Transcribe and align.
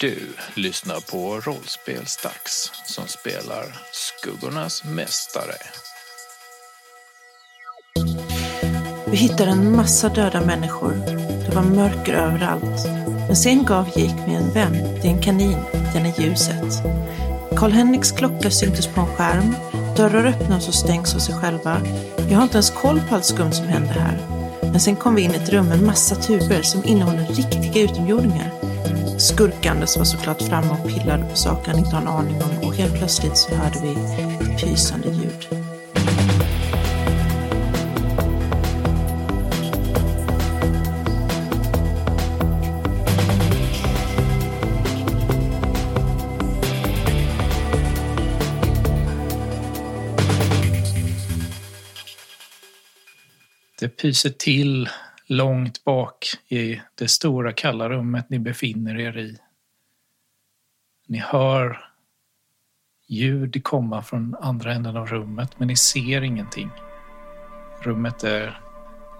Du 0.00 0.18
lyssnar 0.54 1.00
på 1.00 1.40
Rollspelsdags 1.40 2.72
som 2.84 3.06
spelar 3.06 3.64
Skuggornas 3.92 4.84
Mästare. 4.84 5.56
Vi 9.06 9.16
hittade 9.16 9.50
en 9.50 9.76
massa 9.76 10.08
döda 10.08 10.40
människor. 10.46 10.92
Det 11.46 11.54
var 11.54 11.62
mörker 11.62 12.14
överallt. 12.14 12.86
Men 13.26 13.36
sen 13.36 13.64
gav 13.64 13.88
Jake 13.88 14.26
mig 14.26 14.34
en 14.34 14.52
vän. 14.52 14.72
Det 14.72 15.08
är 15.08 15.12
en 15.12 15.22
kanin. 15.22 15.58
Den 15.72 16.06
är 16.06 16.20
ljuset. 16.20 16.82
Karl-Henriks 17.56 18.12
klocka 18.12 18.50
syntes 18.50 18.86
på 18.86 19.00
en 19.00 19.06
skärm. 19.06 19.56
Dörrar 19.96 20.24
öppnas 20.24 20.68
och 20.68 20.74
stängs 20.74 21.14
av 21.14 21.18
sig 21.18 21.34
själva. 21.34 21.80
Jag 22.30 22.36
har 22.36 22.42
inte 22.42 22.56
ens 22.56 22.70
koll 22.70 23.00
på 23.08 23.14
allt 23.14 23.24
skumt 23.24 23.52
som 23.52 23.66
händer 23.66 23.94
här. 23.94 24.18
Men 24.62 24.80
sen 24.80 24.96
kom 24.96 25.14
vi 25.14 25.22
in 25.22 25.34
i 25.34 25.36
ett 25.36 25.48
rum 25.48 25.68
med 25.68 25.82
massa 25.82 26.14
tuber 26.14 26.62
som 26.62 26.84
innehåller 26.84 27.26
riktiga 27.26 27.82
utomjordingar. 27.82 28.57
Skurkandes 29.18 29.96
var 29.96 30.04
såklart 30.04 30.42
framme 30.42 30.70
och 30.70 30.88
pillade 30.88 31.24
på 31.24 31.36
saker 31.36 31.70
han 31.70 31.78
inte 31.78 31.90
har 31.90 32.02
en 32.02 32.08
aning 32.08 32.42
om 32.42 32.68
och 32.68 32.74
helt 32.74 32.94
plötsligt 32.94 33.36
så 33.36 33.54
hörde 33.54 33.78
vi 33.82 33.90
ett 33.90 34.60
pysande 34.60 35.08
ljud. 35.08 35.48
Det 53.80 53.88
pyser 53.88 54.30
till 54.30 54.88
långt 55.28 55.84
bak 55.84 56.26
i 56.48 56.80
det 56.94 57.08
stora 57.08 57.52
kalla 57.52 57.88
rummet 57.88 58.30
ni 58.30 58.38
befinner 58.38 59.00
er 59.00 59.18
i. 59.18 59.38
Ni 61.08 61.18
hör 61.18 61.88
ljud 63.08 63.64
komma 63.64 64.02
från 64.02 64.36
andra 64.40 64.72
änden 64.72 64.96
av 64.96 65.06
rummet 65.06 65.58
men 65.58 65.68
ni 65.68 65.76
ser 65.76 66.22
ingenting. 66.22 66.70
Rummet 67.82 68.24
är 68.24 68.60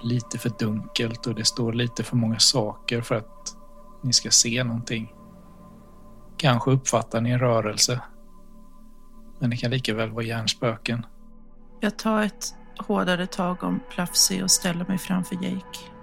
lite 0.02 0.38
för 0.38 0.52
dunkelt 0.58 1.26
och 1.26 1.34
det 1.34 1.44
står 1.44 1.72
lite 1.72 2.04
för 2.04 2.16
många 2.16 2.38
saker 2.38 3.00
för 3.00 3.14
att 3.14 3.56
ni 4.02 4.12
ska 4.12 4.30
se 4.30 4.64
någonting. 4.64 5.12
Kanske 6.36 6.70
uppfattar 6.70 7.20
ni 7.20 7.30
en 7.30 7.38
rörelse. 7.38 8.00
Men 9.38 9.50
det 9.50 9.56
kan 9.56 9.70
lika 9.70 9.94
väl 9.94 10.10
vara 10.10 10.24
hjärnspöken. 10.24 11.06
Jag 11.80 11.98
tar 11.98 12.22
ett 12.22 12.54
hårdare 12.78 13.26
tag 13.26 13.64
om 13.64 13.80
Plafsi 13.90 14.42
och 14.42 14.50
ställer 14.50 14.86
mig 14.86 14.98
framför 14.98 15.34
Jake. 15.34 15.97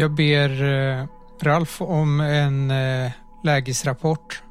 Jag 0.00 0.10
ber 0.10 0.62
eh, 0.62 1.06
Ralf 1.42 1.82
om 1.82 2.20
en 2.20 2.70
eh, 2.70 3.12
lägesrapport. 3.44 4.42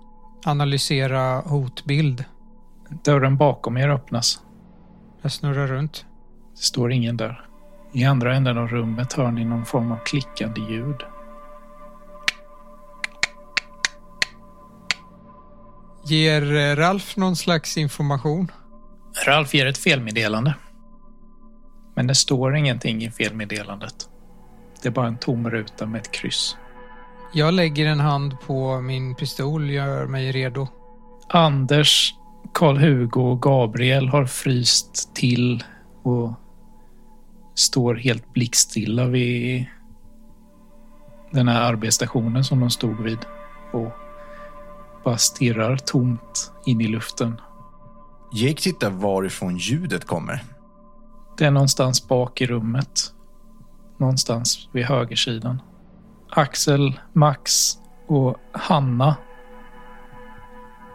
Analysera 0.46 1.40
hotbild. 1.40 2.24
Dörren 3.04 3.38
bakom 3.38 3.78
er 3.78 3.90
öppnas. 3.90 4.42
Jag 5.22 5.32
snurrar 5.32 5.68
runt. 5.68 6.06
Det 6.56 6.64
står 6.64 6.92
ingen 6.92 7.18
där. 7.18 7.46
I 7.94 8.04
andra 8.04 8.36
änden 8.36 8.58
av 8.58 8.68
rummet 8.68 9.14
hör 9.14 9.32
ni 9.32 9.46
någon 9.46 9.66
form 9.66 9.92
av 9.92 9.98
klickande 9.98 10.62
ljud. 10.62 11.02
Ger 16.06 16.56
eh, 16.56 16.76
Ralf 16.76 17.18
någon 17.18 17.36
slags 17.36 17.78
information? 17.78 18.52
Ralf 19.26 19.54
ger 19.54 19.66
ett 19.66 19.78
felmeddelande. 19.78 20.54
Men 21.96 22.08
det 22.08 22.16
står 22.16 22.56
ingenting 22.56 23.04
i 23.04 23.12
felmeddelandet. 23.12 24.10
Det 24.82 24.90
är 24.90 24.92
bara 24.92 25.08
en 25.08 25.18
tom 25.18 25.50
ruta 25.50 25.86
med 25.86 26.02
ett 26.02 26.12
kryss. 26.12 26.58
Jag 27.34 27.54
lägger 27.54 27.86
en 27.86 28.00
hand 28.00 28.40
på 28.40 28.82
min 28.82 29.16
pistol, 29.16 29.70
gör 29.70 30.08
mig 30.08 30.32
redo. 30.32 30.68
Anders, 31.30 32.14
Karl-Hugo 32.54 33.22
och 33.22 33.42
Gabriel 33.42 34.08
har 34.08 34.26
fryst 34.26 35.16
till 35.16 35.64
och 36.04 36.32
står 37.56 37.96
helt 37.96 38.34
blickstilla 38.34 39.06
vid 39.06 39.66
den 41.32 41.48
här 41.48 41.62
arbetsstationen 41.62 42.44
som 42.44 42.60
de 42.60 42.70
stod 42.70 43.00
vid 43.00 43.20
och 43.74 43.92
bara 45.04 45.18
stirrar 45.18 45.78
tomt 45.78 46.52
in 46.66 46.82
i 46.82 46.88
luften. 46.88 47.42
Jake 48.34 48.62
tittar 48.62 48.90
varifrån 48.90 49.58
ljudet 49.58 50.06
kommer. 50.06 50.44
Det 51.38 51.46
är 51.46 51.52
någonstans 51.52 52.08
bak 52.08 52.42
i 52.42 52.46
rummet. 52.46 53.14
Någonstans 53.98 54.70
vid 54.72 54.86
högersidan. 54.86 55.62
Axel, 56.30 57.00
Max 57.14 57.74
och 58.08 58.38
Hanna 58.52 59.16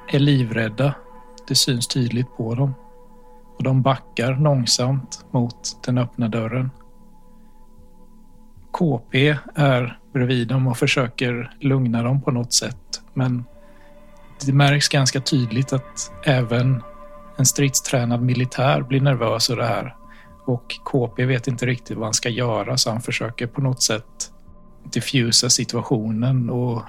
är 0.08 0.18
livrädda. 0.18 0.94
Det 1.48 1.54
syns 1.54 1.88
tydligt 1.88 2.36
på 2.36 2.54
dem. 2.54 2.74
Och 3.56 3.62
de 3.62 3.82
backar 3.82 4.36
långsamt 4.36 5.24
mot 5.30 5.84
den 5.84 5.98
öppna 5.98 6.28
dörren. 6.28 6.70
KP 8.70 9.36
är 9.54 9.98
bredvid 10.12 10.48
dem 10.48 10.66
och 10.66 10.78
försöker 10.78 11.56
lugna 11.60 12.02
dem 12.02 12.22
på 12.22 12.30
något 12.30 12.52
sätt. 12.52 13.02
Men 13.14 13.44
det 14.46 14.52
märks 14.52 14.88
ganska 14.88 15.20
tydligt 15.20 15.72
att 15.72 16.12
även 16.24 16.82
en 17.36 17.46
stridstränad 17.46 18.22
militär 18.22 18.82
blir 18.82 19.00
nervös 19.00 19.50
av 19.50 19.56
det 19.56 19.66
här. 19.66 19.96
Och 20.44 20.80
KP 20.84 21.24
vet 21.24 21.46
inte 21.46 21.66
riktigt 21.66 21.96
vad 21.96 22.06
han 22.06 22.14
ska 22.14 22.28
göra 22.28 22.76
så 22.78 22.90
han 22.90 23.00
försöker 23.00 23.46
på 23.46 23.60
något 23.60 23.82
sätt 23.82 24.32
diffusa 24.84 25.50
situationen 25.50 26.50
och 26.50 26.82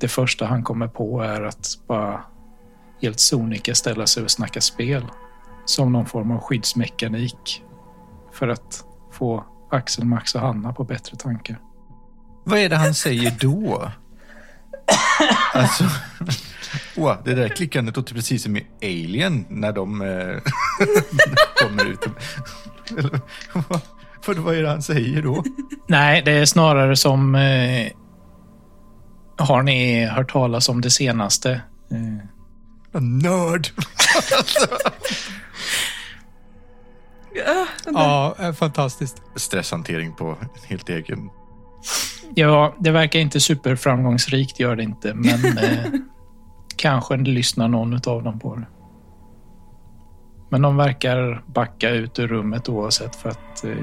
det 0.00 0.08
första 0.08 0.46
han 0.46 0.62
kommer 0.62 0.88
på 0.88 1.22
är 1.22 1.42
att 1.42 1.66
bara 1.86 2.24
helt 3.02 3.20
sonika 3.20 3.74
ställa 3.74 4.06
sig 4.06 4.22
och 4.22 4.30
snacka 4.30 4.60
spel 4.60 5.06
som 5.64 5.92
någon 5.92 6.06
form 6.06 6.30
av 6.30 6.40
skyddsmekanik 6.40 7.62
för 8.32 8.48
att 8.48 8.84
få 9.12 9.44
Axel, 9.70 10.04
Max 10.04 10.34
och 10.34 10.40
Hanna 10.40 10.72
på 10.72 10.84
bättre 10.84 11.16
tankar. 11.16 11.60
Vad 12.44 12.58
är 12.58 12.68
det 12.68 12.76
han 12.76 12.94
säger 12.94 13.36
då? 13.40 13.92
Alltså, 15.52 15.84
wow, 16.96 17.16
det 17.24 17.34
där 17.34 17.48
klickandet 17.48 17.96
låter 17.96 18.14
precis 18.14 18.42
som 18.42 18.56
i 18.56 18.66
Alien 18.82 19.46
när 19.48 19.72
de 19.72 20.02
eh, 20.02 20.38
kommer 21.62 21.84
ut. 21.84 22.06
Eller, 22.98 23.20
vad, 24.26 24.38
vad 24.38 24.56
är 24.56 24.62
det 24.62 24.68
han 24.68 24.82
säger 24.82 25.22
då? 25.22 25.44
Nej, 25.88 26.22
det 26.24 26.32
är 26.32 26.46
snarare 26.46 26.96
som... 26.96 27.34
Eh, 27.34 27.92
har 29.38 29.62
ni 29.62 30.04
hört 30.06 30.32
talas 30.32 30.68
om 30.68 30.80
det 30.80 30.90
senaste? 30.90 31.62
Eh, 31.90 33.00
Nörd! 33.00 33.68
Ja, 37.84 38.34
eh, 38.38 38.52
fantastiskt. 38.52 39.22
Stresshantering 39.36 40.14
på 40.14 40.36
helt 40.64 40.88
egen. 40.88 41.30
Ja, 42.34 42.74
det 42.78 42.90
verkar 42.90 43.18
inte 43.18 43.40
superframgångsrikt, 43.40 44.60
gör 44.60 44.76
det 44.76 44.82
inte. 44.82 45.14
Men 45.14 45.58
eh, 45.58 46.00
kanske 46.76 47.16
lyssnar 47.16 47.68
någon 47.68 47.94
av 47.94 48.22
dem 48.22 48.38
på 48.38 48.56
det. 48.56 48.66
Men 50.50 50.62
de 50.62 50.76
verkar 50.76 51.42
backa 51.46 51.90
ut 51.90 52.18
ur 52.18 52.28
rummet 52.28 52.68
oavsett 52.68 53.16
för 53.16 53.28
att 53.28 53.64
eh, 53.64 53.76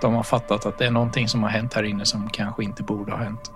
de 0.00 0.14
har 0.14 0.22
fattat 0.22 0.66
att 0.66 0.78
det 0.78 0.86
är 0.86 0.90
någonting 0.90 1.28
som 1.28 1.42
har 1.42 1.50
hänt 1.50 1.74
här 1.74 1.82
inne 1.82 2.04
som 2.04 2.30
kanske 2.30 2.64
inte 2.64 2.82
borde 2.82 3.12
ha 3.12 3.18
hänt. 3.18 3.52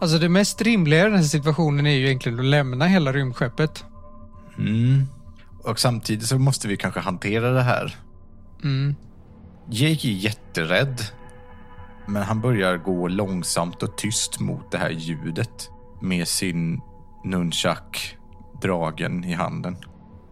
Alltså 0.00 0.18
det 0.18 0.28
mest 0.28 0.62
rimliga 0.62 1.00
i 1.00 1.04
den 1.04 1.16
här 1.16 1.22
situationen 1.22 1.86
är 1.86 1.90
ju 1.90 2.06
egentligen 2.06 2.38
att 2.38 2.44
lämna 2.44 2.86
hela 2.86 3.12
rymdskeppet. 3.12 3.84
Mm. 4.58 5.06
Och 5.64 5.80
samtidigt 5.80 6.26
så 6.26 6.38
måste 6.38 6.68
vi 6.68 6.76
kanske 6.76 7.00
hantera 7.00 7.50
det 7.50 7.62
här. 7.62 7.96
Mm. 8.64 8.94
Jake 9.70 10.08
är 10.08 10.12
jätterädd. 10.12 11.02
Men 12.12 12.22
han 12.22 12.40
börjar 12.40 12.76
gå 12.76 13.08
långsamt 13.08 13.82
och 13.82 13.96
tyst 13.96 14.40
mot 14.40 14.70
det 14.70 14.78
här 14.78 14.90
ljudet 14.90 15.70
med 16.00 16.28
sin 16.28 16.80
nunchak 17.24 18.16
dragen 18.62 19.24
i 19.24 19.32
handen. 19.32 19.76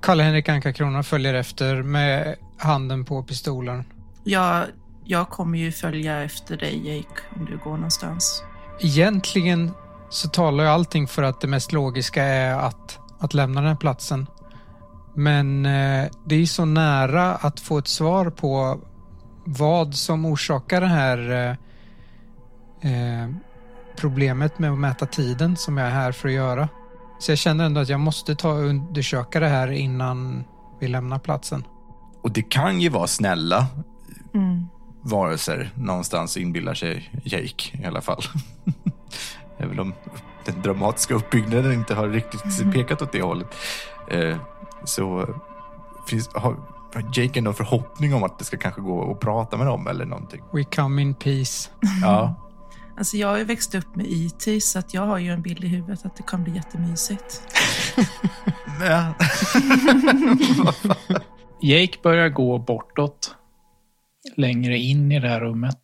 Karl-Henrik 0.01 0.49
Anka-Krona 0.49 1.03
följer 1.03 1.35
efter 1.35 1.83
med 1.83 2.37
handen 2.59 3.05
på 3.05 3.23
pistolen. 3.23 3.85
Jag, 4.25 4.65
jag 5.05 5.29
kommer 5.29 5.59
ju 5.59 5.73
följa 5.73 6.23
efter 6.23 6.57
dig 6.57 6.89
Jake 6.89 7.21
om 7.37 7.45
du 7.45 7.59
går 7.59 7.71
någonstans. 7.71 8.43
Egentligen 8.81 9.71
så 10.11 10.29
talar 10.29 10.65
ju 10.65 10.71
allting 10.71 11.07
för 11.07 11.23
att 11.23 11.41
det 11.41 11.49
mest 11.49 11.73
logiska 11.73 12.25
är 12.25 12.55
att, 12.55 12.99
att 13.19 13.35
lämna 13.35 13.61
den 13.61 13.69
här 13.69 13.77
platsen. 13.77 14.27
Men 15.15 15.67
eh, 15.67 16.11
det 16.27 16.35
är 16.35 16.47
så 16.47 16.65
nära 16.65 17.35
att 17.35 17.61
få 17.61 17.79
ett 17.79 17.89
svar 17.89 18.31
på 18.31 18.81
vad 19.45 19.95
som 19.95 20.25
orsakar 20.25 20.81
det 20.81 20.87
här 20.87 21.49
eh, 21.49 21.57
eh, 22.81 23.31
problemet 23.97 24.59
med 24.59 24.71
att 24.73 24.79
mäta 24.79 25.07
tiden 25.07 25.57
som 25.57 25.77
jag 25.79 25.87
är 25.87 25.91
här 25.91 26.13
för 26.13 26.29
att 26.29 26.35
göra. 26.35 26.69
Så 27.19 27.31
jag 27.31 27.39
känner 27.39 27.65
ändå 27.65 27.81
att 27.81 27.89
jag 27.89 28.01
måste 28.01 28.35
ta 28.35 28.51
och 28.53 28.65
undersöka 28.65 29.41
det 29.41 29.49
här 29.49 29.71
innan 29.71 30.45
vi 30.81 30.89
lämnar 30.89 31.19
platsen. 31.19 31.65
Och 32.23 32.31
det 32.31 32.43
kan 32.43 32.81
ju 32.81 32.89
vara 32.89 33.07
snälla 33.07 33.67
Mm. 34.35 34.67
varelser 35.03 35.71
någonstans 35.75 36.37
inbillar 36.37 36.75
sig 36.75 37.11
Jake 37.25 37.79
i 37.83 37.85
alla 37.87 38.01
fall. 38.01 38.23
Även 39.59 39.81
om 39.81 39.95
den 40.45 40.63
dramatiska 40.63 41.15
uppbyggnaden 41.15 41.73
inte 41.73 41.95
har 41.95 42.09
riktigt 42.09 42.73
pekat 42.73 43.03
åt 43.03 43.13
det 43.13 43.23
hållet. 43.23 43.47
Eh, 44.11 44.37
så 44.85 45.29
finns, 46.07 46.31
har 46.35 46.57
Jake 47.15 47.39
ändå 47.39 47.51
en 47.51 47.55
förhoppning 47.55 48.15
om 48.15 48.23
att 48.23 48.39
det 48.39 48.45
ska 48.45 48.57
kanske 48.57 48.81
gå 48.81 49.13
att 49.13 49.21
prata 49.21 49.57
med 49.57 49.67
dem 49.67 49.87
eller 49.87 50.05
någonting? 50.05 50.43
We 50.53 50.65
come 50.65 51.03
in 51.03 51.15
peace. 51.15 51.71
Ja. 52.03 52.35
Alltså 53.01 53.17
jag 53.17 53.29
har 53.29 53.39
ju 53.39 53.45
växt 53.45 53.75
upp 53.75 53.97
med 53.97 54.07
IT 54.09 54.65
så 54.65 54.79
att 54.79 54.95
jag 54.95 55.03
har 55.03 55.19
ju 55.19 55.31
en 55.31 55.43
bild 55.43 55.65
i 55.65 55.69
huvudet 55.69 56.07
att 56.07 56.17
det 56.17 56.23
kommer 56.23 56.45
bli 56.45 56.55
jättemysigt. 56.55 57.43
ja. 58.81 59.15
Jake 61.63 61.99
börjar 62.03 62.29
gå 62.29 62.59
bortåt. 62.59 63.35
Längre 64.37 64.79
in 64.79 65.13
i 65.13 65.21
det 65.21 65.29
här 65.29 65.41
rummet. 65.41 65.79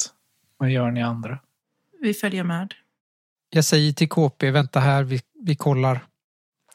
Vad 0.57 0.71
gör 0.71 0.91
ni 0.91 1.03
andra? 1.03 1.39
Vi 2.01 2.15
följer 2.15 2.45
med. 2.45 2.75
Jag 3.51 3.65
säger 3.65 3.93
till 3.93 4.09
KP, 4.09 4.51
vänta 4.51 4.81
här, 4.81 5.03
vi, 5.03 5.21
vi 5.43 5.57
kollar. 5.57 6.07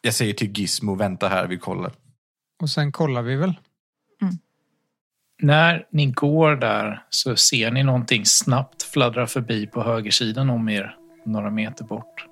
Jag 0.02 0.14
säger 0.14 0.34
till 0.34 0.52
Gizmo, 0.52 0.96
vänta 0.96 1.28
här, 1.28 1.48
vi 1.48 1.58
kollar. 1.58 1.94
Och 2.62 2.70
sen 2.70 2.92
kollar 2.92 3.22
vi 3.22 3.36
väl. 3.36 3.54
När 5.42 5.86
ni 5.90 6.06
går 6.06 6.56
där 6.56 7.04
så 7.10 7.36
ser 7.36 7.72
ni 7.72 7.84
någonting 7.84 8.26
snabbt 8.26 8.84
fladdra 8.84 9.28
förbi 9.28 9.68
på 9.68 9.84
högersidan 9.84 10.50
om 10.50 10.70
er, 10.70 10.96
några 11.26 11.50
meter 11.50 11.84
bort. 11.84 12.26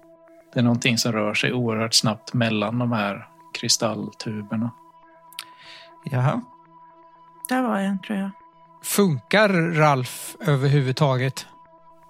Det 0.53 0.59
är 0.59 0.63
någonting 0.63 0.97
som 0.97 1.11
rör 1.11 1.33
sig 1.33 1.53
oerhört 1.53 1.93
snabbt 1.93 2.33
mellan 2.33 2.79
de 2.79 2.91
här 2.91 3.27
kristalltuberna. 3.59 4.71
Jaha. 6.11 6.41
Där 7.49 7.61
var 7.61 7.77
en 7.77 8.01
tror 8.01 8.19
jag. 8.19 8.31
Funkar 8.83 9.49
Ralf 9.73 10.35
överhuvudtaget? 10.39 11.47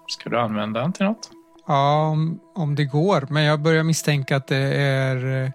Ska 0.07 0.30
du 0.30 0.40
använda 0.40 0.80
den 0.81 0.94
till 0.94 1.06
något? 1.06 1.31
Ja, 1.68 2.07
om, 2.07 2.40
om 2.56 2.75
det 2.75 2.86
går. 2.86 3.28
Men 3.30 3.44
jag 3.44 3.62
börjar 3.62 3.84
misstänka 3.84 4.36
att 4.38 4.48
det 4.48 4.75
är 4.75 5.44
eh, 5.44 5.52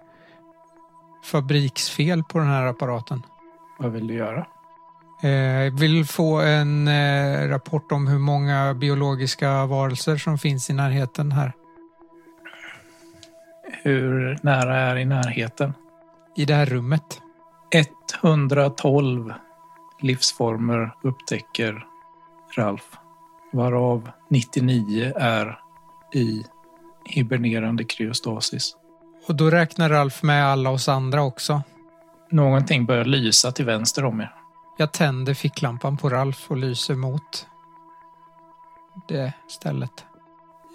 fabriksfel 1.23 2.23
på 2.23 2.37
den 2.37 2.47
här 2.47 2.65
apparaten. 2.65 3.23
Vad 3.79 3.91
vill 3.91 4.07
du 4.07 4.13
göra? 4.13 4.47
Eh, 5.25 5.31
Jag 5.63 5.79
vill 5.79 6.05
få 6.05 6.39
en 6.41 6.87
eh, 6.87 7.47
rapport 7.47 7.91
om 7.91 8.07
hur 8.07 8.19
många 8.19 8.73
biologiska 8.73 9.65
varelser 9.65 10.17
som 10.17 10.37
finns 10.37 10.69
i 10.69 10.73
närheten 10.73 11.31
här. 11.31 11.53
Hur 13.83 14.39
nära 14.41 14.77
är 14.77 14.95
i 14.95 15.05
närheten? 15.05 15.73
I 16.35 16.45
det 16.45 16.53
här 16.53 16.65
rummet. 16.65 17.21
112 18.23 19.33
livsformer 20.01 20.91
upptäcker 21.03 21.85
Ralf. 22.57 22.89
Varav 23.53 24.09
99 24.29 25.13
är 25.15 25.59
i 26.13 26.43
hibernerande 27.05 27.83
kryostasis. 27.83 28.75
Och 29.27 29.35
då 29.35 29.49
räknar 29.49 29.89
Ralf 29.89 30.23
med 30.23 30.45
alla 30.45 30.69
oss 30.69 30.89
andra 30.89 31.23
också. 31.23 31.61
Någonting 32.31 32.85
börjar 32.85 33.05
lysa 33.05 33.51
till 33.51 33.65
vänster 33.65 34.05
om 34.05 34.21
er. 34.21 34.44
Jag 34.77 34.91
tänder 34.91 35.33
ficklampan 35.33 35.97
på 35.97 36.09
Ralf 36.09 36.51
och 36.51 36.57
lyser 36.57 36.95
mot 36.95 37.47
det 39.07 39.33
stället. 39.47 40.05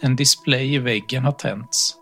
En 0.01 0.17
display 0.17 0.75
i 0.75 0.79
väggen 0.79 1.25
har 1.25 1.33
tänts. 1.33 1.97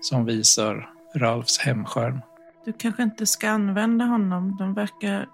Som 0.00 0.24
visar 0.24 0.90
Ralfs 1.14 1.58
hemskärm. 1.58 2.20
Du 2.64 2.72
kanske 2.72 3.02
inte 3.02 3.26
ska 3.26 3.50
använda 3.50 4.04
honom. 4.04 4.56
De 4.56 4.74
verkar 4.74 5.28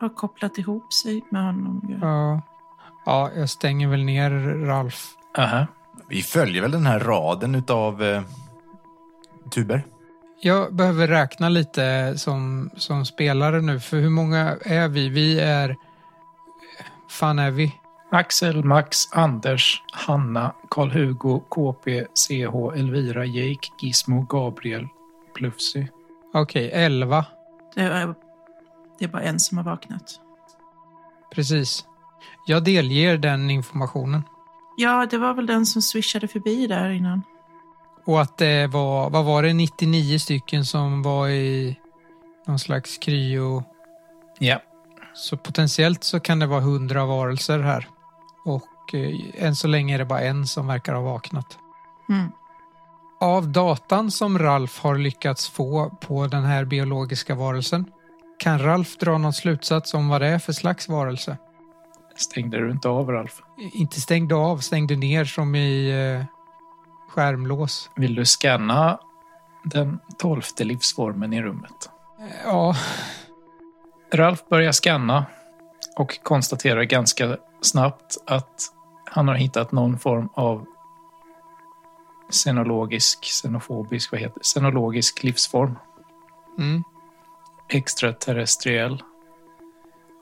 ha 0.00 0.08
kopplat 0.08 0.58
ihop 0.58 0.92
sig 0.92 1.24
med 1.30 1.44
honom. 1.44 1.98
Ja, 2.00 2.42
ja 3.06 3.30
jag 3.36 3.50
stänger 3.50 3.88
väl 3.88 4.04
ner 4.04 4.30
Ralf. 4.66 5.14
Aha. 5.38 5.66
Vi 6.08 6.22
följer 6.22 6.62
väl 6.62 6.70
den 6.70 6.86
här 6.86 7.00
raden 7.00 7.54
utav 7.54 8.02
eh, 8.02 8.22
tuber. 9.50 9.84
Jag 10.40 10.74
behöver 10.74 11.08
räkna 11.08 11.48
lite 11.48 12.14
som, 12.18 12.70
som 12.76 13.04
spelare 13.04 13.60
nu, 13.60 13.80
för 13.80 13.96
hur 13.96 14.10
många 14.10 14.56
är 14.62 14.88
vi? 14.88 15.08
Vi 15.08 15.40
är... 15.40 15.76
fan 17.08 17.38
är 17.38 17.50
vi? 17.50 17.74
Axel, 18.10 18.64
Max, 18.64 19.12
Anders, 19.12 19.82
Hanna, 19.92 20.54
Karl-Hugo, 20.70 21.40
KP, 21.48 22.04
CH, 22.14 22.78
Elvira, 22.78 23.24
Jake, 23.24 23.68
Gizmo, 23.80 24.22
Gabriel, 24.22 24.88
Plufsy. 25.34 25.86
Okej, 26.34 26.70
11. 26.72 27.24
Det 27.74 27.80
är, 27.80 28.14
det 28.98 29.04
är 29.04 29.08
bara 29.08 29.22
en 29.22 29.40
som 29.40 29.58
har 29.58 29.64
vaknat. 29.64 30.20
Precis. 31.34 31.84
Jag 32.46 32.64
delger 32.64 33.18
den 33.18 33.50
informationen. 33.50 34.22
Ja, 34.76 35.06
det 35.10 35.18
var 35.18 35.34
väl 35.34 35.46
den 35.46 35.66
som 35.66 35.82
swishade 35.82 36.28
förbi 36.28 36.66
där 36.66 36.90
innan. 36.90 37.22
Och 38.08 38.20
att 38.20 38.36
det 38.36 38.66
var, 38.66 39.10
vad 39.10 39.24
var 39.24 39.42
det, 39.42 39.52
99 39.52 40.18
stycken 40.18 40.64
som 40.64 41.02
var 41.02 41.28
i 41.28 41.76
någon 42.46 42.58
slags 42.58 42.98
kryo. 42.98 43.64
Ja. 44.38 44.62
Så 45.14 45.36
potentiellt 45.36 46.04
så 46.04 46.20
kan 46.20 46.38
det 46.38 46.46
vara 46.46 46.60
100 46.60 47.06
varelser 47.06 47.58
här. 47.58 47.88
Och 48.44 48.94
eh, 48.94 49.44
än 49.46 49.56
så 49.56 49.68
länge 49.68 49.94
är 49.94 49.98
det 49.98 50.04
bara 50.04 50.20
en 50.20 50.46
som 50.46 50.66
verkar 50.66 50.94
ha 50.94 51.02
vaknat. 51.02 51.58
Mm. 52.08 52.28
Av 53.20 53.48
datan 53.48 54.10
som 54.10 54.38
Ralf 54.38 54.78
har 54.78 54.98
lyckats 54.98 55.48
få 55.48 55.90
på 56.00 56.26
den 56.26 56.44
här 56.44 56.64
biologiska 56.64 57.34
varelsen 57.34 57.84
kan 58.38 58.58
Ralf 58.58 58.96
dra 58.96 59.18
någon 59.18 59.32
slutsats 59.32 59.94
om 59.94 60.08
vad 60.08 60.20
det 60.20 60.26
är 60.26 60.38
för 60.38 60.52
slags 60.52 60.88
varelse? 60.88 61.36
Stängde 62.16 62.58
du 62.58 62.70
inte 62.70 62.88
av 62.88 63.10
Ralf? 63.10 63.42
Inte 63.72 64.00
stängde 64.00 64.34
av, 64.34 64.58
stängde 64.58 64.96
ner 64.96 65.24
som 65.24 65.54
i 65.54 65.90
eh, 65.90 66.37
skärmlås. 67.08 67.90
Vill 67.96 68.14
du 68.14 68.24
scanna 68.24 68.98
den 69.64 69.98
tolfte 70.18 70.64
livsformen 70.64 71.32
i 71.32 71.42
rummet? 71.42 71.90
Ja, 72.44 72.76
Ralf 74.14 74.48
börjar 74.48 74.72
scanna 74.72 75.26
och 75.96 76.22
konstaterar 76.22 76.82
ganska 76.82 77.36
snabbt 77.60 78.16
att 78.26 78.72
han 79.04 79.28
har 79.28 79.34
hittat 79.34 79.72
någon 79.72 79.98
form 79.98 80.28
av 80.34 80.66
xenologisk, 82.30 83.24
xenofobisk, 83.24 84.12
vad 84.12 84.20
heter 84.20 84.34
det? 84.34 84.44
Xenologisk 84.44 85.22
livsform. 85.22 85.78
mm. 86.58 86.84
Extraterrestriell. 87.68 89.02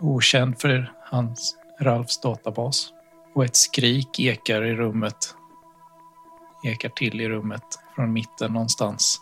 Okänd 0.01 0.61
för 0.61 0.93
hans, 1.05 1.57
Ralfs 1.81 2.21
databas. 2.21 2.93
Och 3.35 3.45
ett 3.45 3.57
skrik 3.57 4.21
ekar 4.21 4.65
i 4.65 4.75
rummet. 4.75 5.35
Ekar 6.65 6.89
till 6.89 7.21
i 7.21 7.29
rummet 7.29 7.63
från 7.95 8.13
mitten 8.13 8.53
någonstans. 8.53 9.21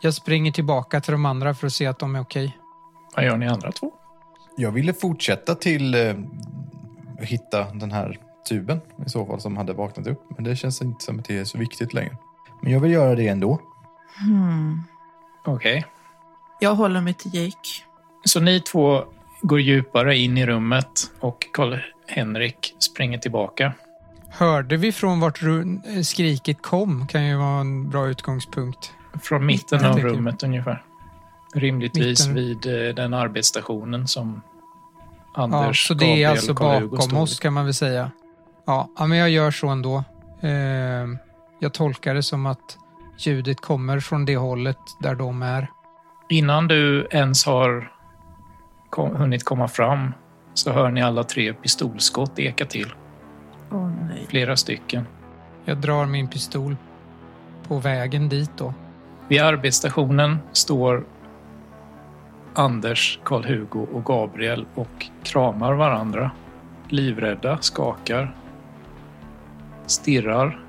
jag 0.00 0.14
springer 0.14 0.52
tillbaka 0.52 1.00
till 1.00 1.12
de 1.12 1.26
andra 1.26 1.54
för 1.54 1.66
att 1.66 1.72
se 1.72 1.86
att 1.86 1.98
de 1.98 2.16
är 2.16 2.20
okej. 2.20 2.58
Vad 3.16 3.24
gör 3.24 3.36
ni 3.36 3.46
andra 3.48 3.72
två? 3.72 3.92
Jag 4.56 4.70
ville 4.70 4.92
fortsätta 4.92 5.54
till 5.54 5.94
eh, 5.94 6.14
hitta 7.20 7.64
den 7.72 7.92
här 7.92 8.18
tuben 8.48 8.80
i 9.06 9.08
så 9.08 9.26
fall 9.26 9.40
som 9.40 9.56
hade 9.56 9.72
vaknat 9.72 10.06
upp. 10.06 10.22
Men 10.36 10.44
det 10.44 10.56
känns 10.56 10.82
inte 10.82 11.04
som 11.04 11.18
att 11.18 11.24
det 11.24 11.38
är 11.38 11.44
så 11.44 11.58
viktigt 11.58 11.94
längre. 11.94 12.16
Men 12.62 12.72
jag 12.72 12.80
vill 12.80 12.92
göra 12.92 13.14
det 13.14 13.28
ändå. 13.28 13.60
Hmm. 14.20 14.82
Okej. 15.44 15.84
Jag 16.60 16.74
håller 16.74 17.00
mig 17.00 17.14
till 17.14 17.34
Jake. 17.34 17.68
Så 18.24 18.40
ni 18.40 18.60
två 18.60 19.04
går 19.42 19.60
djupare 19.60 20.16
in 20.16 20.38
i 20.38 20.46
rummet 20.46 21.10
och 21.20 21.46
Karl-Henrik 21.52 22.74
springer 22.78 23.18
tillbaka. 23.18 23.72
Hörde 24.30 24.76
vi 24.76 24.92
från 24.92 25.20
vart 25.20 25.40
skriket 26.04 26.62
kom? 26.62 27.06
Kan 27.06 27.26
ju 27.26 27.36
vara 27.36 27.60
en 27.60 27.90
bra 27.90 28.08
utgångspunkt. 28.08 28.92
Från 29.22 29.46
mitten 29.46 29.78
Mitten, 29.78 29.92
av 29.92 29.98
rummet 29.98 30.42
ungefär. 30.42 30.82
Rimligtvis 31.54 32.28
Mitten. 32.28 32.34
vid 32.34 32.88
eh, 32.88 32.94
den 32.94 33.14
arbetsstationen 33.14 34.08
som 34.08 34.42
Ja, 35.38 35.42
Anders, 35.42 35.86
så 35.86 35.94
det 35.94 36.04
är 36.04 36.08
Gabriel, 36.08 36.30
alltså 36.30 36.54
Karl-Hugo 36.54 36.96
bakom 36.96 37.18
oss 37.18 37.38
kan 37.38 37.52
man 37.52 37.64
väl 37.64 37.74
säga. 37.74 38.10
Ja, 38.66 38.88
ja, 38.98 39.06
men 39.06 39.18
jag 39.18 39.30
gör 39.30 39.50
så 39.50 39.68
ändå. 39.68 40.04
Eh, 40.40 40.50
jag 41.58 41.72
tolkar 41.72 42.14
det 42.14 42.22
som 42.22 42.46
att 42.46 42.78
ljudet 43.18 43.60
kommer 43.60 44.00
från 44.00 44.24
det 44.24 44.36
hållet 44.36 44.78
där 44.98 45.14
de 45.14 45.42
är. 45.42 45.70
Innan 46.28 46.68
du 46.68 47.08
ens 47.10 47.46
har 47.46 47.92
kom, 48.90 49.16
hunnit 49.16 49.44
komma 49.44 49.68
fram 49.68 50.12
så 50.54 50.72
hör 50.72 50.90
ni 50.90 51.02
alla 51.02 51.24
tre 51.24 51.52
pistolskott 51.52 52.38
eka 52.38 52.64
till. 52.64 52.94
Oh, 53.70 53.90
nej. 54.08 54.26
Flera 54.28 54.56
stycken. 54.56 55.06
Jag 55.64 55.78
drar 55.78 56.06
min 56.06 56.28
pistol 56.28 56.76
på 57.68 57.78
vägen 57.78 58.28
dit 58.28 58.50
då. 58.56 58.74
Vid 59.28 59.40
arbetsstationen 59.42 60.38
står 60.52 61.04
Anders, 62.54 63.20
Karl-Hugo 63.24 63.86
och 63.92 64.04
Gabriel 64.04 64.66
och 64.74 65.06
kramar 65.22 65.72
varandra. 65.72 66.30
Livrädda, 66.88 67.58
skakar, 67.60 68.34
stirrar 69.86 70.60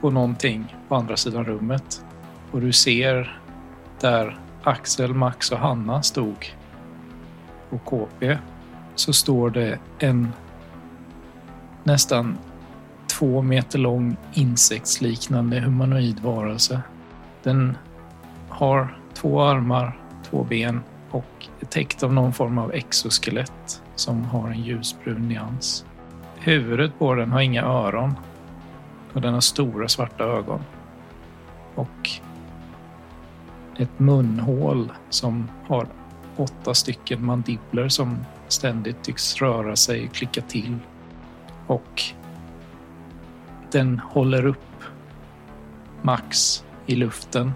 på 0.00 0.10
någonting 0.10 0.76
på 0.88 0.94
andra 0.94 1.16
sidan 1.16 1.44
rummet. 1.44 2.04
Och 2.50 2.60
du 2.60 2.72
ser 2.72 3.40
där 4.00 4.38
Axel, 4.62 5.14
Max 5.14 5.52
och 5.52 5.58
Hanna 5.58 6.02
stod 6.02 6.54
på 7.70 7.78
KP 7.78 8.38
så 8.94 9.12
står 9.12 9.50
det 9.50 9.78
en 9.98 10.32
nästan 11.84 12.38
två 13.06 13.42
meter 13.42 13.78
lång 13.78 14.16
insektsliknande 14.32 15.60
humanoid 15.60 16.20
varelse. 16.20 16.80
Den 17.42 17.78
har 18.48 18.98
två 19.14 19.42
armar, 19.42 19.98
två 20.30 20.44
ben 20.44 20.80
och 21.10 21.48
är 21.60 21.66
täckt 21.66 22.02
av 22.02 22.12
någon 22.12 22.32
form 22.32 22.58
av 22.58 22.72
exoskelett 22.72 23.82
som 23.94 24.24
har 24.24 24.48
en 24.48 24.62
ljusbrun 24.62 25.28
nyans. 25.28 25.84
Huvudet 26.38 26.98
på 26.98 27.14
den 27.14 27.32
har 27.32 27.40
inga 27.40 27.62
öron 27.62 28.14
och 29.12 29.20
den 29.20 29.34
har 29.34 29.40
stora 29.40 29.88
svarta 29.88 30.24
ögon. 30.24 30.60
Och 31.74 32.10
ett 33.76 33.98
munhål 33.98 34.92
som 35.10 35.48
har 35.68 35.86
åtta 36.36 36.74
stycken 36.74 37.24
mandibler 37.24 37.88
som 37.88 38.18
ständigt 38.48 39.02
tycks 39.02 39.36
röra 39.36 39.76
sig 39.76 40.06
och 40.06 40.14
klicka 40.14 40.40
till. 40.40 40.78
Och 41.66 42.02
den 43.70 43.98
håller 43.98 44.46
upp 44.46 44.58
Max 46.02 46.64
i 46.86 46.94
luften 46.94 47.52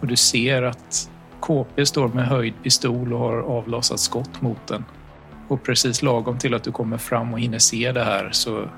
och 0.00 0.06
du 0.06 0.16
ser 0.16 0.62
att 0.62 1.10
KP 1.40 1.86
står 1.86 2.08
med 2.08 2.26
höjd 2.26 2.54
pistol 2.62 3.12
och 3.12 3.18
har 3.18 3.38
avlossat 3.38 4.00
skott 4.00 4.40
mot 4.40 4.66
den. 4.66 4.84
Och 5.48 5.62
precis 5.62 6.02
lagom 6.02 6.38
till 6.38 6.54
att 6.54 6.64
du 6.64 6.72
kommer 6.72 6.98
fram 6.98 7.32
och 7.32 7.40
hinner 7.40 7.58
se 7.58 7.92
det 7.92 8.04
här 8.04 8.30
så 8.32 8.68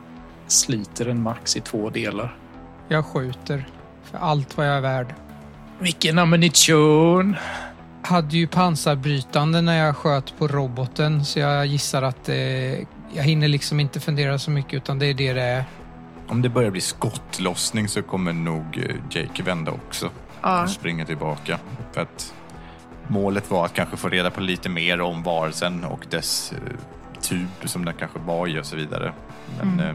sliter 0.47 1.05
den 1.05 1.23
Max 1.23 1.57
i 1.57 1.61
två 1.61 1.91
delar. 1.91 2.37
Jag 2.89 3.05
skjuter 3.05 3.69
för 4.05 4.19
allt 4.19 4.57
vad 4.57 4.69
jag 4.69 4.77
är 4.77 4.81
värd. 4.81 5.15
Vilken 5.79 6.19
ammunition! 6.19 7.37
Hade 8.03 8.37
ju 8.37 8.47
pansarbrytande 8.47 9.61
när 9.61 9.87
jag 9.87 9.97
sköt 9.97 10.39
på 10.39 10.49
roboten 10.49 11.25
så 11.25 11.39
jag 11.39 11.67
gissar 11.67 12.03
att 12.03 12.29
eh, 12.29 12.35
jag 13.13 13.25
hinner 13.25 13.49
liksom 13.49 13.81
inte 13.81 14.01
fundera 14.01 14.39
så 14.39 14.51
mycket 14.51 14.75
utan 14.75 14.99
det 14.99 15.07
är 15.07 15.15
det 15.15 15.33
det 15.33 15.43
är. 15.43 15.65
Om 16.29 16.43
det 16.43 16.49
börjar 16.49 16.71
bli 16.71 16.81
skottlossning 16.81 17.89
så 17.89 18.03
kommer 18.03 18.33
nog 18.33 18.65
eh, 18.89 18.97
Jake 19.11 19.43
vända 19.43 19.73
också 19.73 20.11
Ja, 20.43 20.63
och 20.63 20.71
springa 20.71 21.05
tillbaka. 21.07 21.59
För 21.93 22.01
att 22.01 22.35
målet 23.09 23.51
var 23.51 23.65
att 23.65 23.75
kanske 23.75 23.97
få 23.97 24.09
reda 24.09 24.31
på 24.31 24.41
lite 24.41 24.69
mer 24.69 25.01
om 25.01 25.23
varelsen 25.23 25.85
och 25.85 26.07
dess 26.11 26.53
eh, 26.53 26.59
tub 27.21 27.49
som 27.65 27.85
den 27.85 27.95
kanske 27.95 28.19
var 28.19 28.47
i 28.47 28.61
och 28.61 28.67
så 28.67 28.77
vidare. 28.77 29.13
Men 29.59 29.81
eh, 29.81 29.95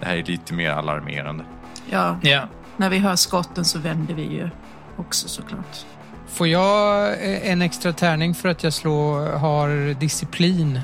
det 0.00 0.06
här 0.06 0.16
är 0.16 0.24
lite 0.24 0.54
mer 0.54 0.70
alarmerande. 0.70 1.44
ja, 1.90 2.18
Ja, 2.22 2.48
när 2.76 2.90
vi 2.90 2.98
hör 2.98 3.16
skotten 3.16 3.64
så 3.64 3.78
vänder 3.78 4.14
vi 4.14 4.22
ju 4.22 4.50
också 4.96 5.28
såklart. 5.28 5.86
Får 6.26 6.48
jag 6.48 7.14
en 7.22 7.62
extra 7.62 7.92
tärning 7.92 8.34
för 8.34 8.48
att 8.48 8.64
jag 8.64 8.72
slår, 8.72 9.38
har 9.38 9.94
disciplin? 10.00 10.80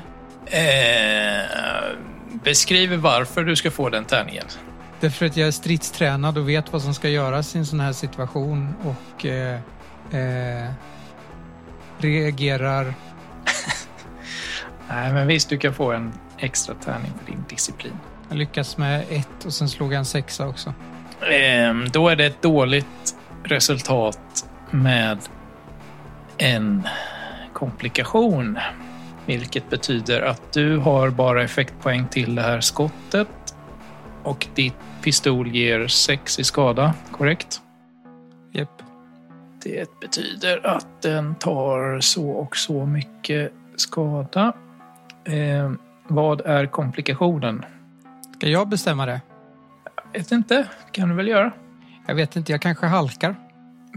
Eh, 0.51 1.97
beskriv 2.43 2.93
varför 2.93 3.43
du 3.43 3.55
ska 3.55 3.71
få 3.71 3.89
den 3.89 4.05
tärningen. 4.05 4.45
Därför 4.99 5.25
att 5.25 5.37
jag 5.37 5.47
är 5.47 5.51
stridstränad 5.51 6.37
och 6.37 6.49
vet 6.49 6.73
vad 6.73 6.81
som 6.81 6.93
ska 6.93 7.09
göras 7.09 7.55
i 7.55 7.57
en 7.57 7.65
sån 7.65 7.79
här 7.79 7.93
situation 7.93 8.75
och 8.83 9.25
eh, 9.25 9.59
eh, 10.11 10.69
reagerar. 11.97 12.93
Nej, 14.89 15.13
men 15.13 15.27
visst, 15.27 15.49
du 15.49 15.57
kan 15.57 15.73
få 15.73 15.91
en 15.91 16.13
extra 16.37 16.75
tärning 16.75 17.11
för 17.19 17.31
din 17.31 17.43
disciplin. 17.49 17.99
Jag 18.29 18.37
lyckas 18.37 18.77
med 18.77 19.05
ett 19.09 19.45
och 19.45 19.53
sen 19.53 19.69
slog 19.69 19.93
jag 19.93 19.99
en 19.99 20.05
sexa 20.05 20.47
också. 20.47 20.73
Ehm, 21.31 21.89
då 21.89 22.09
är 22.09 22.15
det 22.15 22.25
ett 22.25 22.41
dåligt 22.41 23.15
resultat 23.43 24.45
med 24.71 25.17
en 26.37 26.87
komplikation. 27.53 28.59
Vilket 29.25 29.69
betyder 29.69 30.21
att 30.21 30.53
du 30.53 30.77
har 30.77 31.09
bara 31.09 31.43
effektpoäng 31.43 32.07
till 32.07 32.35
det 32.35 32.41
här 32.41 32.61
skottet. 32.61 33.27
Och 34.23 34.47
ditt 34.55 34.73
pistol 35.01 35.47
ger 35.47 35.87
6 35.87 36.39
i 36.39 36.43
skada, 36.43 36.93
korrekt? 37.11 37.61
Japp. 38.51 38.81
Det 39.63 39.99
betyder 39.99 40.67
att 40.67 41.01
den 41.01 41.35
tar 41.35 41.99
så 41.99 42.29
och 42.29 42.57
så 42.57 42.85
mycket 42.85 43.53
skada. 43.75 44.53
Ehm, 45.25 45.77
vad 46.07 46.41
är 46.41 46.65
komplikationen? 46.65 47.65
Ska 48.37 48.47
jag 48.47 48.67
bestämma 48.69 49.05
det? 49.05 49.21
Vet 50.13 50.31
inte, 50.31 50.67
kan 50.91 51.09
du 51.09 51.15
väl 51.15 51.27
göra? 51.27 51.51
Jag 52.07 52.15
vet 52.15 52.35
inte, 52.35 52.51
jag 52.51 52.61
kanske 52.61 52.85
halkar. 52.85 53.35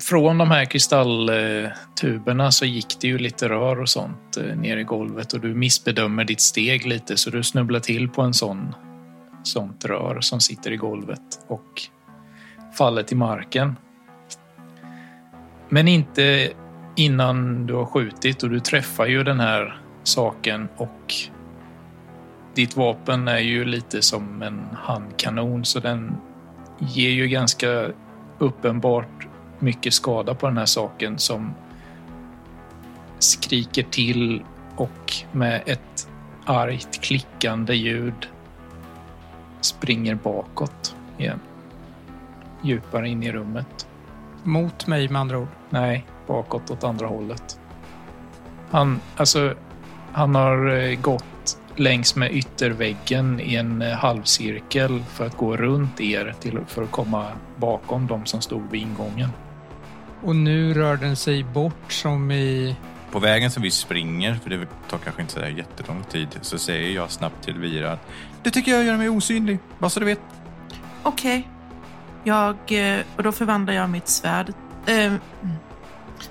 Från 0.00 0.38
de 0.38 0.50
här 0.50 0.64
kristalltuberna 0.64 2.50
så 2.50 2.64
gick 2.64 3.00
det 3.00 3.08
ju 3.08 3.18
lite 3.18 3.48
rör 3.48 3.80
och 3.80 3.88
sånt 3.88 4.36
eh, 4.36 4.56
ner 4.56 4.76
i 4.76 4.82
golvet 4.82 5.32
och 5.32 5.40
du 5.40 5.54
missbedömer 5.54 6.24
ditt 6.24 6.40
steg 6.40 6.86
lite 6.86 7.16
så 7.16 7.30
du 7.30 7.42
snubblar 7.42 7.80
till 7.80 8.08
på 8.08 8.22
en 8.22 8.34
sån 8.34 8.74
sånt 9.42 9.84
rör 9.84 10.20
som 10.20 10.40
sitter 10.40 10.70
i 10.70 10.76
golvet 10.76 11.44
och 11.46 11.82
faller 12.78 13.02
till 13.02 13.16
marken. 13.16 13.76
Men 15.68 15.88
inte 15.88 16.50
innan 16.96 17.66
du 17.66 17.74
har 17.74 17.86
skjutit 17.86 18.42
och 18.42 18.50
du 18.50 18.60
träffar 18.60 19.06
ju 19.06 19.22
den 19.22 19.40
här 19.40 19.80
saken 20.02 20.68
och 20.76 21.14
ditt 22.54 22.76
vapen 22.76 23.28
är 23.28 23.38
ju 23.38 23.64
lite 23.64 24.02
som 24.02 24.42
en 24.42 24.60
handkanon 24.72 25.64
så 25.64 25.80
den 25.80 26.16
ger 26.78 27.10
ju 27.10 27.28
ganska 27.28 27.86
uppenbart 28.38 29.28
mycket 29.64 29.94
skada 29.94 30.34
på 30.34 30.46
den 30.46 30.58
här 30.58 30.66
saken 30.66 31.18
som 31.18 31.54
skriker 33.18 33.82
till 33.82 34.42
och 34.76 35.12
med 35.32 35.62
ett 35.66 36.08
argt 36.44 37.00
klickande 37.00 37.74
ljud 37.74 38.28
springer 39.60 40.14
bakåt 40.14 40.96
igen. 41.18 41.40
Djupare 42.62 43.08
in 43.08 43.22
i 43.22 43.32
rummet. 43.32 43.88
Mot 44.42 44.86
mig 44.86 45.08
med 45.08 45.20
andra 45.20 45.38
ord. 45.38 45.48
Nej, 45.70 46.06
bakåt 46.26 46.70
åt 46.70 46.84
andra 46.84 47.06
hållet. 47.06 47.60
Han, 48.70 49.00
alltså, 49.16 49.54
han 50.12 50.34
har 50.34 50.76
eh, 50.76 51.00
gått 51.00 51.58
längs 51.76 52.16
med 52.16 52.32
ytterväggen 52.32 53.40
i 53.40 53.54
en 53.54 53.82
eh, 53.82 53.92
halvcirkel 53.92 55.02
för 55.08 55.26
att 55.26 55.36
gå 55.36 55.56
runt 55.56 56.00
er 56.00 56.34
till, 56.40 56.58
för 56.66 56.82
att 56.82 56.90
komma 56.90 57.26
bakom 57.56 58.06
de 58.06 58.26
som 58.26 58.40
stod 58.40 58.70
vid 58.70 58.82
ingången. 58.82 59.30
Och 60.24 60.36
nu 60.36 60.74
rör 60.74 60.96
den 60.96 61.16
sig 61.16 61.44
bort 61.44 61.92
som 61.92 62.30
i... 62.30 62.76
På 63.10 63.18
vägen 63.18 63.50
som 63.50 63.62
vi 63.62 63.70
springer, 63.70 64.34
för 64.34 64.50
det 64.50 64.66
tar 64.90 64.98
kanske 64.98 65.22
inte 65.22 65.34
så 65.34 65.40
där 65.40 65.48
jättelång 65.48 66.04
tid, 66.10 66.28
så 66.40 66.58
säger 66.58 66.94
jag 66.94 67.10
snabbt 67.10 67.44
till 67.44 67.58
Vira 67.58 67.92
att 67.92 68.06
det 68.42 68.50
tycker 68.50 68.72
jag 68.72 68.84
gör 68.84 68.96
mig 68.96 69.08
osynlig, 69.08 69.58
bara 69.78 69.90
så 69.90 70.00
du 70.00 70.06
vet. 70.06 70.20
Okej. 71.02 71.48
Jag, 72.24 72.56
eh, 72.68 73.00
och 73.16 73.22
då 73.22 73.32
förvandlar 73.32 73.74
jag 73.74 73.90
mitt 73.90 74.08
svärd. 74.08 74.52
Eh, 74.86 75.12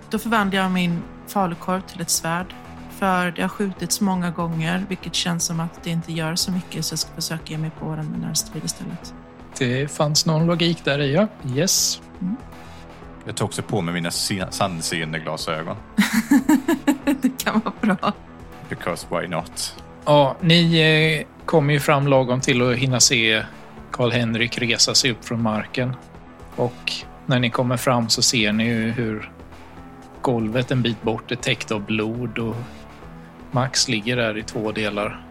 då 0.09 0.19
förvandlar 0.19 0.61
jag 0.61 0.71
min 0.71 1.01
falukorv 1.27 1.81
till 1.81 2.01
ett 2.01 2.09
svärd. 2.09 2.53
För 2.91 3.31
det 3.31 3.41
har 3.41 3.49
skjutits 3.49 4.01
många 4.01 4.31
gånger, 4.31 4.85
vilket 4.89 5.15
känns 5.15 5.45
som 5.45 5.59
att 5.59 5.83
det 5.83 5.89
inte 5.89 6.13
gör 6.13 6.35
så 6.35 6.51
mycket, 6.51 6.85
så 6.85 6.93
jag 6.93 6.99
ska 6.99 7.11
försöka 7.15 7.43
ge 7.45 7.57
mig 7.57 7.71
på 7.79 7.95
den 7.95 8.05
med 8.05 8.19
närstrid 8.19 8.65
istället. 8.65 9.13
Det 9.57 9.91
fanns 9.91 10.25
någon 10.25 10.45
logik 10.45 10.85
där 10.85 10.99
i, 10.99 11.13
ja. 11.13 11.27
Yes. 11.55 12.01
Jag 13.25 13.35
tar 13.35 13.45
också 13.45 13.61
på 13.61 13.81
mig 13.81 13.93
mina 13.93 14.11
se- 14.11 14.45
sannseende 14.49 15.19
glasögon. 15.19 15.75
det 17.21 17.43
kan 17.43 17.61
vara 17.65 17.95
bra. 17.95 18.13
Because 18.69 19.07
why 19.09 19.27
not? 19.27 19.75
Ja, 20.05 20.35
ni 20.41 20.79
eh, 20.79 21.45
kommer 21.45 21.73
ju 21.73 21.79
fram 21.79 22.07
lagom 22.07 22.41
till 22.41 22.61
att 22.71 22.75
hinna 22.77 22.99
se 22.99 23.43
Karl-Henrik 23.91 24.57
resa 24.57 24.93
sig 24.93 25.11
upp 25.11 25.25
från 25.25 25.41
marken. 25.41 25.95
Och 26.55 26.91
när 27.25 27.39
ni 27.39 27.49
kommer 27.49 27.77
fram 27.77 28.09
så 28.09 28.21
ser 28.21 28.51
ni 28.53 28.65
ju 28.65 28.91
hur 28.91 29.31
golvet 30.21 30.71
en 30.71 30.81
bit 30.81 31.01
bort 31.01 31.31
är 31.31 31.35
täckt 31.35 31.71
av 31.71 31.85
blod 31.85 32.37
och 32.39 32.55
Max 33.51 33.87
ligger 33.87 34.15
där 34.15 34.37
i 34.37 34.43
två 34.43 34.71
delar. 34.71 35.25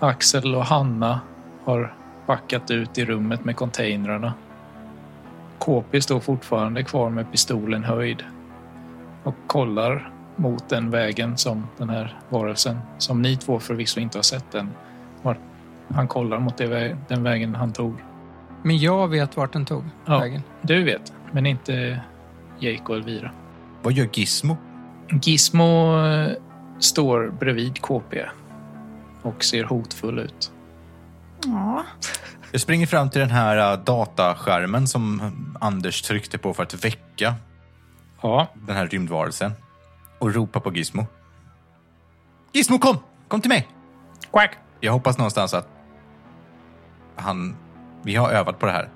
Axel 0.00 0.54
och 0.54 0.64
Hanna 0.64 1.20
har 1.64 1.94
backat 2.26 2.70
ut 2.70 2.98
i 2.98 3.04
rummet 3.04 3.44
med 3.44 3.56
containrarna. 3.56 4.34
KP 5.58 6.00
står 6.00 6.20
fortfarande 6.20 6.82
kvar 6.84 7.10
med 7.10 7.32
pistolen 7.32 7.84
höjd 7.84 8.24
och 9.24 9.34
kollar 9.46 10.10
mot 10.36 10.68
den 10.68 10.90
vägen 10.90 11.36
som 11.38 11.66
den 11.78 11.88
här 11.90 12.18
varelsen, 12.28 12.78
som 12.98 13.22
ni 13.22 13.36
två 13.36 13.58
förvisso 13.60 14.00
inte 14.00 14.18
har 14.18 14.22
sett 14.22 14.54
än, 14.54 14.70
var, 15.22 15.38
han 15.88 16.08
kollar 16.08 16.38
mot 16.38 16.56
den 17.08 17.22
vägen 17.24 17.54
han 17.54 17.72
tog. 17.72 17.94
Men 18.62 18.78
jag 18.78 19.08
vet 19.08 19.36
vart 19.36 19.52
den 19.52 19.64
tog 19.64 19.84
Ja. 20.04 20.18
vägen. 20.18 20.42
Du 20.62 20.84
vet, 20.84 21.12
men 21.32 21.46
inte 21.46 22.00
Jake 22.58 22.82
och 22.84 22.94
Elvira. 22.96 23.30
Vad 23.82 23.92
gör 23.92 24.08
Gizmo? 24.12 24.56
Gizmo 25.22 25.98
eh, 26.06 26.32
står 26.78 27.32
bredvid 27.40 27.80
KP 27.80 28.22
och 29.22 29.44
ser 29.44 29.64
hotfull 29.64 30.18
ut. 30.18 30.52
Ja, 31.44 31.82
Jag 32.52 32.60
springer 32.60 32.86
fram 32.86 33.10
till 33.10 33.20
den 33.20 33.30
här 33.30 33.72
äh, 33.72 33.78
dataskärmen 33.84 34.86
som 34.86 35.32
Anders 35.60 36.02
tryckte 36.02 36.38
på 36.38 36.54
för 36.54 36.62
att 36.62 36.84
väcka 36.84 37.34
Ja, 38.22 38.46
den 38.54 38.76
här 38.76 38.86
rymdvarelsen 38.86 39.52
och 40.18 40.34
ropar 40.34 40.60
på 40.60 40.74
Gizmo. 40.74 41.06
Gizmo, 42.52 42.78
kom! 42.78 42.98
Kom 43.28 43.40
till 43.40 43.48
mig! 43.48 43.68
quack! 44.30 44.56
Jag 44.80 44.92
hoppas 44.92 45.18
någonstans 45.18 45.54
att 45.54 45.68
han, 47.16 47.56
vi 48.02 48.14
har 48.14 48.30
övat 48.30 48.58
på 48.58 48.66
det 48.66 48.72
här. 48.72 48.88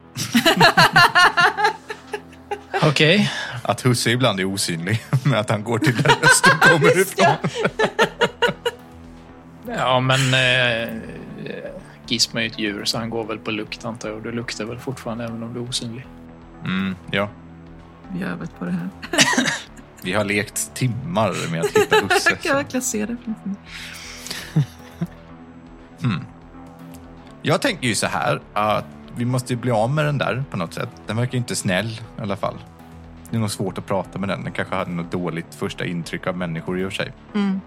Okej. 2.83 3.33
Att 3.63 3.87
husse 3.87 4.11
ibland 4.11 4.41
är 4.41 4.45
osynlig, 4.45 5.03
men 5.25 5.39
att 5.39 5.51
han 5.51 5.65
går 5.65 5.79
till 5.79 6.03
där 6.03 6.15
rösten 6.23 6.59
kommer 6.61 7.01
ifrån. 7.01 7.37
Ja, 9.77 10.01
men 10.01 10.35
eh, 10.35 10.89
Gizmo 12.11 12.39
är 12.39 12.43
ju 12.43 12.49
ett 12.51 12.59
djur 12.59 12.85
så 12.85 12.99
han 12.99 13.11
går 13.11 13.25
väl 13.25 13.39
på 13.39 13.51
lukt 13.51 13.85
antar 13.85 14.09
jag. 14.09 14.17
Och 14.17 14.23
du 14.23 14.33
luktar 14.33 14.65
väl 14.65 14.79
fortfarande 14.79 15.25
även 15.25 15.43
om 15.43 15.55
du 15.55 15.61
är 15.61 15.69
osynlig. 15.69 16.07
Mm, 16.65 16.97
ja, 17.11 17.29
Vi 18.13 18.23
har 18.23 18.31
övat 18.31 18.59
på 18.59 18.65
det 18.65 18.71
här. 18.71 18.89
vi 20.03 20.13
har 20.13 20.25
lekt 20.25 20.75
timmar 20.75 21.51
med 21.51 21.61
att 21.61 21.77
hitta 21.77 21.97
husse. 22.03 22.31
Jag 22.31 22.41
kan 22.41 22.57
verkligen 22.57 22.83
se 22.83 23.07
det 23.07 23.17
framför 23.25 23.49
mig. 23.49 23.57
Jag 27.43 27.63
tänker 27.63 27.89
ju 27.89 27.95
så 27.95 28.07
här 28.07 28.41
att 28.53 28.85
vi 29.17 29.25
måste 29.25 29.57
bli 29.57 29.71
av 29.71 29.91
med 29.91 30.05
den 30.05 30.19
där 30.19 30.45
på 30.51 30.57
något 30.57 30.75
sätt. 30.75 30.89
Den 31.07 31.17
verkar 31.17 31.33
ju 31.33 31.39
inte 31.39 31.57
snäll 31.57 32.01
i 32.19 32.21
alla 32.21 32.37
fall. 32.37 32.59
Det 33.31 33.37
är 33.37 33.41
nog 33.41 33.51
svårt 33.51 33.79
att 33.79 33.87
prata 33.87 34.19
med 34.19 34.29
den. 34.29 34.45
Den 34.45 34.53
kanske 34.53 34.75
hade 34.75 34.91
något 34.91 35.13
dåligt 35.13 35.55
första 35.55 35.85
intryck 35.85 36.27
av 36.27 36.37
människor 36.37 36.81
i 36.81 36.85
och 36.85 36.93
för 36.93 36.97
sig. 36.97 37.13
Mm. 37.35 37.61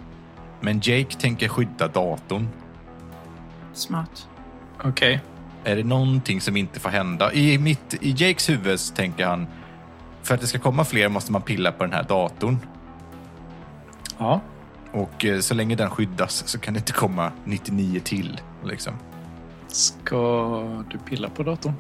Men 0.62 0.80
Jake 0.84 1.16
tänker 1.20 1.48
skydda 1.48 1.88
datorn. 1.88 2.48
Smart. 3.74 4.28
Okej. 4.84 5.20
Är 5.64 5.76
det 5.76 5.84
någonting 5.84 6.42
som 6.42 6.58
inte 6.58 6.80
får 6.80 6.90
hända? 6.90 7.34
I, 7.34 7.58
mitt, 7.58 7.94
I 8.02 8.12
Jakes 8.18 8.50
huvud 8.50 8.80
så 8.80 8.96
tänker 8.96 9.26
han 9.26 9.48
för 10.24 10.36
att 10.36 10.42
det 10.42 10.48
ska 10.48 10.60
komma 10.60 10.86
fler 10.86 11.10
måste 11.10 11.32
man 11.32 11.42
pilla 11.42 11.72
på 11.72 11.84
den 11.84 11.94
här 11.94 12.04
datorn. 12.04 12.58
Ja. 14.18 14.42
Och 14.92 15.26
eh, 15.26 15.40
så 15.40 15.54
länge 15.54 15.76
den 15.76 15.90
skyddas 15.90 16.48
så 16.48 16.60
kan 16.60 16.74
det 16.74 16.78
inte 16.78 16.92
komma 16.94 17.32
99 17.46 18.00
till. 18.04 18.42
Liksom. 18.66 18.94
Ska 19.68 20.84
du 20.92 20.98
pilla 20.98 21.30
på 21.30 21.44
datorn? 21.44 21.74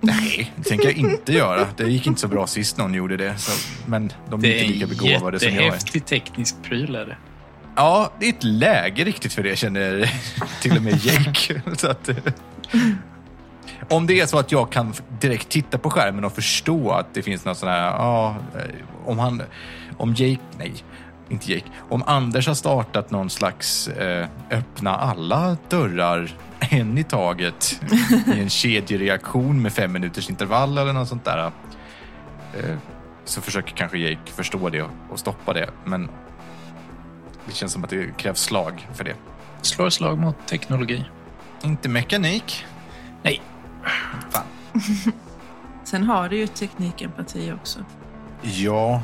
Nej, 0.00 0.52
det 0.56 0.62
tänker 0.62 0.84
jag 0.84 0.96
inte 0.96 1.32
göra. 1.32 1.66
Det 1.76 1.84
gick 1.88 2.06
inte 2.06 2.20
så 2.20 2.28
bra 2.28 2.46
sist 2.46 2.78
någon 2.78 2.94
gjorde 2.94 3.16
det. 3.16 3.38
Så, 3.38 3.70
men 3.86 4.12
de 4.30 4.40
är 4.40 4.42
Det 4.42 4.60
är 4.60 4.62
inte 4.64 4.72
lika 4.72 4.84
en 4.84 4.88
begåvade 4.90 5.38
som 5.40 5.48
jag 5.48 5.56
är. 5.56 5.62
jättehäftig 5.62 6.06
teknisk 6.06 6.62
pryl 6.62 6.94
är 6.94 7.06
det. 7.06 7.16
Ja, 7.80 8.10
det 8.18 8.26
är 8.26 8.30
ett 8.30 8.44
läge 8.44 9.04
riktigt 9.04 9.32
för 9.32 9.42
det 9.42 9.56
känner 9.56 10.10
till 10.62 10.76
och 10.76 10.82
med 10.82 11.04
Jake. 11.04 11.62
så 11.76 11.90
att, 11.90 12.08
eh, 12.08 12.16
om 13.88 14.06
det 14.06 14.20
är 14.20 14.26
så 14.26 14.38
att 14.38 14.52
jag 14.52 14.72
kan 14.72 14.94
direkt 15.20 15.48
titta 15.48 15.78
på 15.78 15.90
skärmen 15.90 16.24
och 16.24 16.32
förstå 16.32 16.90
att 16.90 17.14
det 17.14 17.22
finns 17.22 17.44
något 17.44 17.58
sån 17.58 17.68
här, 17.68 17.80
ja, 17.80 18.36
eh, 18.54 19.08
om 19.08 19.18
han, 19.18 19.42
om 19.96 20.14
Jake, 20.14 20.42
nej, 20.58 20.72
inte 21.28 21.52
Jake, 21.52 21.66
om 21.88 22.02
Anders 22.06 22.46
har 22.46 22.54
startat 22.54 23.10
någon 23.10 23.30
slags 23.30 23.88
eh, 23.88 24.28
öppna 24.50 24.96
alla 24.96 25.56
dörrar 25.68 26.30
en 26.58 26.98
i 26.98 27.04
taget 27.04 27.80
i 28.34 28.40
en 28.40 28.50
kedjereaktion 28.50 29.62
med 29.62 29.72
fem 29.72 29.92
minuters 29.92 30.30
intervall 30.30 30.78
eller 30.78 30.92
något 30.92 31.08
sånt 31.08 31.24
där. 31.24 31.52
Eh, 32.58 32.76
så 33.24 33.40
försöker 33.40 33.76
kanske 33.76 33.98
Jake 33.98 34.32
förstå 34.32 34.68
det 34.68 34.82
och 35.10 35.18
stoppa 35.18 35.52
det, 35.52 35.70
men 35.84 36.08
det 37.46 37.52
känns 37.52 37.72
som 37.72 37.84
att 37.84 37.90
det 37.90 38.16
krävs 38.16 38.40
slag 38.40 38.88
för 38.94 39.04
det. 39.04 39.14
Slår 39.62 39.90
slag 39.90 40.18
mot 40.18 40.46
teknologi. 40.46 41.04
Inte 41.62 41.88
mekanik. 41.88 42.66
Nej. 43.22 43.42
Fan. 44.30 44.44
Sen 45.84 46.02
har 46.02 46.28
du 46.28 46.36
ju 46.36 46.46
teknikempati 46.46 47.52
också. 47.52 47.78
Ja. 48.42 49.02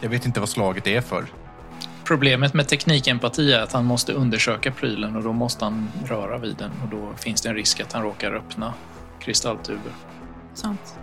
Jag 0.00 0.10
vet 0.10 0.26
inte 0.26 0.40
vad 0.40 0.48
slaget 0.48 0.86
är 0.86 1.00
för. 1.00 1.26
Problemet 2.04 2.54
med 2.54 2.68
teknikempati 2.68 3.52
är 3.52 3.60
att 3.60 3.72
han 3.72 3.84
måste 3.84 4.12
undersöka 4.12 4.72
prylen 4.72 5.16
och 5.16 5.22
då 5.22 5.32
måste 5.32 5.64
han 5.64 5.88
röra 6.06 6.38
vid 6.38 6.56
den 6.56 6.70
och 6.82 6.88
då 6.88 7.12
finns 7.16 7.40
det 7.40 7.48
en 7.48 7.54
risk 7.54 7.80
att 7.80 7.92
han 7.92 8.02
råkar 8.02 8.32
öppna 8.32 8.74
kristalltuber. 9.20 9.92
Sant. 10.54 10.98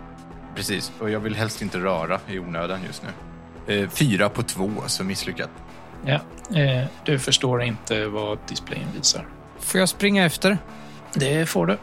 Precis, 0.55 0.91
och 0.99 1.09
jag 1.09 1.19
vill 1.19 1.35
helst 1.35 1.61
inte 1.61 1.77
röra 1.77 2.19
i 2.27 2.39
onödan 2.39 2.79
just 2.87 3.03
nu. 3.03 3.09
Eh, 3.69 3.89
fyra 3.89 4.29
på 4.29 4.43
två, 4.43 4.71
så 4.87 5.03
misslyckat. 5.03 5.49
Ja, 6.05 6.19
eh, 6.59 6.85
du 7.05 7.19
förstår 7.19 7.63
inte 7.63 8.05
vad 8.05 8.37
displayen 8.47 8.87
visar. 8.97 9.27
Får 9.59 9.79
jag 9.79 9.89
springa 9.89 10.25
efter? 10.25 10.57
Det 11.13 11.45
får 11.49 11.65
du. 11.65 11.77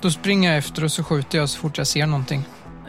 Då 0.00 0.10
springer 0.10 0.48
jag 0.50 0.58
efter 0.58 0.84
och 0.84 0.92
så 0.92 1.04
skjuter 1.04 1.38
jag 1.38 1.48
så 1.48 1.58
fort 1.60 1.78
jag 1.78 1.86
ser 1.86 2.06
någonting. 2.06 2.44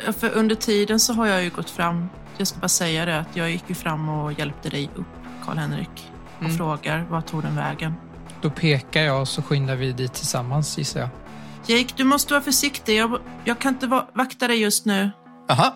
Ja, 0.06 0.14
För 0.14 0.30
under 0.30 0.56
tiden 0.56 1.00
så 1.00 1.14
har 1.14 1.28
jag 1.28 1.44
ju 1.44 1.50
gått 1.50 1.70
fram. 1.70 2.10
Jag 2.38 2.48
ska 2.48 2.60
bara 2.60 2.68
säga 2.68 3.06
det 3.06 3.20
att 3.20 3.36
jag 3.36 3.52
gick 3.52 3.64
ju 3.68 3.76
fram 3.76 4.10
och 4.10 4.40
hjälpte 4.40 4.70
dig 4.70 4.90
upp, 4.96 5.06
Karl-Henrik. 5.46 6.12
Och 6.38 6.44
Mm. 6.44 6.58
frågar, 6.58 7.06
var 7.10 7.22
tog 7.22 7.44
den 7.44 7.56
vägen? 7.56 7.94
Då 8.42 8.50
pekar 8.50 9.02
jag 9.02 9.22
och 9.22 9.28
så 9.28 9.42
skyndar 9.42 9.76
vi 9.76 9.92
dit 9.92 10.14
tillsammans 10.14 10.78
gissar 10.78 11.00
jag. 11.00 11.10
Jake, 11.66 11.94
du 11.98 12.04
måste 12.04 12.34
vara 12.34 12.44
försiktig. 12.44 12.96
Jag, 13.00 13.20
jag 13.44 13.60
kan 13.60 13.74
inte 13.74 13.88
va- 13.88 14.08
vakta 14.14 14.48
dig 14.48 14.58
just 14.62 14.86
nu. 14.86 15.12
Aha, 15.50 15.74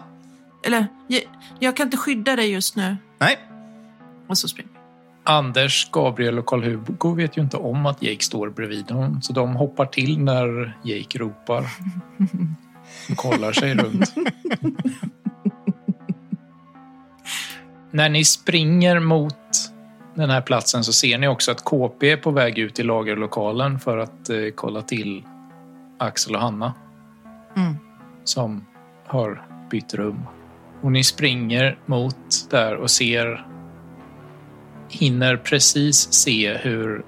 Eller, 0.64 0.88
jag, 1.08 1.22
jag 1.60 1.76
kan 1.78 1.88
inte 1.88 1.98
skydda 1.98 2.36
dig 2.36 2.52
just 2.52 2.76
nu. 2.76 2.98
nej. 3.18 3.40
Och 4.28 4.38
så 4.38 4.48
springer 4.48 4.72
Anders, 5.24 5.90
Gabriel 5.92 6.40
och 6.40 6.46
Karl-Hugo 6.46 7.16
vet 7.16 7.38
ju 7.38 7.42
inte 7.42 7.58
om 7.58 7.86
att 7.86 8.04
Jake 8.04 8.24
står 8.24 8.50
bredvid 8.50 8.86
dem, 8.86 9.22
så 9.22 9.34
de 9.34 9.56
hoppar 9.56 9.86
till 9.86 10.20
när 10.20 10.78
Jake 10.84 11.18
ropar. 11.20 11.64
Och 13.12 13.18
kollar 13.18 13.52
sig 13.52 13.76
runt. 13.76 14.14
när 17.92 18.10
ni 18.10 18.26
springer 18.26 19.00
mot 19.00 19.36
den 20.16 20.30
här 20.30 20.42
platsen 20.42 20.84
så 20.84 20.94
ser 20.94 21.18
ni 21.18 21.28
också 21.28 21.52
att 21.52 21.64
KP 21.66 22.12
är 22.12 22.18
på 22.18 22.32
väg 22.32 22.58
ut 22.58 22.80
i 22.80 22.84
lagerlokalen 22.84 23.80
för 23.80 23.98
att 23.98 24.30
eh, 24.30 24.38
kolla 24.56 24.82
till 24.82 25.24
Axel 25.98 26.36
och 26.36 26.42
Hanna 26.42 26.74
Mm. 27.58 27.76
som 28.24 28.66
har 29.08 29.46
bytt 29.70 29.94
rum. 29.94 30.20
Och 30.82 30.92
ni 30.92 31.04
springer 31.04 31.78
mot 31.86 32.50
där 32.50 32.76
och 32.76 32.92
ser 32.92 33.46
hinner 34.90 35.38
precis 35.38 36.14
se 36.14 36.58
hur 36.58 37.06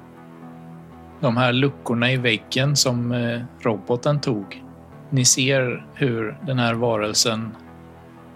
de 1.22 1.38
här 1.38 1.54
luckorna 1.54 2.12
i 2.12 2.18
väggen 2.18 2.76
som 2.76 3.12
eh, 3.12 3.42
roboten 3.62 4.22
tog. 4.22 4.64
Ni 5.10 5.26
ser 5.26 5.86
hur 5.94 6.38
den 6.46 6.60
här 6.60 6.74
varelsen 6.74 7.56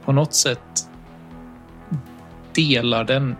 på 0.06 0.12
något 0.12 0.34
sätt 0.34 0.90
delar 2.54 3.04
den 3.04 3.36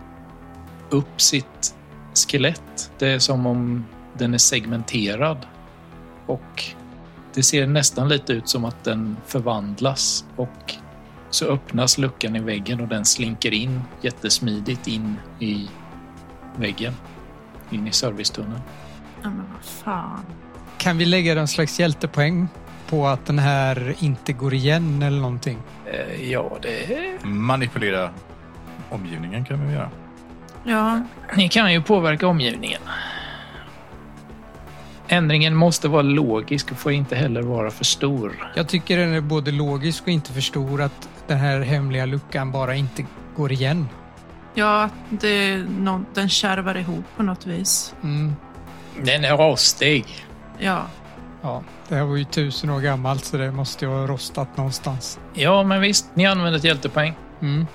upp 0.90 1.20
sitt 1.20 1.74
skelett. 2.14 2.92
Det 2.98 3.08
är 3.08 3.18
som 3.18 3.46
om 3.46 3.84
den 4.18 4.34
är 4.34 4.38
segmenterad. 4.38 5.46
Och 6.26 6.64
det 7.34 7.42
ser 7.42 7.66
nästan 7.66 8.08
lite 8.08 8.32
ut 8.32 8.48
som 8.48 8.64
att 8.64 8.84
den 8.84 9.16
förvandlas 9.26 10.24
och 10.36 10.74
så 11.30 11.46
öppnas 11.46 11.98
luckan 11.98 12.36
i 12.36 12.40
väggen 12.40 12.80
och 12.80 12.88
den 12.88 13.04
slinker 13.04 13.54
in 13.54 13.82
jättesmidigt 14.00 14.86
in 14.86 15.16
i 15.40 15.68
väggen. 16.56 16.94
In 17.70 17.86
i 17.86 17.92
servicetunneln. 17.92 18.60
Ja, 19.22 19.30
men 19.30 19.44
vad 19.52 19.64
fan. 19.64 20.24
Kan 20.78 20.98
vi 20.98 21.04
lägga 21.04 21.34
någon 21.34 21.48
slags 21.48 21.80
hjältepoäng 21.80 22.48
på 22.88 23.06
att 23.06 23.26
den 23.26 23.38
här 23.38 23.94
inte 23.98 24.32
går 24.32 24.54
igen 24.54 25.02
eller 25.02 25.20
någonting? 25.20 25.58
Eh, 25.86 26.30
ja, 26.30 26.58
det... 26.62 27.24
Manipulera 27.24 28.10
omgivningen 28.90 29.44
kan 29.44 29.66
vi 29.66 29.74
göra. 29.74 29.90
Ja, 30.64 31.02
Ni 31.36 31.48
kan 31.48 31.72
ju 31.72 31.82
påverka 31.82 32.26
omgivningen. 32.26 32.80
Ändringen 35.08 35.54
måste 35.54 35.88
vara 35.88 36.02
logisk 36.02 36.70
och 36.72 36.78
får 36.78 36.92
inte 36.92 37.16
heller 37.16 37.42
vara 37.42 37.70
för 37.70 37.84
stor. 37.84 38.50
Jag 38.54 38.68
tycker 38.68 38.98
den 38.98 39.14
är 39.14 39.20
både 39.20 39.50
logisk 39.52 40.02
och 40.02 40.08
inte 40.08 40.32
för 40.32 40.40
stor 40.40 40.82
att 40.82 41.08
den 41.26 41.38
här 41.38 41.60
hemliga 41.60 42.06
luckan 42.06 42.52
bara 42.52 42.74
inte 42.74 43.04
går 43.36 43.52
igen. 43.52 43.88
ja 44.54 44.88
det, 45.10 45.56
nå- 45.78 46.04
den 46.14 46.28
kärvar 46.28 46.74
ihop 46.76 47.04
på 47.16 47.22
något 47.22 47.46
vis. 47.46 47.94
Mm. 48.02 48.36
Den 49.02 49.24
är 49.24 49.36
rostig. 49.36 50.04
Ja, 50.58 50.82
Ja, 51.42 51.62
det 51.88 51.94
här 51.94 52.04
var 52.04 52.16
ju 52.16 52.24
tusen 52.24 52.70
år 52.70 52.80
gammalt 52.80 53.24
så 53.24 53.36
det 53.36 53.50
måste 53.52 53.84
ju 53.84 53.90
ha 53.90 54.06
rostat 54.06 54.56
någonstans. 54.56 55.18
Ja, 55.34 55.62
men 55.62 55.80
visst. 55.80 56.06
Ni 56.14 56.26
använder 56.26 56.58
ett 56.58 56.64
hjältepoäng. 56.64 57.14
Mm. 57.40 57.66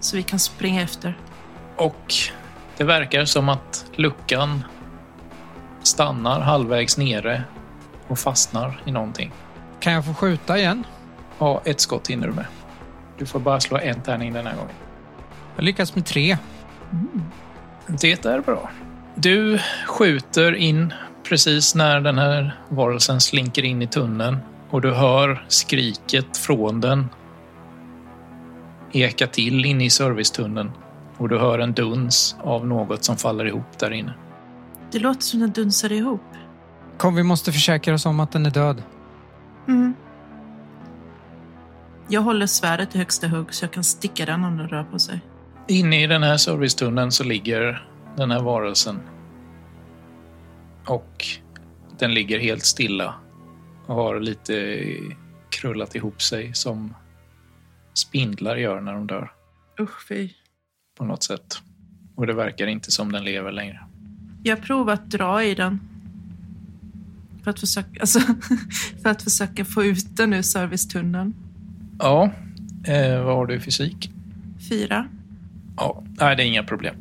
så 0.00 0.16
vi 0.16 0.22
kan 0.22 0.38
springa 0.38 0.82
efter. 0.82 1.18
Och 1.76 2.14
det 2.76 2.84
verkar 2.84 3.24
som 3.24 3.48
att 3.48 3.84
luckan 3.96 4.64
stannar 5.82 6.40
halvvägs 6.40 6.98
nere 6.98 7.42
och 8.08 8.18
fastnar 8.18 8.82
i 8.84 8.90
någonting. 8.90 9.32
Kan 9.80 9.92
jag 9.92 10.04
få 10.04 10.14
skjuta 10.14 10.58
igen? 10.58 10.84
Ja, 11.38 11.62
ett 11.64 11.80
skott 11.80 12.08
hinner 12.08 12.26
du 12.26 12.32
med. 12.32 12.46
Du 13.18 13.26
får 13.26 13.40
bara 13.40 13.60
slå 13.60 13.78
en 13.78 14.00
tärning 14.00 14.32
den 14.32 14.46
här 14.46 14.54
gången. 14.54 14.74
Jag 15.56 15.64
lyckas 15.64 15.94
med 15.94 16.06
tre. 16.06 16.36
Det 17.86 18.24
är 18.24 18.40
bra. 18.40 18.70
Du 19.14 19.60
skjuter 19.86 20.54
in 20.54 20.92
precis 21.28 21.74
när 21.74 22.00
den 22.00 22.18
här 22.18 22.56
varelsen 22.68 23.20
slinker 23.20 23.64
in 23.64 23.82
i 23.82 23.86
tunneln 23.86 24.38
och 24.70 24.80
du 24.80 24.92
hör 24.92 25.44
skriket 25.48 26.36
från 26.36 26.80
den 26.80 27.08
eka 28.92 29.26
till 29.26 29.64
inne 29.64 29.84
i 29.84 29.90
servicetunneln 29.90 30.70
och 31.16 31.28
du 31.28 31.38
hör 31.38 31.58
en 31.58 31.72
duns 31.72 32.36
av 32.40 32.66
något 32.66 33.04
som 33.04 33.16
faller 33.16 33.44
ihop 33.44 33.78
där 33.78 33.90
inne. 33.90 34.14
Det 34.92 34.98
låter 34.98 35.22
som 35.22 35.40
den 35.40 35.50
dunsar 35.50 35.92
ihop. 35.92 36.20
Kom, 36.98 37.14
vi 37.14 37.22
måste 37.22 37.52
försäkra 37.52 37.94
oss 37.94 38.06
om 38.06 38.20
att 38.20 38.32
den 38.32 38.46
är 38.46 38.50
död. 38.50 38.82
Mm. 39.68 39.94
Jag 42.08 42.20
håller 42.20 42.46
svärdet 42.46 42.94
i 42.94 42.98
högsta 42.98 43.28
hugg 43.28 43.54
så 43.54 43.64
jag 43.64 43.72
kan 43.72 43.84
sticka 43.84 44.26
den 44.26 44.44
om 44.44 44.56
den 44.56 44.68
rör 44.68 44.84
på 44.84 44.98
sig. 44.98 45.20
Inne 45.68 46.02
i 46.02 46.06
den 46.06 46.22
här 46.22 46.36
servicetunneln 46.36 47.12
så 47.12 47.24
ligger 47.24 47.88
den 48.16 48.30
här 48.30 48.42
varelsen. 48.42 49.00
Och 50.86 51.26
den 51.98 52.14
ligger 52.14 52.38
helt 52.38 52.64
stilla 52.64 53.14
och 53.86 53.94
har 53.94 54.20
lite 54.20 54.84
krullat 55.50 55.94
ihop 55.94 56.22
sig 56.22 56.54
som 56.54 56.94
spindlar 57.94 58.56
gör 58.56 58.80
när 58.80 58.92
de 58.92 59.06
dör 59.06 59.32
Usch 59.80 60.08
fy. 60.08 60.30
på 60.98 61.04
något 61.04 61.22
sätt. 61.22 61.58
Och 62.16 62.26
det 62.26 62.32
verkar 62.32 62.66
inte 62.66 62.90
som 62.90 63.12
den 63.12 63.24
lever 63.24 63.52
längre. 63.52 63.80
Jag 64.42 64.62
provar 64.62 64.92
att 64.92 65.10
dra 65.10 65.44
i 65.44 65.54
den. 65.54 65.80
För 67.42 67.50
att 67.50 67.60
försöka, 67.60 68.00
alltså, 68.00 68.20
för 69.02 69.08
att 69.10 69.22
försöka 69.22 69.64
få 69.64 69.84
ut 69.84 70.16
den 70.16 70.32
ur 70.32 70.42
servicetunneln. 70.42 71.34
Ja, 71.98 72.30
eh, 72.84 73.22
vad 73.24 73.34
har 73.36 73.46
du 73.46 73.54
i 73.54 73.60
fysik? 73.60 74.10
Fyra. 74.68 75.06
Ja, 75.76 76.02
nej, 76.20 76.36
det 76.36 76.42
är 76.42 76.46
inga 76.46 76.62
problem. 76.62 76.94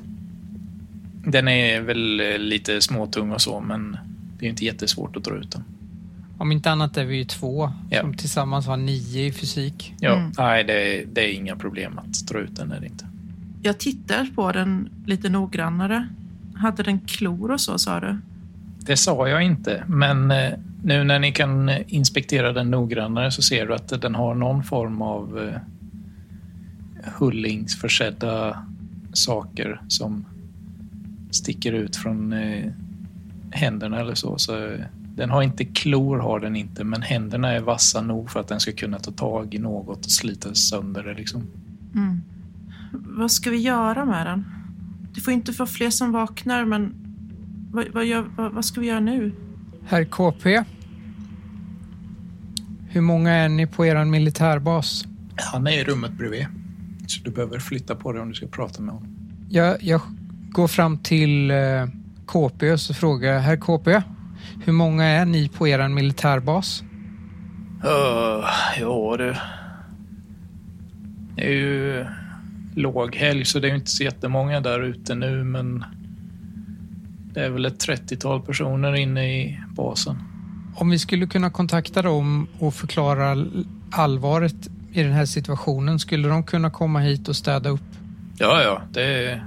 Den 1.25 1.47
är 1.47 1.81
väl 1.81 2.19
eh, 2.19 2.37
lite 2.37 2.81
småtung 2.81 3.31
och 3.31 3.41
så, 3.41 3.59
men 3.61 3.97
det 4.39 4.45
är 4.45 4.49
inte 4.49 4.65
jättesvårt 4.65 5.15
att 5.15 5.23
dra 5.23 5.35
ut 5.37 5.51
den. 5.51 5.63
Om 6.37 6.51
inte 6.51 6.71
annat 6.71 6.97
är 6.97 7.05
vi 7.05 7.17
ju 7.17 7.23
två 7.23 7.71
Ja. 7.89 8.01
som 8.01 8.13
tillsammans 8.13 8.65
har 8.67 8.77
nio 8.77 9.25
i 9.25 9.31
fysik. 9.31 9.93
Ja, 9.99 10.15
Mm. 10.17 10.31
nej, 10.37 10.63
det, 10.63 11.05
det 11.13 11.21
är 11.21 11.33
inga 11.33 11.55
problem 11.55 11.97
att 11.99 12.27
dra 12.27 12.39
ut 12.39 12.55
den. 12.55 12.71
Är 12.71 12.79
det 12.79 12.85
inte. 12.87 13.05
Jag 13.61 13.77
tittar 13.77 14.27
på 14.35 14.51
den 14.51 14.89
lite 15.05 15.29
noggrannare. 15.29 16.07
Hade 16.61 16.83
den 16.83 16.99
klor 16.99 17.51
och 17.51 17.61
så 17.61 17.77
sa 17.77 17.99
du? 17.99 18.17
Det 18.79 18.97
sa 18.97 19.29
jag 19.29 19.43
inte, 19.43 19.83
men 19.87 20.31
eh, 20.31 20.53
nu 20.83 21.03
när 21.03 21.19
ni 21.19 21.31
kan 21.31 21.69
inspektera 21.87 22.53
den 22.53 22.71
noggrannare 22.71 23.31
så 23.31 23.41
ser 23.41 23.67
du 23.67 23.73
att 23.73 24.01
den 24.01 24.15
har 24.15 24.35
någon 24.35 24.63
form 24.63 25.01
av 25.01 25.39
eh, 25.39 25.61
hullingsförsedda 27.17 28.63
saker 29.13 29.81
som 29.87 30.25
sticker 31.31 31.73
ut 31.73 31.95
från 31.95 32.33
eh, 32.33 32.71
händerna 33.51 33.99
eller 33.99 34.15
så. 34.15 34.37
så 34.37 34.77
den 35.15 35.29
har 35.29 35.43
inte 35.43 35.65
klor, 35.65 36.17
har 36.17 36.39
den 36.39 36.55
inte, 36.55 36.83
men 36.83 37.01
händerna 37.01 37.51
är 37.51 37.59
vassa 37.59 38.01
nog 38.01 38.31
för 38.31 38.39
att 38.39 38.47
den 38.47 38.59
ska 38.59 38.71
kunna 38.71 38.99
ta 38.99 39.11
tag 39.11 39.53
i 39.53 39.59
något 39.59 40.05
och 40.05 40.11
slita 40.11 40.53
sönder 40.53 41.03
det. 41.03 41.13
Liksom. 41.13 41.47
Mm. 41.95 42.21
Vad 42.91 43.31
ska 43.31 43.49
vi 43.49 43.57
göra 43.57 44.05
med 44.05 44.25
den? 44.25 44.60
Det 45.15 45.21
får 45.21 45.33
inte 45.33 45.51
vara 45.51 45.69
fler 45.69 45.89
som 45.89 46.11
vaknar, 46.11 46.65
men 46.65 46.93
vad, 47.71 47.87
vad, 47.87 48.05
gör, 48.05 48.25
vad, 48.37 48.51
vad 48.51 48.65
ska 48.65 48.81
vi 48.81 48.87
göra 48.87 48.99
nu? 48.99 49.35
Herr 49.85 50.05
KP. 50.05 50.63
Hur 52.89 53.01
många 53.01 53.31
är 53.31 53.49
ni 53.49 53.67
på 53.67 53.85
er 53.85 54.05
militärbas? 54.05 55.05
Han 55.35 55.67
är 55.67 55.71
i 55.71 55.83
rummet 55.83 56.11
bredvid, 56.11 56.47
så 57.07 57.23
du 57.23 57.31
behöver 57.31 57.59
flytta 57.59 57.95
på 57.95 58.11
dig 58.11 58.21
om 58.21 58.29
du 58.29 58.35
ska 58.35 58.47
prata 58.47 58.81
med 58.81 58.93
honom. 58.93 59.09
Jag, 59.49 59.83
jag 59.83 60.01
går 60.49 60.67
fram 60.67 60.97
till 60.97 61.51
eh, 61.51 61.57
KP 62.25 62.71
och 62.71 62.79
så 62.79 62.93
frågar 62.93 63.33
jag, 63.33 63.39
Herr 63.39 63.57
KP, 63.57 64.01
hur 64.63 64.73
många 64.73 65.03
är 65.03 65.25
ni 65.25 65.49
på 65.49 65.67
er 65.67 65.87
militärbas? 65.87 66.83
Uh, 67.83 68.45
ja 68.79 69.15
du. 69.17 69.35
Det 71.35 71.47
är 71.47 71.51
ju 71.51 72.05
låghelg 72.75 73.45
så 73.45 73.59
det 73.59 73.69
är 73.69 73.75
inte 73.75 73.91
så 73.91 74.03
jättemånga 74.03 74.61
där 74.61 74.83
ute 74.83 75.15
nu 75.15 75.43
men 75.43 75.85
det 77.33 77.45
är 77.45 77.49
väl 77.49 77.65
ett 77.65 77.87
30-tal 77.87 78.41
personer 78.41 78.95
inne 78.95 79.41
i 79.41 79.59
basen. 79.75 80.15
Om 80.75 80.89
vi 80.89 80.99
skulle 80.99 81.27
kunna 81.27 81.49
kontakta 81.49 82.01
dem 82.01 82.47
och 82.59 82.73
förklara 82.73 83.31
all- 83.31 83.65
allvaret 83.91 84.69
i 84.93 85.03
den 85.03 85.11
här 85.13 85.25
situationen, 85.25 85.99
skulle 85.99 86.27
de 86.27 86.43
kunna 86.43 86.69
komma 86.69 86.99
hit 86.99 87.27
och 87.27 87.35
städa 87.35 87.69
upp? 87.69 87.81
Ja, 88.37 88.61
ja, 88.63 88.81
det 88.91 89.41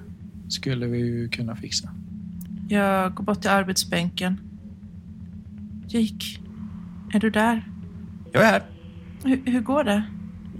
skulle 0.49 0.87
vi 0.87 0.99
ju 0.99 1.29
kunna 1.29 1.57
fixa. 1.57 1.89
Jag 2.69 3.15
går 3.15 3.25
bort 3.25 3.41
till 3.41 3.51
arbetsbänken. 3.51 4.41
Jake, 5.89 6.25
är 7.13 7.21
du 7.21 7.31
där? 7.31 7.69
Jag 8.33 8.43
är 8.43 8.47
här. 8.47 8.63
Hur, 9.25 9.43
hur 9.47 9.61
går 9.61 9.85
det? 9.85 10.03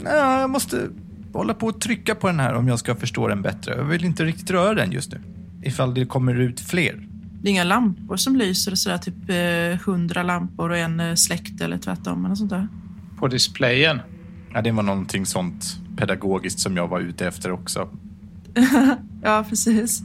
Ja, 0.05 0.41
jag 0.41 0.51
måste 0.51 0.89
hålla 1.39 1.55
på 1.55 1.67
och 1.67 1.81
trycka 1.81 2.15
på 2.15 2.27
den 2.27 2.41
här 2.41 2.55
om 2.55 2.69
jag 2.69 2.79
ska 2.79 2.95
förstå 2.95 3.29
den 3.29 3.43
bättre. 3.43 3.75
Jag 3.77 3.85
vill 3.85 4.05
inte 4.05 4.25
riktigt 4.25 4.51
röra 4.51 4.75
den 4.75 4.93
just 4.93 5.13
nu. 5.13 5.21
Ifall 5.63 5.95
det 5.95 6.07
kommer 6.07 6.35
ut 6.35 6.61
fler. 6.61 7.09
Det 7.43 7.49
är 7.49 7.51
inga 7.51 7.65
lampor 7.65 8.17
som 8.17 8.37
lyser, 8.37 8.73
och 8.73 8.79
sådär, 8.79 8.99
typ 8.99 9.29
eh, 9.29 9.87
hundra 9.87 10.23
lampor 10.23 10.71
och 10.71 10.77
en 10.77 11.01
eh, 11.01 11.15
släkt 11.15 11.61
eller 11.61 11.79
tvärtom 11.79 12.25
eller 12.25 12.35
sånt 12.35 12.51
där. 12.51 12.69
På 13.19 13.29
displayen. 13.29 14.01
Ja, 14.55 14.63
det 14.63 14.71
var 14.71 14.83
någonting 14.83 15.27
sånt 15.27 15.77
pedagogiskt 15.97 16.59
som 16.59 16.77
jag 16.77 16.89
var 16.89 17.01
ute 17.01 17.27
efter 17.27 17.51
också. 17.53 17.89
Ja, 19.23 19.45
precis. 19.49 20.03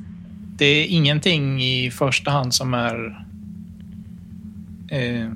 Det 0.57 0.65
är 0.65 0.85
ingenting 0.85 1.63
i 1.63 1.91
första 1.91 2.31
hand 2.31 2.53
som 2.53 2.73
är 2.73 3.25
eh, 4.87 5.31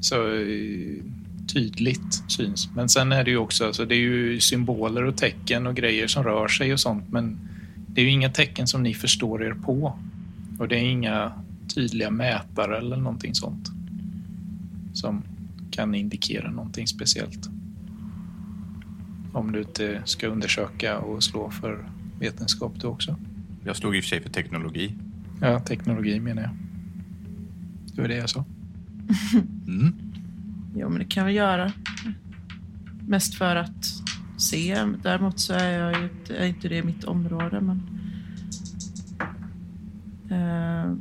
så 0.00 0.34
eh, 0.34 1.02
tydligt 1.46 2.22
syns. 2.28 2.68
Men 2.74 2.88
sen 2.88 3.12
är 3.12 3.24
det 3.24 3.30
ju 3.30 3.36
också, 3.36 3.66
alltså 3.66 3.84
det 3.84 3.94
är 3.94 4.00
ju 4.00 4.40
symboler 4.40 5.04
och 5.04 5.16
tecken 5.16 5.66
och 5.66 5.74
grejer 5.74 6.06
som 6.06 6.24
rör 6.24 6.48
sig 6.48 6.72
och 6.72 6.80
sånt. 6.80 7.04
Men 7.10 7.38
det 7.86 8.00
är 8.00 8.04
ju 8.04 8.10
inga 8.10 8.30
tecken 8.30 8.66
som 8.66 8.82
ni 8.82 8.94
förstår 8.94 9.44
er 9.44 9.54
på. 9.54 9.98
Och 10.58 10.68
det 10.68 10.76
är 10.76 10.84
inga 10.84 11.32
tydliga 11.74 12.10
mätare 12.10 12.78
eller 12.78 12.96
någonting 12.96 13.34
sånt. 13.34 13.70
Som 14.92 15.22
kan 15.70 15.94
indikera 15.94 16.50
någonting 16.50 16.86
speciellt. 16.86 17.48
Om 19.32 19.52
du 19.52 19.58
inte 19.58 20.02
ska 20.04 20.26
undersöka 20.26 20.98
och 20.98 21.22
slå 21.22 21.50
för 21.50 21.84
vetenskap 22.20 22.72
du 22.80 22.86
också. 22.86 23.16
Jag 23.64 23.76
slog 23.76 23.96
i 23.96 24.00
och 24.00 24.04
för 24.04 24.08
sig 24.08 24.22
för 24.22 24.30
teknologi. 24.30 24.94
Ja, 25.40 25.60
teknologi 25.60 26.20
menar 26.20 26.42
jag. 26.42 26.50
Det 27.94 28.00
var 28.00 28.08
det 28.08 28.16
jag 28.16 28.30
sa. 28.30 28.44
Mm. 29.66 30.05
Jo, 30.78 30.88
men 30.88 30.98
det 30.98 31.04
kan 31.04 31.26
vi 31.26 31.32
göra. 31.32 31.72
Mest 33.08 33.34
för 33.34 33.56
att 33.56 33.84
se. 34.36 34.84
Däremot 35.02 35.40
så 35.40 35.52
är, 35.52 35.78
jag 35.78 35.98
ju, 36.00 36.04
inte- 36.04 36.36
är 36.36 36.46
inte 36.46 36.68
det 36.68 36.82
mitt 36.82 37.04
område. 37.04 37.60
Men... 37.60 37.82
Eh, 40.30 40.96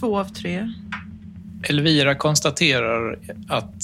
två 0.00 0.18
av 0.18 0.24
tre. 0.24 0.72
Elvira 1.62 2.14
konstaterar 2.14 3.18
att 3.48 3.82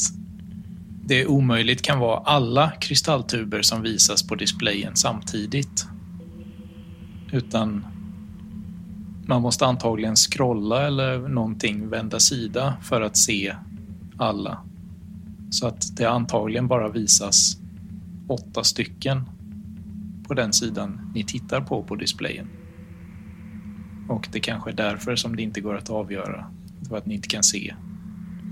det 1.05 1.27
omöjligt 1.27 1.83
kan 1.83 1.99
vara 1.99 2.19
alla 2.19 2.71
kristalltuber 2.71 3.62
som 3.62 3.83
visas 3.83 4.23
på 4.23 4.35
displayen 4.35 4.97
samtidigt. 4.97 5.87
Utan 7.33 7.87
man 9.27 9.43
måste 9.43 9.67
antagligen 9.67 10.17
scrolla 10.17 10.87
eller 10.87 11.19
någonting, 11.29 11.88
vända 11.88 12.21
sida 12.21 12.75
för 12.83 13.01
att 13.01 13.17
se 13.17 13.55
alla. 14.19 14.62
Så 15.51 15.67
att 15.67 15.97
det 15.97 16.05
antagligen 16.05 16.69
bara 16.69 16.89
visas 16.89 17.59
åtta 18.27 18.65
stycken 18.65 19.25
på 20.27 20.35
den 20.35 20.53
sidan 20.53 21.11
ni 21.15 21.25
tittar 21.25 21.61
på 21.61 21.83
på 21.83 21.97
displayen. 21.97 22.49
Och 24.09 24.29
det 24.33 24.41
kanske 24.41 24.71
är 24.71 24.75
därför 24.75 25.17
som 25.17 25.37
det 25.37 25.43
inte 25.43 25.61
går 25.61 25.77
att 25.77 25.91
avgöra. 25.91 26.45
För 26.89 26.97
att 26.97 27.07
ni 27.07 27.15
inte 27.15 27.29
kan 27.29 27.43
se 27.43 27.75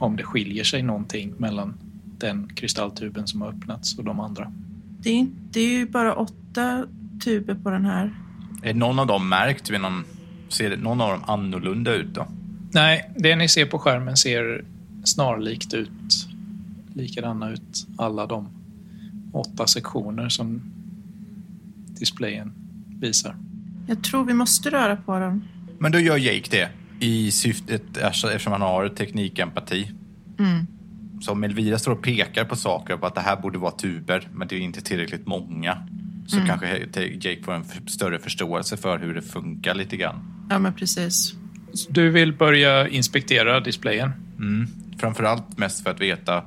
om 0.00 0.16
det 0.16 0.22
skiljer 0.22 0.64
sig 0.64 0.82
någonting 0.82 1.34
mellan 1.38 1.74
den 2.18 2.48
kristalltuben 2.54 3.26
som 3.26 3.42
har 3.42 3.48
öppnats 3.48 3.98
och 3.98 4.04
de 4.04 4.20
andra. 4.20 4.52
Det 5.00 5.20
är, 5.20 5.26
det 5.50 5.60
är 5.60 5.70
ju 5.70 5.86
bara 5.86 6.14
åtta 6.14 6.86
tuber 7.24 7.54
på 7.54 7.70
den 7.70 7.84
här. 7.84 8.14
Är 8.62 8.74
någon 8.74 8.98
av 8.98 9.06
dem 9.06 9.28
märkt 9.28 9.70
vid 9.70 9.80
någon... 9.80 10.04
Ser 10.48 10.76
någon 10.76 11.00
av 11.00 11.10
dem 11.10 11.20
annorlunda 11.26 11.94
ut 11.94 12.14
då? 12.14 12.26
Nej, 12.72 13.10
det 13.16 13.36
ni 13.36 13.48
ser 13.48 13.66
på 13.66 13.78
skärmen 13.78 14.16
ser 14.16 14.64
snarlikt 15.04 15.74
ut. 15.74 16.28
Likadana 16.96 17.50
ut 17.50 17.86
alla 17.98 18.26
de 18.26 18.48
åtta 19.32 19.66
sektioner 19.66 20.28
som 20.28 20.60
displayen 21.86 22.52
visar. 23.00 23.36
Jag 23.86 24.04
tror 24.04 24.24
vi 24.24 24.34
måste 24.34 24.70
röra 24.70 24.96
på 24.96 25.18
den. 25.18 25.44
Men 25.78 25.92
då 25.92 25.98
gör 25.98 26.16
Jake 26.16 26.50
det. 26.50 26.70
I 27.00 27.30
syftet, 27.30 27.96
eftersom 27.96 28.52
han 28.52 28.62
har 28.62 28.88
teknikempati. 28.88 29.90
Mm. 30.38 30.66
Så 31.20 31.32
om 31.32 31.44
Elvira 31.44 31.78
står 31.78 31.92
och 31.92 32.02
pekar 32.02 32.44
på 32.44 32.56
saker 32.56 32.96
på 32.96 33.06
att 33.06 33.14
det 33.14 33.20
här 33.20 33.36
borde 33.36 33.58
vara 33.58 33.72
tuber, 33.72 34.28
men 34.32 34.48
det 34.48 34.56
är 34.56 34.60
inte 34.60 34.80
tillräckligt 34.80 35.26
många. 35.26 35.88
Så 36.26 36.40
kanske 36.46 36.78
Jake 36.94 37.42
får 37.42 37.52
en 37.52 37.64
större 37.86 38.18
förståelse 38.18 38.76
för 38.76 38.98
hur 38.98 39.14
det 39.14 39.22
funkar 39.22 39.74
lite 39.74 39.96
grann. 39.96 40.46
Ja, 40.50 40.58
men 40.58 40.72
precis. 40.72 41.34
Så 41.72 41.92
Du 41.92 42.10
vill 42.10 42.32
börja 42.32 42.88
inspektera 42.88 43.60
displayen? 43.60 44.12
Mm. 44.38 44.66
Framförallt 44.98 45.58
mest 45.58 45.82
för 45.82 45.90
att 45.90 46.00
veta 46.00 46.42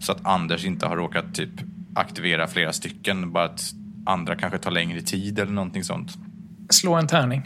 så 0.00 0.12
att 0.12 0.26
Anders 0.26 0.64
inte 0.64 0.86
har 0.86 0.96
råkat 0.96 1.34
typ 1.34 1.50
aktivera 1.94 2.46
flera 2.46 2.72
stycken. 2.72 3.32
Bara 3.32 3.44
att 3.44 3.62
andra 4.06 4.36
kanske 4.36 4.58
tar 4.58 4.70
längre 4.70 5.00
tid 5.00 5.38
eller 5.38 5.52
någonting 5.52 5.84
sånt. 5.84 6.18
Slå 6.70 6.94
en 6.94 7.06
tärning. 7.06 7.42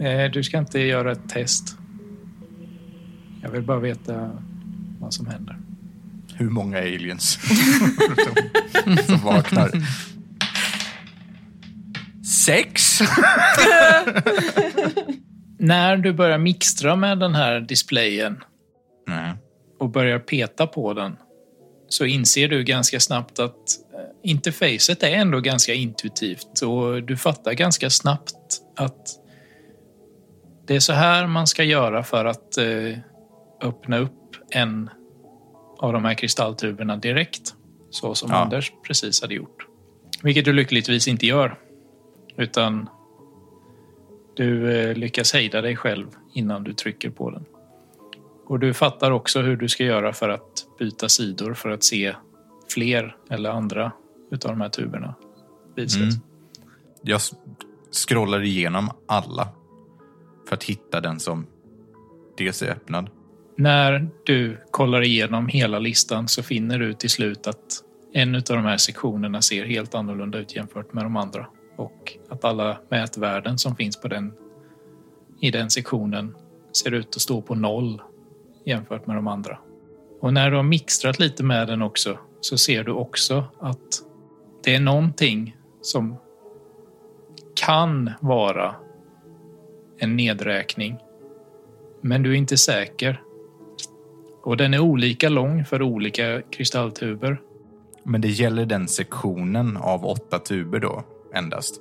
Eh, 0.00 0.30
Du 0.30 0.42
ska 0.42 0.58
inte 0.58 0.78
göra 0.80 1.12
ett 1.12 1.28
test. 1.28 1.76
Jag 3.42 3.50
vill 3.50 3.62
bara 3.62 3.78
veta 3.78 4.30
vad 5.00 5.14
som 5.14 5.26
händer. 5.26 5.56
Hur 6.34 6.50
många 6.50 6.78
aliens 6.78 7.38
som, 8.84 8.96
som 9.06 9.18
vaknar? 9.24 9.70
Sex? 12.46 12.98
När 15.58 15.96
du 15.96 16.12
börjar 16.12 16.38
mixtra 16.38 16.96
med 16.96 17.18
den 17.18 17.34
här 17.34 17.60
displayen 17.60 18.44
Nej. 19.08 19.32
och 19.78 19.90
börjar 19.90 20.18
peta 20.18 20.66
på 20.66 20.94
den 20.94 21.16
så 21.90 22.04
inser 22.04 22.48
du 22.48 22.64
ganska 22.64 23.00
snabbt 23.00 23.38
att 23.38 23.54
eh, 23.94 24.30
interfacet 24.30 25.02
är 25.02 25.10
ändå 25.10 25.40
ganska 25.40 25.74
intuitivt 25.74 26.62
och 26.62 27.02
du 27.02 27.16
fattar 27.16 27.52
ganska 27.52 27.90
snabbt 27.90 28.62
att 28.76 29.16
det 30.66 30.76
är 30.76 30.80
så 30.80 30.92
här 30.92 31.26
man 31.26 31.46
ska 31.46 31.64
göra 31.64 32.02
för 32.02 32.24
att 32.24 32.58
eh, 32.58 32.98
öppna 33.62 33.98
upp 33.98 34.36
en 34.50 34.90
av 35.78 35.92
de 35.92 36.04
här 36.04 36.14
kristalltuberna 36.14 36.96
direkt. 36.96 37.54
Så 37.90 38.14
som 38.14 38.30
Ja. 38.30 38.36
Anders 38.36 38.72
precis 38.86 39.22
hade 39.22 39.34
gjort. 39.34 39.66
Vilket 40.22 40.44
du 40.44 40.52
lyckligtvis 40.52 41.08
inte 41.08 41.26
gör. 41.26 41.58
Utan 42.36 42.88
du 44.36 44.80
eh, 44.80 44.94
lyckas 44.96 45.32
hejda 45.32 45.60
dig 45.60 45.76
själv 45.76 46.06
innan 46.34 46.64
du 46.64 46.72
trycker 46.72 47.10
på 47.10 47.30
den. 47.30 47.44
Och 48.50 48.58
du 48.58 48.74
fattar 48.74 49.10
också 49.10 49.42
hur 49.42 49.56
du 49.56 49.68
ska 49.68 49.84
göra 49.84 50.12
för 50.12 50.28
att 50.28 50.66
byta 50.78 51.08
sidor 51.08 51.54
för 51.54 51.70
att 51.70 51.84
se 51.84 52.14
fler 52.74 53.16
eller 53.30 53.50
andra 53.50 53.92
utav 54.30 54.50
de 54.50 54.60
här 54.60 54.68
tuberna. 54.68 55.14
Mm. 55.76 56.10
Jag 57.02 57.20
scrollar 57.92 58.42
igenom 58.42 58.90
alla 59.06 59.48
för 60.48 60.54
att 60.54 60.64
hitta 60.64 61.00
den 61.00 61.20
som 61.20 61.46
dels 62.36 62.62
är 62.62 62.70
öppnad. 62.70 63.10
När 63.56 64.08
du 64.24 64.58
kollar 64.70 65.02
igenom 65.02 65.48
hela 65.48 65.78
listan 65.78 66.28
så 66.28 66.42
finner 66.42 66.78
du 66.78 66.94
till 66.94 67.10
slut 67.10 67.46
att 67.46 67.82
en 68.12 68.34
av 68.34 68.42
de 68.42 68.64
här 68.64 68.76
sektionerna 68.76 69.42
ser 69.42 69.64
helt 69.64 69.94
annorlunda 69.94 70.38
ut 70.38 70.56
jämfört 70.56 70.92
med 70.92 71.04
de 71.04 71.16
andra. 71.16 71.46
Och 71.76 72.18
att 72.30 72.44
alla 72.44 72.80
mätvärden 72.88 73.58
som 73.58 73.76
finns 73.76 74.00
på 74.00 74.08
den, 74.08 74.32
i 75.40 75.50
den 75.50 75.70
sektionen 75.70 76.36
ser 76.72 76.94
ut 76.94 77.16
att 77.16 77.22
stå 77.22 77.42
på 77.42 77.54
noll 77.54 78.02
jämfört 78.64 79.06
med 79.06 79.16
de 79.16 79.26
andra. 79.26 79.58
Och 80.20 80.32
när 80.32 80.50
du 80.50 80.56
har 80.56 80.62
mixtrat 80.62 81.18
lite 81.18 81.44
med 81.44 81.68
den 81.68 81.82
också 81.82 82.18
så 82.40 82.58
ser 82.58 82.84
du 82.84 82.92
också 82.92 83.44
att 83.58 84.02
det 84.64 84.74
är 84.74 84.80
någonting 84.80 85.56
som 85.82 86.16
kan 87.54 88.10
vara 88.20 88.74
en 89.98 90.16
nedräkning. 90.16 90.98
Men 92.00 92.22
du 92.22 92.30
är 92.30 92.34
inte 92.34 92.56
säker. 92.56 93.22
Och 94.42 94.56
den 94.56 94.74
är 94.74 94.78
olika 94.78 95.28
lång 95.28 95.64
för 95.64 95.82
olika 95.82 96.42
kristalltuber. 96.42 97.40
Men 98.02 98.20
det 98.20 98.28
gäller 98.28 98.66
den 98.66 98.88
sektionen 98.88 99.76
av 99.76 100.06
åtta 100.06 100.38
tuber 100.38 100.78
då, 100.78 101.04
endast. 101.34 101.80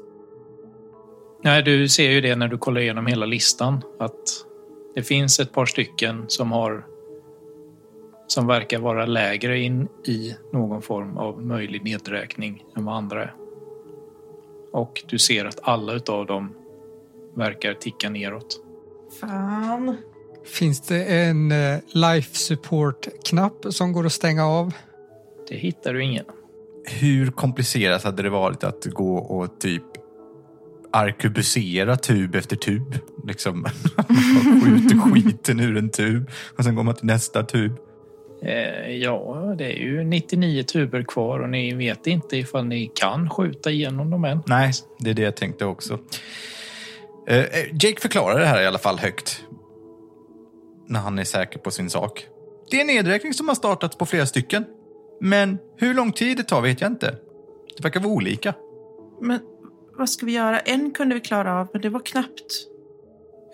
Nej, 1.44 1.64
du 1.64 1.90
ser 1.90 2.12
ju 2.12 2.22
det 2.22 2.36
när 2.36 2.48
du 2.48 2.58
kollar 2.58 2.82
igenom 2.82 3.06
hela 3.06 3.26
listan. 3.26 3.82
Att 4.00 4.46
det 4.96 5.04
finns 5.04 5.40
ett 5.40 5.52
par 5.52 5.66
stycken 5.66 6.26
som 6.28 6.52
har 6.52 6.86
som 8.28 8.48
verkar 8.48 8.80
vara 8.80 9.06
lägre 9.06 9.60
in 9.60 9.88
i 10.06 10.36
någon 10.54 10.82
form 10.82 11.18
av 11.18 11.46
möjlig 11.46 11.84
nedräkning 11.84 12.64
än 12.78 12.86
vad 12.86 12.96
andra 12.96 13.24
är. 13.24 13.34
Och 14.74 15.04
du 15.08 15.20
ser 15.20 15.46
att 15.46 15.60
alla 15.62 15.94
utav 15.94 16.26
dem 16.26 16.54
verkar 17.36 17.74
ticka 17.74 18.10
neråt. 18.10 18.62
Fan. 19.20 19.98
Finns 20.46 20.82
det 20.82 21.04
en 21.06 21.52
eh, 21.52 21.80
life 21.94 22.38
support-knapp 22.38 23.66
som 23.70 23.94
går 23.94 24.06
att 24.06 24.12
stänga 24.12 24.46
av? 24.46 24.74
Det 25.48 25.56
hittar 25.56 25.94
du 25.94 26.04
ingen. 26.04 26.26
Hur 26.86 27.32
komplicerat 27.32 28.04
hade 28.04 28.24
det 28.24 28.30
varit 28.30 28.64
att 28.64 28.86
gå 28.86 29.18
och 29.18 29.60
typ 29.60 29.84
arkebusera 30.94 31.96
tub 31.96 32.36
efter 32.36 32.56
tub? 32.56 32.98
Liksom, 33.28 33.62
man 33.62 33.72
skjuter 34.62 35.12
skiten 35.12 35.60
ur 35.60 35.78
en 35.78 35.90
tub 35.90 36.30
och 36.58 36.64
sen 36.64 36.76
går 36.76 36.84
man 36.84 36.96
till 36.96 37.06
nästa 37.06 37.44
tub. 37.44 37.80
Eh, 38.42 38.92
ja, 38.92 39.56
det 39.58 39.66
är 39.66 39.78
ju 39.78 40.04
99 40.04 40.64
tuber 40.64 41.04
kvar 41.04 41.40
och 41.40 41.50
ni 41.50 41.74
vet 41.74 42.08
inte 42.08 42.38
ifall 42.38 42.66
ni 42.66 42.92
kan 42.96 43.30
skjuta 43.30 43.72
igenom 43.72 44.10
dem 44.10 44.26
än. 44.26 44.42
Nej, 44.48 44.72
det 45.00 45.10
är 45.10 45.14
det 45.14 45.22
jag 45.22 45.36
tänkte 45.36 45.66
också. 45.66 46.00
Eh, 47.28 47.38
eh, 47.38 47.66
Jake 47.72 48.02
förklarar 48.02 48.40
det 48.40 48.46
här 48.46 48.62
i 48.62 48.66
alla 48.66 48.78
fall 48.78 49.00
högt. 49.00 49.44
När 50.88 51.00
han 51.00 51.20
är 51.20 51.24
säker 51.24 51.60
på 51.60 51.72
sin 51.72 51.90
sak. 51.90 52.26
Det 52.72 52.78
är 52.78 52.82
en 52.82 52.88
nedräkning 52.88 53.34
som 53.34 53.48
har 53.48 53.56
startats 53.56 53.98
på 53.98 54.06
flera 54.06 54.26
stycken. 54.26 54.66
Men 55.22 55.58
hur 55.78 55.94
lång 55.94 56.12
tid 56.12 56.38
det 56.38 56.44
tar 56.44 56.62
vet 56.62 56.82
jag 56.82 56.92
inte. 56.92 57.16
Det 57.78 57.84
verkar 57.84 58.00
vara 58.00 58.14
olika. 58.14 58.54
Men 59.22 59.40
vad 60.00 60.10
ska 60.10 60.26
vi 60.26 60.32
göra? 60.32 60.60
En 60.60 60.92
kunde 60.92 61.16
vi 61.16 61.22
klara 61.22 61.60
av, 61.60 61.68
men 61.74 61.82
det 61.82 61.90
var 61.90 62.00
knappt. 62.00 62.66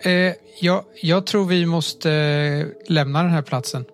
Eh, 0.04 0.34
jag, 0.60 0.84
jag 1.02 1.26
tror 1.26 1.44
vi 1.44 1.66
måste 1.66 2.12
eh, 2.12 2.66
lämna 2.92 3.22
den 3.22 3.30
här 3.30 3.42
platsen. 3.42 3.84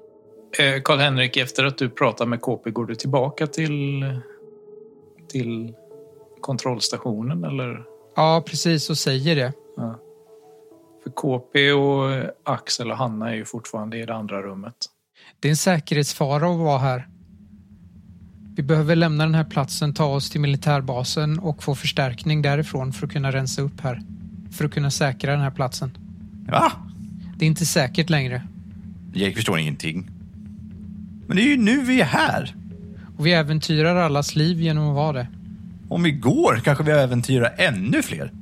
Eh, 0.58 0.82
Karl-Henrik, 0.82 1.36
efter 1.36 1.64
att 1.64 1.78
du 1.78 1.90
pratar 1.90 2.26
med 2.26 2.40
KP, 2.40 2.70
går 2.70 2.86
du 2.86 2.94
tillbaka 2.94 3.46
till, 3.46 4.04
till 5.28 5.74
kontrollstationen 6.40 7.44
eller? 7.44 7.84
Ja, 8.16 8.42
precis, 8.46 8.90
och 8.90 8.98
säger 8.98 9.36
det. 9.36 9.52
Ja. 9.76 9.98
För 11.02 11.10
KP 11.10 11.72
och 11.72 12.24
Axel 12.44 12.90
och 12.90 12.96
Hanna 12.96 13.30
är 13.30 13.34
ju 13.34 13.44
fortfarande 13.44 13.98
i 13.98 14.06
det 14.06 14.14
andra 14.14 14.42
rummet. 14.42 14.76
Det 15.40 15.48
är 15.48 15.50
en 15.50 15.56
säkerhetsfara 15.56 16.46
att 16.50 16.58
vara 16.58 16.78
här. 16.78 17.08
Vi 18.54 18.62
behöver 18.62 18.96
lämna 18.96 19.24
den 19.24 19.34
här 19.34 19.44
platsen, 19.44 19.94
ta 19.94 20.04
oss 20.04 20.30
till 20.30 20.40
militärbasen 20.40 21.38
och 21.38 21.62
få 21.62 21.74
förstärkning 21.74 22.42
därifrån 22.42 22.92
för 22.92 23.06
att 23.06 23.12
kunna 23.12 23.32
rensa 23.32 23.62
upp 23.62 23.80
här. 23.80 24.02
För 24.50 24.64
att 24.64 24.70
kunna 24.72 24.90
säkra 24.90 25.32
den 25.32 25.40
här 25.40 25.50
platsen. 25.50 25.90
Va? 26.48 26.72
Det 27.36 27.44
är 27.44 27.46
inte 27.46 27.66
säkert 27.66 28.10
längre. 28.10 28.42
Jake 29.14 29.34
förstår 29.36 29.58
ingenting. 29.58 30.10
Men 31.26 31.36
det 31.36 31.42
är 31.42 31.46
ju 31.46 31.56
nu 31.56 31.80
vi 31.84 32.00
är 32.00 32.04
här. 32.04 32.54
Och 33.16 33.26
vi 33.26 33.32
äventyrar 33.32 33.96
allas 33.96 34.36
liv 34.36 34.60
genom 34.60 34.88
att 34.88 34.94
vara 34.94 35.12
det. 35.12 35.26
Om 35.88 36.02
vi 36.02 36.10
går 36.12 36.60
kanske 36.64 36.84
vi 36.84 36.90
äventyrar 36.90 37.54
ännu 37.58 38.02
fler. 38.02 38.32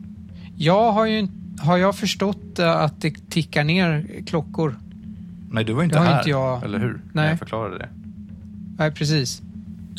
Jag 0.56 0.92
har 0.92 1.06
ju 1.06 1.28
har 1.60 1.76
jag 1.76 1.96
förstått 1.96 2.58
eh, 2.58 2.70
att 2.76 3.00
det 3.00 3.30
tickar 3.30 3.64
ner 3.64 4.06
klockor. 4.26 4.76
Nej, 5.50 5.64
du 5.64 5.72
var 5.72 5.82
inte 5.82 5.96
Det 5.96 6.02
här. 6.02 6.18
inte 6.18 6.30
jag. 6.30 6.64
Eller 6.64 6.78
hur? 6.78 7.00
Nej. 7.12 7.28
Jag 7.28 7.38
förklarade 7.38 7.78
det. 7.78 7.88
Nej, 8.78 8.92
precis. 8.92 9.42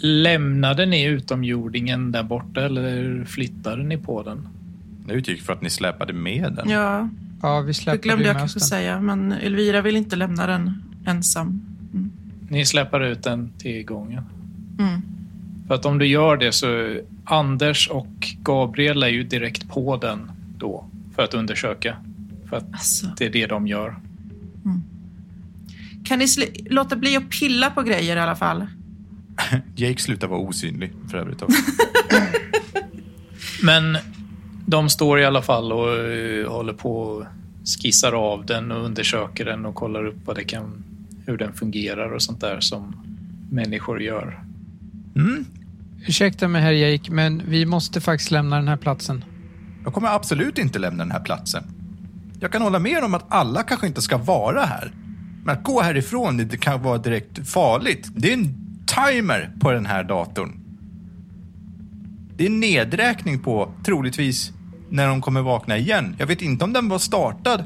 Lämnade 0.04 0.86
ni 0.86 1.04
utomjordingen 1.04 2.12
där 2.12 2.24
borta 2.24 2.66
eller 2.66 3.26
flyttade 3.26 3.84
ni 3.84 3.98
på 3.98 4.24
den? 4.24 4.48
Jag 5.08 5.18
utgick 5.18 5.42
för 5.42 5.54
att 5.54 5.62
ni 5.62 5.70
släpade 5.70 6.14
med 6.14 6.54
den. 6.54 6.70
Ja, 6.70 7.10
Ja, 7.42 7.62
vi 7.62 7.68
det 7.68 7.74
släpper 7.74 8.04
glömde 8.04 8.26
jag 8.26 8.38
kanske 8.38 8.60
säga, 8.60 9.02
men 9.02 9.32
Elvira 9.32 9.82
vill 9.82 9.96
inte 9.96 10.16
lämna 10.16 10.48
den 10.48 10.84
ensam. 11.06 11.62
Ni 12.50 12.66
släpper 12.66 13.00
ut 13.00 13.24
den 13.24 13.52
till 13.58 13.86
gången. 13.86 14.24
Mm. 14.80 15.02
För 15.68 15.76
att 15.76 15.86
om 15.86 15.98
du 15.98 16.06
gör 16.06 16.38
det 16.38 16.52
så 16.52 16.98
Anders 17.24 17.90
och 17.90 18.28
Gabriel 18.44 19.04
är 19.04 19.08
ju 19.08 19.24
direkt 19.24 19.70
på 19.70 19.98
den 19.98 20.32
då 20.58 20.86
för 21.16 21.24
att 21.24 21.34
undersöka. 21.34 21.98
För 22.50 22.58
att 22.58 22.74
Alltså, 22.74 23.08
det 23.18 23.26
är 23.26 23.30
det 23.30 23.48
de 23.48 23.68
gör. 23.68 23.96
kan 26.04 26.20
ni 26.20 26.26
låta 26.70 26.96
bli 26.96 27.18
att 27.18 27.30
pilla 27.30 27.70
på 27.70 27.82
grejer 27.82 28.18
i 28.18 28.20
alla 28.20 28.36
fall? 28.36 28.68
Jake 29.76 30.02
slutar 30.02 30.28
vara 30.28 30.40
osynlig 30.40 30.94
för 31.12 31.18
övrigt 31.18 31.42
också. 31.42 31.62
Men 33.64 33.98
de 34.66 34.90
står 34.90 35.20
i 35.20 35.26
alla 35.26 35.42
fall 35.42 35.72
och 35.72 35.98
eh, 35.98 36.52
håller 36.52 36.74
på 36.74 37.02
och 37.02 37.26
skissar 37.82 38.12
av 38.12 38.46
den 38.46 38.72
och 38.72 38.86
undersöker 38.86 39.46
den 39.46 39.66
och 39.66 39.76
kollar 39.76 40.06
upp 40.06 40.18
vad 40.26 40.36
det 40.36 40.44
kan, 40.44 40.84
hur 41.26 41.38
den 41.38 41.54
fungerar 41.54 42.14
och 42.14 42.22
sånt 42.22 42.42
där 42.42 42.60
som 42.60 42.96
människor 43.52 44.02
gör. 44.02 44.44
Mm. 45.16 45.46
Ursäkta 46.08 46.48
mig 46.48 46.62
herr 46.62 46.72
Jake, 46.72 47.12
men 47.12 47.42
vi 47.46 47.66
måste 47.66 48.02
faktiskt 48.02 48.32
lämna 48.32 48.56
den 48.56 48.68
här 48.68 48.78
platsen. 48.78 49.26
Jag 49.84 49.94
kommer 49.94 50.08
absolut 50.08 50.58
inte 50.58 50.80
lämna 50.80 51.04
den 51.04 51.12
här 51.12 51.20
platsen. 51.20 51.64
Jag 52.40 52.52
kan 52.52 52.62
hålla 52.62 52.80
med 52.80 53.04
om 53.04 53.14
att 53.14 53.26
alla 53.30 53.64
kanske 53.64 53.88
inte 53.88 54.02
ska 54.02 54.18
vara 54.18 54.66
här. 54.66 54.92
Men 55.44 55.58
att 55.58 55.64
gå 55.64 55.82
härifrån 55.82 56.38
det 56.38 56.58
kan 56.58 56.84
vara 56.84 56.98
direkt 56.98 57.50
farligt. 57.50 58.10
Det 58.16 58.30
är 58.30 58.34
en 58.34 58.61
timer 58.96 59.52
på 59.60 59.72
den 59.72 59.86
här 59.86 60.04
datorn. 60.04 60.60
Det 62.36 62.44
är 62.44 62.50
en 62.50 62.60
nedräkning 62.60 63.40
på 63.40 63.74
troligtvis 63.86 64.54
när 64.90 65.08
de 65.08 65.22
kommer 65.22 65.42
vakna 65.42 65.78
igen. 65.78 66.16
Jag 66.20 66.28
vet 66.28 66.42
inte 66.42 66.64
om 66.64 66.74
den 66.74 66.90
var 66.90 67.00
startad 67.00 67.64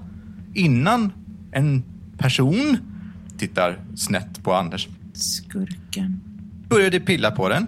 innan 0.53 1.11
en 1.51 1.83
person 2.17 2.77
tittar 3.37 3.79
snett 3.95 4.43
på 4.43 4.53
Anders. 4.53 4.87
Skurken. 5.13 6.21
Började 6.69 6.99
pilla 6.99 7.31
på 7.31 7.49
den. 7.49 7.67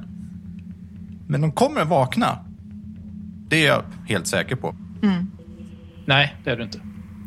Men 1.28 1.42
de 1.42 1.52
kommer 1.52 1.86
vakna. 1.86 2.40
Det 3.48 3.66
är 3.66 3.68
jag 3.68 3.84
helt 4.08 4.28
säker 4.28 4.56
på. 4.56 4.76
Nej, 6.06 6.36
det 6.44 6.52
är 6.52 6.58
du 6.58 6.64
inte. 6.64 6.80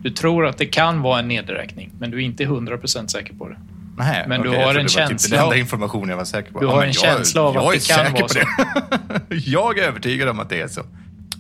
Du 0.03 0.11
tror 0.11 0.47
att 0.47 0.59
det 0.59 0.67
kan 0.67 1.03
vara 1.03 1.19
en 1.19 1.29
nedräkning, 1.29 1.93
men 1.99 2.11
du 2.11 2.17
är 2.17 2.21
inte 2.21 2.45
100% 2.45 3.07
säker 3.07 3.35
på 3.35 3.49
det. 3.49 3.57
Nej, 3.97 4.25
Men 4.29 4.43
du 4.43 4.49
okej, 4.49 4.63
har 4.63 4.71
en 4.71 4.75
det 4.77 4.83
var 4.83 4.89
känsla 4.89 5.17
Typ 5.19 5.31
den 5.31 5.41
enda 5.45 5.57
informationen 5.57 6.09
jag 6.09 6.17
var 6.17 6.25
säker 6.25 6.53
på. 6.53 6.61
Du 6.61 6.67
har 6.67 6.75
men 6.77 6.83
en 6.89 6.93
jag, 6.93 7.03
känsla 7.03 7.43
av 7.43 7.49
att 7.49 7.55
jag 7.55 7.75
är 7.75 7.79
det 7.79 7.87
kan 7.89 8.07
säker 8.07 8.13
vara 8.13 8.29
på 8.29 9.29
det. 9.29 9.37
jag 9.51 9.79
är 9.79 9.83
övertygad 9.83 10.29
om 10.29 10.41
att 10.41 10.49
det 10.49 10.61
är 10.61 10.69
så. 10.69 10.83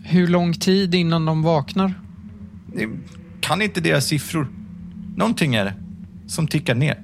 Hur 0.04 0.26
lång 0.28 0.52
tid 0.52 0.94
innan 0.94 1.24
de 1.26 1.42
vaknar? 1.42 1.94
Det- 2.74 2.88
Kan 3.40 3.62
inte 3.62 3.80
deras 3.80 4.06
siffror? 4.06 4.48
Någonting 5.16 5.54
är 5.54 5.64
det 5.64 5.74
som 6.26 6.46
tickar 6.48 6.74
ner. 6.74 7.00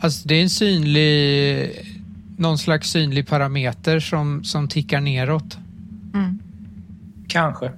Alltså 0.00 0.28
det 0.28 0.34
är 0.34 0.42
en 0.42 0.50
synlig, 0.50 1.70
någon 2.38 2.58
slags 2.58 2.90
synlig 2.90 3.26
parameter 3.28 4.00
som, 4.00 4.44
som 4.44 4.68
tickar 4.68 5.00
neråt. 5.00 5.58
Mm. 6.14 6.38
Kanske. 7.28 7.70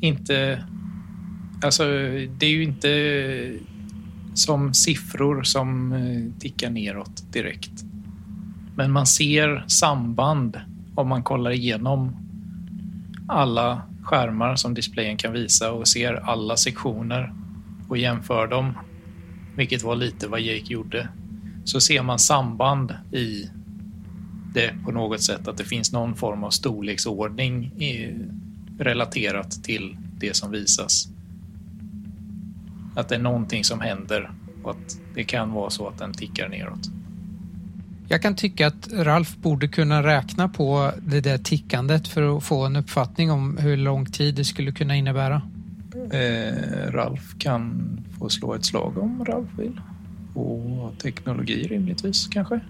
Inte... 0.00 0.64
Alltså, 1.62 1.84
det 2.38 2.46
är 2.46 2.50
ju 2.50 2.62
inte 2.62 2.88
som 4.38 4.74
siffror 4.74 5.42
som 5.42 5.92
eh, 5.92 6.40
tickar 6.40 6.70
neråt 6.70 7.32
direkt. 7.32 7.84
Men 8.76 8.92
man 8.92 9.06
ser 9.06 9.64
samband 9.66 10.60
om 10.94 11.08
man 11.08 11.22
kollar 11.22 11.50
igenom 11.50 12.16
alla 13.28 13.82
skärmar 14.02 14.56
som 14.56 14.74
displayen 14.74 15.16
kan 15.16 15.32
visa 15.32 15.72
och 15.72 15.88
ser 15.88 16.14
alla 16.14 16.56
sektioner 16.56 17.34
och 17.88 17.98
jämför 17.98 18.46
dem, 18.46 18.72
vilket 19.56 19.82
var 19.82 19.96
lite 19.96 20.28
vad 20.28 20.40
Jake 20.40 20.72
gjorde, 20.72 21.08
så 21.64 21.80
ser 21.80 22.02
man 22.02 22.18
samband 22.18 22.94
i 23.12 23.50
det 24.54 24.74
på 24.84 24.92
något 24.92 25.22
sätt, 25.22 25.48
att 25.48 25.56
det 25.56 25.64
finns 25.64 25.92
någon 25.92 26.14
form 26.14 26.44
av 26.44 26.50
storleksordning 26.50 27.72
eh, 27.78 28.14
relaterat 28.78 29.64
till 29.64 29.96
det 30.18 30.36
som 30.36 30.50
visas. 30.50 31.08
Att 32.96 33.08
det 33.08 33.14
är 33.14 33.18
någonting 33.18 33.64
som 33.64 33.80
händer 33.80 34.30
och 34.62 34.70
att 34.70 34.98
det 35.14 35.24
kan 35.24 35.52
vara 35.52 35.70
så 35.70 35.88
att 35.88 35.98
den 35.98 36.12
tickar 36.12 36.48
neråt. 36.48 36.90
Jag 38.08 38.22
kan 38.22 38.36
tycka 38.36 38.66
att 38.66 38.92
Ralf 38.92 39.36
borde 39.36 39.68
kunna 39.68 40.02
räkna 40.02 40.48
på 40.48 40.92
det 40.98 41.20
där 41.20 41.38
tickandet 41.38 42.08
för 42.08 42.36
att 42.36 42.44
få 42.44 42.64
en 42.64 42.76
uppfattning 42.76 43.30
om 43.30 43.56
hur 43.56 43.76
lång 43.76 44.06
tid 44.06 44.34
det 44.34 44.44
skulle 44.44 44.72
kunna 44.72 44.96
innebära. 44.96 45.42
Eh, 46.12 46.90
Ralf 46.90 47.38
kan 47.38 47.90
få 48.18 48.28
slå 48.28 48.54
ett 48.54 48.64
slag 48.64 48.98
om 48.98 49.24
Ralf 49.24 49.48
vill. 49.58 49.80
Och 50.34 50.98
teknologi 50.98 51.62
rimligtvis 51.62 52.26
kanske. 52.26 52.60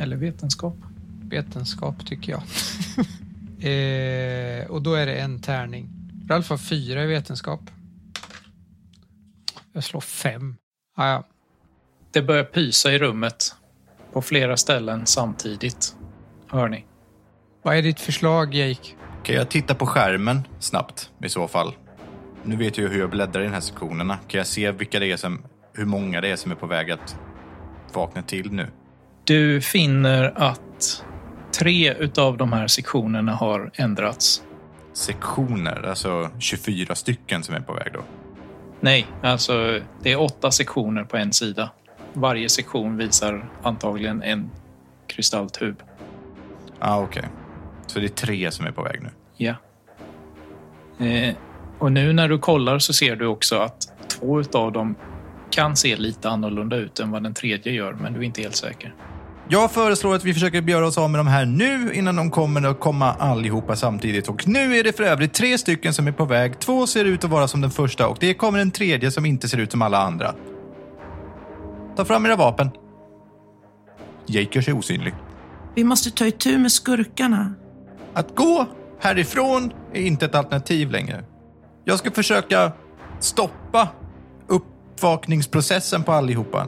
Eller 0.00 0.16
vetenskap. 0.16 0.76
Vetenskap 1.22 2.06
tycker 2.06 2.32
jag. 2.32 2.42
eh, 3.70 4.70
och 4.70 4.82
då 4.82 4.94
är 4.94 5.06
det 5.06 5.14
en 5.14 5.40
tärning. 5.40 5.88
Ralf 6.28 6.50
har 6.50 6.58
fyra 6.58 7.04
i 7.04 7.06
vetenskap. 7.06 7.70
Jag 9.72 9.84
slår 9.84 10.00
fem. 10.00 10.56
Ah, 10.96 11.08
ja. 11.08 11.24
Det 12.12 12.22
börjar 12.22 12.44
pysa 12.44 12.92
i 12.92 12.98
rummet 12.98 13.54
på 14.12 14.22
flera 14.22 14.56
ställen 14.56 15.06
samtidigt. 15.06 15.96
Hör 16.48 16.68
ni? 16.68 16.84
Vad 17.62 17.76
är 17.76 17.82
ditt 17.82 18.00
förslag 18.00 18.54
Jake? 18.54 18.88
Kan 19.22 19.34
jag 19.34 19.48
titta 19.48 19.74
på 19.74 19.86
skärmen 19.86 20.48
snabbt 20.58 21.10
i 21.22 21.28
så 21.28 21.48
fall? 21.48 21.74
Nu 22.44 22.56
vet 22.56 22.78
jag 22.78 22.88
hur 22.88 23.00
jag 23.00 23.10
bläddrar 23.10 23.42
i 23.42 23.44
de 23.44 23.52
här 23.52 23.60
sektionerna. 23.60 24.18
Kan 24.28 24.38
jag 24.38 24.46
se 24.46 24.70
vilka 24.70 24.98
det 24.98 25.12
är 25.12 25.16
som, 25.16 25.42
hur 25.72 25.84
många 25.84 26.20
det 26.20 26.28
är 26.28 26.36
som 26.36 26.52
är 26.52 26.56
på 26.56 26.66
väg 26.66 26.90
att 26.90 27.16
vakna 27.92 28.22
till 28.22 28.52
nu? 28.52 28.66
Du 29.24 29.60
finner 29.60 30.32
att 30.36 31.04
tre 31.58 31.94
utav 31.94 32.36
de 32.36 32.52
här 32.52 32.66
sektionerna 32.66 33.32
har 33.32 33.70
ändrats. 33.74 34.42
Sektioner, 34.92 35.82
alltså 35.82 36.30
24 36.38 36.94
stycken 36.94 37.42
som 37.42 37.54
är 37.54 37.60
på 37.60 37.72
väg 37.72 37.92
då. 37.92 38.00
Nej, 38.80 39.06
alltså 39.22 39.80
det 40.02 40.12
är 40.12 40.20
åtta 40.20 40.50
sektioner 40.50 41.04
på 41.04 41.16
en 41.16 41.32
sida. 41.32 41.70
Varje 42.12 42.48
sektion 42.48 42.96
visar 42.96 43.50
antagligen 43.62 44.22
en 44.22 44.50
kristalltub. 45.06 45.82
Ah, 46.78 47.00
okej. 47.00 47.24
Så 47.86 47.98
det 47.98 48.06
är 48.06 48.08
tre 48.08 48.50
som 48.50 48.66
är 48.66 48.70
på 48.70 48.82
väg 48.82 49.02
nu. 49.02 49.10
Ja. 49.36 49.54
Eh, 51.06 51.34
och 51.78 51.92
nu 51.92 52.12
när 52.12 52.28
du 52.28 52.38
kollar 52.38 52.78
så 52.78 52.92
ser 52.92 53.16
du 53.16 53.26
också 53.26 53.58
att 53.58 53.92
två 54.08 54.40
utav 54.40 54.72
dem 54.72 54.94
kan 55.50 55.76
se 55.76 55.96
lite 55.96 56.28
annorlunda 56.28 56.76
ut 56.76 57.00
än 57.00 57.10
vad 57.10 57.22
den 57.22 57.34
tredje 57.34 57.72
gör, 57.72 57.92
men 57.92 58.12
du 58.12 58.20
är 58.20 58.24
inte 58.24 58.42
helt 58.42 58.56
säker. 58.56 58.94
Jag 59.50 59.72
föreslår 59.72 60.14
att 60.14 60.24
vi 60.24 60.34
försöker 60.34 60.62
göra 60.62 60.86
oss 60.86 60.98
av 60.98 61.10
med 61.10 61.18
de 61.18 61.26
här 61.26 61.44
nu 61.46 61.94
innan 61.94 62.16
de 62.16 62.30
kommer 62.30 62.66
att 62.66 62.80
komma 62.80 63.12
allihopa 63.12 63.76
samtidigt. 63.76 64.28
Och 64.28 64.48
nu 64.48 64.76
är 64.76 64.84
det 64.84 64.96
för 64.96 65.04
övrigt 65.04 65.34
tre 65.34 65.58
stycken 65.58 65.94
som 65.94 66.06
är 66.06 66.12
på 66.12 66.24
väg. 66.24 66.58
Två 66.58 66.86
ser 66.86 67.04
ut 67.04 67.24
att 67.24 67.30
vara 67.30 67.48
som 67.48 67.60
den 67.60 67.70
första 67.70 68.08
och 68.08 68.16
det 68.20 68.34
kommer 68.34 68.58
en 68.58 68.70
tredje 68.70 69.10
som 69.10 69.26
inte 69.26 69.48
ser 69.48 69.58
ut 69.58 69.70
som 69.70 69.82
alla 69.82 69.98
andra. 69.98 70.34
Ta 71.96 72.04
fram 72.04 72.26
era 72.26 72.36
vapen. 72.36 72.70
Jake 74.26 74.48
gör 74.52 74.62
sig 74.62 74.74
osynlig. 74.74 75.14
Vi 75.74 75.84
måste 75.84 76.10
ta 76.10 76.26
itu 76.26 76.58
med 76.58 76.72
skurkarna. 76.72 77.54
Att 78.14 78.36
gå 78.36 78.66
härifrån 79.00 79.72
är 79.92 80.02
inte 80.02 80.24
ett 80.24 80.34
alternativ 80.34 80.90
längre. 80.90 81.24
Jag 81.84 81.98
ska 81.98 82.10
försöka 82.10 82.72
stoppa 83.20 83.88
uppvakningsprocessen 84.46 86.02
på 86.02 86.12
allihopa. 86.12 86.66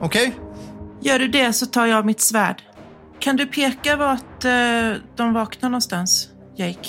Okej? 0.00 0.34
Gör 1.00 1.18
du 1.18 1.28
det 1.28 1.52
så 1.52 1.66
tar 1.66 1.86
jag 1.86 2.06
mitt 2.06 2.20
svärd. 2.20 2.62
Kan 3.18 3.36
du 3.36 3.46
peka 3.46 3.96
vart 3.96 4.44
eh, 4.44 4.92
de 5.16 5.32
vaknar 5.32 5.70
någonstans, 5.70 6.28
Jake? 6.56 6.88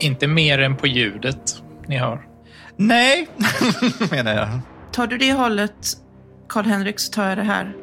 Inte 0.00 0.26
mer 0.26 0.58
än 0.58 0.76
på 0.76 0.86
ljudet 0.86 1.62
ni 1.86 1.98
hör. 1.98 2.28
Nej, 2.76 3.28
menar 4.10 4.34
jag. 4.34 4.48
Tar 4.92 5.06
du 5.06 5.18
det 5.18 5.32
hållet, 5.32 5.96
Karl-Henrik, 6.48 7.00
så 7.00 7.12
tar 7.12 7.28
jag 7.28 7.38
det 7.38 7.44
här. 7.44 7.76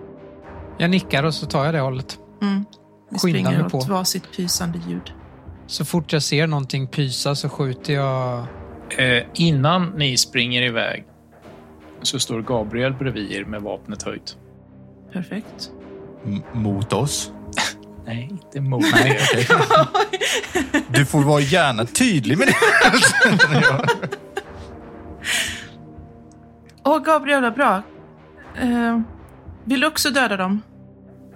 Jag 0.78 0.90
nickar 0.90 1.24
och 1.24 1.34
så 1.34 1.46
tar 1.46 1.66
jag 1.66 1.74
det 1.74 1.80
hållet. 1.80 2.18
Mm. 2.42 2.66
Vi 3.12 3.20
springer 3.20 3.52
mig 3.52 3.64
åt 3.66 3.72
på. 3.72 3.80
varsitt 3.80 4.36
pysande 4.36 4.80
ljud. 4.88 5.14
Så 5.68 5.86
fort 5.86 6.14
jag 6.14 6.24
ser 6.24 6.48
någonting 6.48 6.88
pysa 6.88 7.36
så 7.36 7.50
skjuter 7.50 7.94
jag. 7.94 8.46
Eh, 8.98 9.24
innan 9.34 9.90
ni 9.90 10.18
springer 10.18 10.62
iväg 10.62 11.06
så 12.02 12.20
står 12.20 12.42
Gabriel 12.42 12.94
bredvid 12.94 13.32
er 13.32 13.46
med 13.46 13.62
vapnet 13.62 14.04
höjt. 14.04 14.38
Perfekt. 15.14 15.72
M- 16.26 16.42
mot 16.54 16.94
oss. 16.94 17.32
Nej, 18.06 18.28
inte 18.32 18.62
mot 18.62 18.84
er. 19.06 19.20
Du 20.94 21.06
får 21.06 21.22
vara 21.24 21.42
gärna 21.42 21.86
tydlig 21.86 22.38
med 22.38 22.48
det. 22.48 22.56
Åh, 26.86 27.00
Gabriel, 27.04 27.42
vad 27.42 27.54
bra. 27.54 27.84
Eh, 28.62 29.00
vill 29.66 29.80
du 29.80 29.88
också 29.88 30.10
döda 30.10 30.38
dem? 30.38 30.62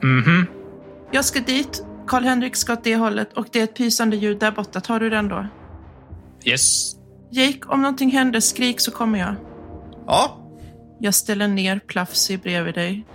Mhm. 0.04 0.46
Jag 1.12 1.26
ska 1.26 1.40
dit. 1.40 1.84
Karl-Henrik 2.08 2.56
ska 2.56 2.74
åt 2.74 2.84
det 2.84 2.96
hållet 2.96 3.34
och 3.34 3.46
det 3.52 3.60
är 3.60 3.64
ett 3.64 3.76
pysande 3.78 4.16
ljud 4.18 4.40
där 4.40 4.52
borta. 4.52 4.82
Tar 4.82 5.00
du 5.00 5.10
den 5.10 5.28
då? 5.28 5.48
Yes. 6.46 6.94
Jake, 7.32 7.60
om 7.68 7.82
någonting 7.82 8.12
händer, 8.12 8.40
skrik 8.40 8.80
så 8.80 8.92
kommer 8.92 9.20
jag. 9.20 9.36
Ja, 10.08 10.38
Jag 11.00 11.14
ställer 11.14 11.48
ner 11.48 11.80
Plafsy 11.88 12.38
bredvid 12.38 12.76
dig. 12.76 13.06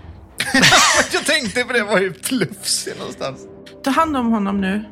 jag 1.12 1.26
tänkte 1.26 1.64
på 1.64 1.72
det. 1.72 1.82
Var 1.82 1.98
är 1.98 2.10
Plufsy 2.10 2.90
någonstans? 2.98 3.40
Ta 3.84 3.90
hand 3.90 4.16
om 4.16 4.32
honom 4.32 4.60
nu. 4.60 4.84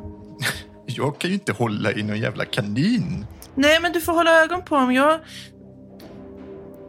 Jag 0.86 1.18
kan 1.18 1.30
ju 1.30 1.34
inte 1.34 1.52
hålla 1.52 1.92
i 1.92 2.02
någon 2.02 2.20
jävla 2.20 2.44
kanin. 2.44 3.26
Nej, 3.54 3.80
men 3.80 3.92
du 3.92 4.00
får 4.00 4.12
hålla 4.12 4.42
ögon 4.42 4.62
på 4.64 4.74
honom. 4.74 4.94
Jag... 4.94 5.20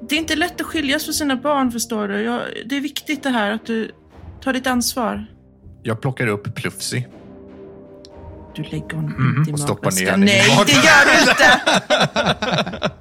Det 0.10 0.16
är 0.16 0.20
inte 0.20 0.36
lätt 0.36 0.62
att 0.62 0.68
skiljas 0.68 1.04
från 1.04 1.14
sina 1.14 1.36
barn, 1.36 1.72
förstår 1.72 2.08
du. 2.08 2.22
Jag... 2.22 2.42
Det 2.66 2.78
är 2.78 2.82
viktigt 2.82 3.24
det 3.24 3.30
här 3.30 3.52
att 3.52 3.66
du 3.66 3.92
tar 4.44 4.54
ditt 4.54 4.68
ansvar. 4.68 5.26
Jag 5.84 6.02
plockar 6.02 6.28
upp 6.28 6.56
Plufsy. 6.56 7.04
Du 8.56 8.64
lägger 8.64 8.96
honom 8.96 9.36
inte 9.38 9.52
i 9.52 9.54
Och 9.54 9.60
stoppar 9.60 9.92
ner 9.92 10.18
magväskan. 10.18 10.20
honom 10.20 10.28
i 10.28 10.32
Nej, 10.32 10.64
det 10.66 10.72
gör 10.74 11.06
du 11.06 11.32
inte! 11.32 12.92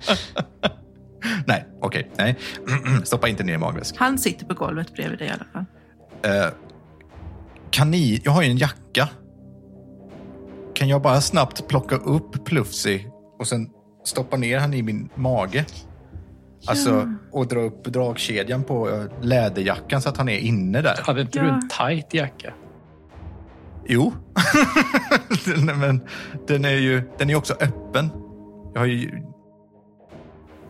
Okej. 1.91 2.11
nej. 2.19 2.37
Stoppa 3.05 3.29
inte 3.29 3.45
ner 3.45 3.55
i 3.55 3.59
magväskan. 3.59 3.97
Han 4.01 4.19
sitter 4.19 4.47
på 4.47 4.55
golvet 4.55 4.95
bredvid 4.95 5.19
dig 5.19 5.29
i 5.29 5.31
alla 5.31 5.45
fall. 5.53 5.65
Uh, 6.47 6.53
kanin... 7.71 8.21
Jag 8.25 8.33
har 8.33 8.43
ju 8.43 8.51
en 8.51 8.57
jacka. 8.57 9.09
Kan 10.75 10.89
jag 10.89 11.03
bara 11.03 11.21
snabbt 11.21 11.69
plocka 11.69 11.97
upp 11.97 12.45
Plufsy 12.45 13.01
och 13.39 13.47
sen 13.47 13.71
stoppa 14.05 14.37
ner 14.37 14.59
han 14.59 14.75
i 14.75 14.83
min 14.83 15.09
mage? 15.15 15.65
Alltså, 16.67 17.15
och 17.33 17.47
dra 17.47 17.61
upp 17.61 17.85
dragkedjan 17.85 18.65
på 18.65 18.91
eh, 18.91 19.05
läderjackan 19.23 20.03
så 20.03 20.09
att 20.09 20.17
han 20.17 20.29
är 20.29 20.39
inne 20.39 20.83
där. 20.83 20.99
Hade 21.03 21.21
inte 21.21 21.39
Ja. 21.39 21.45
du 21.45 21.51
en 21.51 21.69
tight 21.69 22.15
jacka? 22.15 22.55
Jo. 23.87 24.13
Den- 25.47 25.79
Men 25.81 26.01
den 26.47 26.65
är 26.65 26.71
ju 26.71 27.03
den 27.19 27.31
är 27.31 27.35
också 27.35 27.55
öppen. 27.55 28.11
Jag 28.75 28.81
har 28.81 28.87
ju... 28.87 29.23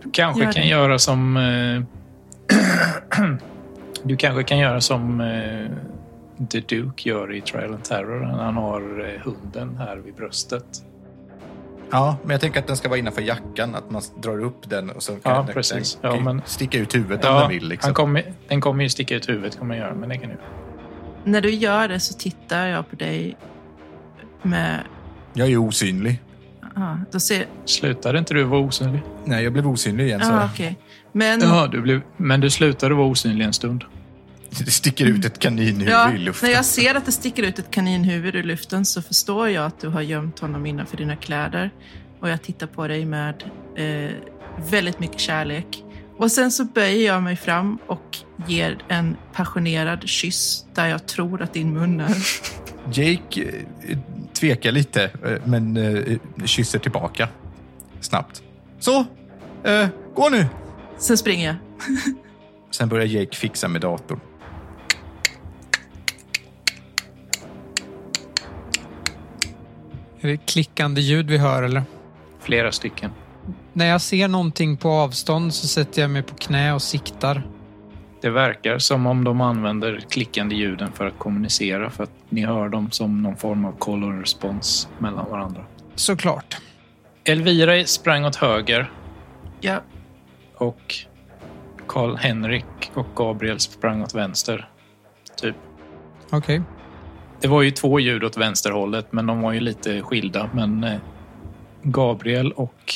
Du 0.02 0.10
kanske 0.10 0.42
Gör 0.44 0.52
kan 0.52 0.62
det. 0.62 0.68
göra 0.68 0.98
som... 0.98 1.36
Eh, 1.36 1.82
du 4.02 4.16
kanske 4.16 4.42
kan 4.42 4.58
göra 4.58 4.80
som 4.80 5.20
eh, 5.20 5.66
The 6.48 6.60
Duke 6.60 7.08
gör 7.08 7.34
i 7.34 7.40
Trial 7.40 7.74
and 7.74 7.84
Terror. 7.84 8.20
när 8.20 8.42
Han 8.44 8.54
har 8.56 8.80
eh, 9.14 9.20
hunden 9.22 9.76
här 9.78 9.96
vid 9.96 10.14
bröstet. 10.14 10.64
Ja, 11.92 12.16
men 12.22 12.30
jag 12.30 12.40
tänker 12.40 12.60
att 12.60 12.66
den 12.66 12.76
ska 12.76 12.88
vara 12.88 12.98
innanför 12.98 13.22
jackan. 13.22 13.74
Att 13.74 13.90
man 13.90 14.02
drar 14.22 14.40
upp 14.44 14.70
den 14.70 14.90
och 14.90 15.02
så 15.02 15.12
kan 15.16 15.34
Ja, 15.34 15.42
den, 15.42 15.54
precis. 15.54 15.98
den 16.02 16.14
Ja, 16.14 16.20
men- 16.20 16.42
sticka 16.44 16.78
ut 16.78 16.94
huvudet 16.94 17.24
om 17.24 17.34
Ja, 17.34 17.40
den 17.40 17.48
vill. 17.48 17.68
Liksom. 17.68 17.88
han 17.88 17.94
kommer, 17.94 18.24
den 18.48 18.60
kommer 18.60 18.82
ju 18.82 18.88
sticka 18.88 19.14
ut 19.16 19.28
huvudet, 19.28 19.58
kommer 19.58 19.76
göra, 19.76 19.94
men 19.94 20.08
det 20.08 20.18
kan 20.18 20.30
du. 20.30 20.36
När 21.24 21.40
du 21.40 21.50
gör 21.50 21.88
det 21.88 22.00
så 22.00 22.14
tittar 22.14 22.66
jag 22.66 22.90
på 22.90 22.96
dig 22.96 23.36
med... 24.42 24.80
Jag 25.32 25.46
är 25.46 25.50
ju 25.50 25.58
osynlig. 25.58 26.20
Ja, 26.74 26.98
då 27.12 27.20
ser... 27.20 27.46
Slutade 27.64 28.18
inte 28.18 28.34
du 28.34 28.44
vara 28.44 28.60
osynlig? 28.60 29.02
Nej, 29.24 29.44
jag 29.44 29.52
blev 29.52 29.66
osynlig 29.68 30.04
igen. 30.06 30.20
Så 30.20 30.26
Ja, 30.32 30.48
okej. 30.52 30.78
Men... 31.12 31.40
Ja, 31.40 31.66
du 31.72 31.80
blev, 31.80 32.00
men 32.16 32.40
du 32.40 32.50
slutade 32.50 32.94
vara 32.94 33.06
osynlig 33.06 33.44
en 33.44 33.52
stund. 33.52 33.84
det 34.64 34.70
sticker 34.70 35.06
ut 35.06 35.24
ett 35.24 35.38
kaninhuvud 35.38 35.88
Ja, 35.88 36.12
i 36.12 36.18
luften. 36.18 36.48
när 36.48 36.56
jag 36.56 36.64
ser 36.64 36.94
att 36.94 37.06
det 37.06 37.12
sticker 37.12 37.42
ut 37.42 37.58
ett 37.58 37.70
kaninhuvud 37.70 38.34
ur 38.34 38.42
luften 38.42 38.84
så 38.84 39.02
förstår 39.02 39.48
jag 39.48 39.64
att 39.66 39.80
du 39.80 39.88
har 39.88 40.00
gömt 40.02 40.38
honom 40.38 40.66
innanför 40.66 40.96
dina 40.96 41.16
kläder. 41.16 41.70
Och 42.20 42.28
jag 42.30 42.42
tittar 42.42 42.66
på 42.66 42.88
dig 42.88 43.04
med 43.04 43.44
eh, 43.76 44.10
väldigt 44.70 45.00
mycket 45.00 45.20
kärlek. 45.20 45.84
Och 46.16 46.32
sen 46.32 46.50
så 46.50 46.64
böjer 46.64 47.06
jag 47.06 47.22
mig 47.22 47.36
fram 47.36 47.78
och 47.86 48.18
ger 48.46 48.78
en 48.88 49.16
passionerad 49.32 50.08
kyss 50.08 50.64
där 50.74 50.86
jag 50.86 51.06
tror 51.06 51.42
att 51.42 51.52
din 51.52 51.72
mun 51.74 52.00
är. 52.00 52.16
Jake 52.92 53.42
eh, 53.88 53.98
tvekar 54.40 54.72
lite, 54.72 55.02
eh, 55.02 55.32
men 55.44 55.76
eh, 55.76 56.18
kysser 56.44 56.78
tillbaka 56.78 57.28
snabbt. 58.00 58.42
Så, 58.78 59.04
eh, 59.64 59.88
gå 60.14 60.28
nu! 60.28 60.46
Sen 60.98 61.18
springer 61.18 61.46
jag. 61.46 61.56
Sen 62.70 62.88
börjar 62.88 63.06
Jake 63.06 63.36
fixa 63.36 63.68
med 63.68 63.80
datorn. 63.80 64.20
Är 70.20 70.28
det 70.28 70.36
klickande 70.36 71.00
ljud 71.00 71.30
vi 71.30 71.38
hör 71.38 71.62
eller? 71.62 71.82
Flera 72.40 72.72
stycken. 72.72 73.10
När 73.72 73.86
jag 73.86 74.00
ser 74.00 74.28
någonting 74.28 74.76
på 74.76 74.90
avstånd 74.90 75.54
så 75.54 75.68
sätter 75.68 76.02
jag 76.02 76.10
mig 76.10 76.22
på 76.22 76.34
knä 76.34 76.72
och 76.72 76.82
siktar. 76.82 77.42
Det 78.20 78.30
verkar 78.30 78.78
som 78.78 79.06
om 79.06 79.24
de 79.24 79.40
använder 79.40 80.00
klickande 80.10 80.54
ljuden 80.54 80.92
för 80.92 81.06
att 81.06 81.18
kommunicera 81.18 81.90
för 81.90 82.04
att 82.04 82.12
ni 82.28 82.46
hör 82.46 82.68
dem 82.68 82.90
som 82.90 83.22
någon 83.22 83.36
form 83.36 83.64
av 83.64 83.72
call 83.78 84.04
and 84.04 84.20
response 84.20 84.88
mellan 84.98 85.30
varandra. 85.30 85.64
Såklart. 85.94 86.56
Elvira 87.24 87.84
sprang 87.84 88.24
åt 88.24 88.36
höger 88.36 88.90
Ja, 89.60 89.80
och 90.56 90.94
Karl-Henrik 91.86 92.90
och 92.94 93.06
Gabriel 93.14 93.60
sprang 93.60 94.02
åt 94.02 94.14
vänster. 94.14 94.68
Typ. 95.36 95.56
Okej. 96.30 96.62
Det 97.40 97.48
var 97.48 97.62
ju 97.62 97.70
två 97.70 98.00
ljud 98.00 98.24
åt 98.24 98.36
vänsterhållet, 98.36 99.12
men 99.12 99.26
de 99.26 99.40
var 99.40 99.52
ju 99.52 99.60
lite 99.60 100.02
skilda. 100.02 100.50
Men 100.52 100.84
eh, 100.84 100.98
Gabriel 101.82 102.52
och 102.52 102.94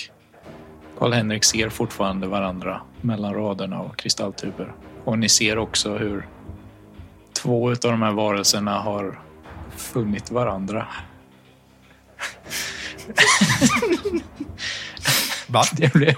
Karl-Henrik 0.98 1.44
ser 1.44 1.68
fortfarande 1.68 2.26
varandra 2.26 2.80
mellan 3.00 3.34
raderna 3.34 3.78
av 3.78 3.88
kristalltuber. 3.88 4.74
Och 5.04 5.18
ni 5.18 5.28
ser 5.28 5.58
också 5.58 5.96
hur 5.96 6.28
två 7.32 7.70
av 7.70 7.76
de 7.80 8.02
här 8.02 8.12
varelserna 8.12 8.78
har 8.78 9.20
funnit 9.76 10.30
varandra. 10.30 10.86
Va? 15.48 15.62
Det 15.72 15.92
blev... 15.92 16.14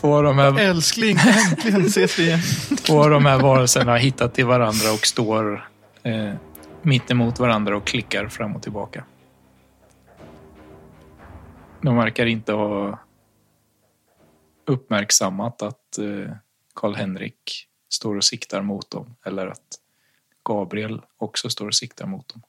Två 0.00 0.16
av 0.16 0.22
de 0.22 0.38
här 0.38 0.58
Älskling, 0.60 1.18
äntligen 1.50 1.86
ses 1.86 2.18
vi 2.18 2.22
igen. 2.26 2.40
Två 2.86 3.04
av 3.04 3.10
de 3.10 3.26
här 3.26 3.38
varelserna 3.38 3.92
har 3.92 3.98
hittat 3.98 4.34
till 4.34 4.46
varandra 4.46 4.92
och 4.92 5.06
står 5.06 5.68
eh, 6.02 6.34
mitt 6.82 7.10
emot 7.10 7.38
varandra 7.38 7.76
och 7.76 7.86
klickar 7.86 8.28
fram 8.28 8.56
och 8.56 8.62
tillbaka. 8.62 9.04
De 11.82 11.96
verkar 11.96 12.26
inte 12.26 12.52
ha 12.52 12.98
uppmärksammat 14.66 15.62
att 15.62 15.98
eh, 15.98 16.32
Karl-Henrik 16.78 17.66
står 17.88 18.16
och 18.16 18.24
siktar 18.24 18.62
mot 18.62 18.90
dem 18.90 19.16
eller 19.26 19.46
att 19.46 19.66
Gabriel 20.44 21.00
också 21.16 21.50
står 21.50 21.66
och 21.66 21.74
siktar 21.74 22.06
mot 22.06 22.28
dem. 22.28 22.42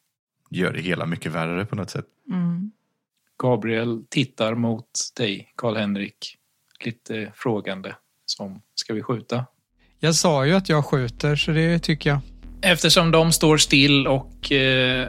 Gör 0.49 0.73
det 0.73 0.81
hela 0.81 1.05
mycket 1.05 1.31
värre 1.31 1.65
på 1.65 1.75
något 1.75 1.89
sätt. 1.89 2.05
mm. 2.31 2.71
Gabriel 3.37 4.03
tittar 4.09 4.55
mot 4.55 4.85
dig, 5.15 5.53
Karl-Henrik, 5.55 6.37
lite 6.85 7.31
frågande 7.35 7.95
som 8.25 8.61
ska 8.75 8.93
vi 8.93 9.03
skjuta? 9.03 9.45
Jag 9.99 10.15
sa 10.15 10.45
ju 10.45 10.53
att 10.53 10.69
jag 10.69 10.85
skjuter, 10.85 11.35
så 11.35 11.51
det 11.51 11.79
tycker 11.79 12.09
jag. 12.09 12.19
Eftersom 12.61 13.11
de 13.11 13.31
står 13.31 13.57
still 13.57 14.07
och 14.07 14.51
eh, 14.51 15.07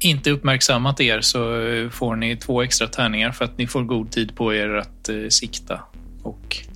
inte 0.00 0.30
uppmärksammat 0.30 1.00
er 1.00 1.20
så 1.20 1.60
eh, 1.60 1.90
får 1.90 2.16
ni 2.16 2.36
två 2.36 2.62
extra 2.62 2.86
tärningar 2.86 3.32
för 3.32 3.44
att 3.44 3.58
ni 3.58 3.66
får 3.66 3.82
god 3.84 4.10
tid 4.10 4.36
på 4.36 4.54
er 4.54 4.68
att 4.68 5.08
eh, 5.08 5.28
sikta 5.28 5.82
och 6.22 6.69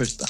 skjuta. 0.00 0.26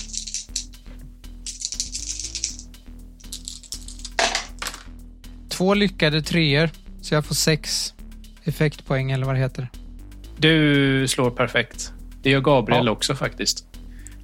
Två 5.49 5.75
lyckade 5.75 6.23
treor, 6.23 6.71
så 7.01 7.15
jag 7.15 7.25
får 7.27 7.35
sex 7.35 7.95
effektpoäng 8.45 9.11
eller 9.11 9.27
vad 9.27 9.35
det 9.35 9.39
heter. 9.41 9.69
Du 10.39 11.09
slår 11.09 11.31
perfekt. 11.31 11.93
Det 12.23 12.31
gör 12.31 12.41
Gabriel 12.41 12.87
Ja. 12.87 12.93
också 12.93 13.15
faktiskt. 13.15 13.65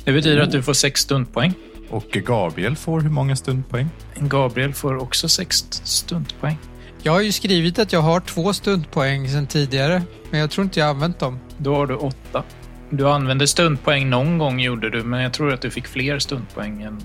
Det 0.04 0.12
betyder 0.12 0.40
att 0.40 0.52
du 0.52 0.62
får 0.62 0.72
sex 0.74 1.00
stundpoäng. 1.00 1.52
Och 1.90 2.08
Gabriel 2.10 2.76
får 2.76 3.00
hur 3.00 3.10
många 3.10 3.36
stundpoäng? 3.36 3.88
Gabriel 4.20 4.74
får 4.74 4.96
också 4.96 5.28
sex 5.28 5.64
stundpoäng. 5.84 6.58
Jag 7.02 7.12
har 7.12 7.20
ju 7.20 7.32
skrivit 7.32 7.78
att 7.78 7.92
jag 7.92 8.00
har 8.00 8.20
två 8.20 8.52
stundpoäng 8.52 9.28
sedan 9.28 9.46
tidigare, 9.46 10.02
men 10.30 10.40
jag 10.40 10.50
tror 10.50 10.64
inte 10.64 10.80
jag 10.80 10.86
har 10.86 10.94
använt 10.94 11.18
dem. 11.18 11.38
Då 11.58 11.74
har 11.74 11.86
du 11.86 11.94
åtta. 11.94 12.44
Du 12.90 13.08
använde 13.08 13.46
stundpoäng 13.46 14.10
någon 14.10 14.38
gång 14.38 14.60
gjorde 14.60 14.90
du, 14.90 15.02
men 15.02 15.22
jag 15.22 15.32
tror 15.32 15.52
att 15.52 15.60
du 15.60 15.70
fick 15.70 15.86
fler 15.86 16.18
stundpoäng 16.18 16.82
än... 16.82 17.00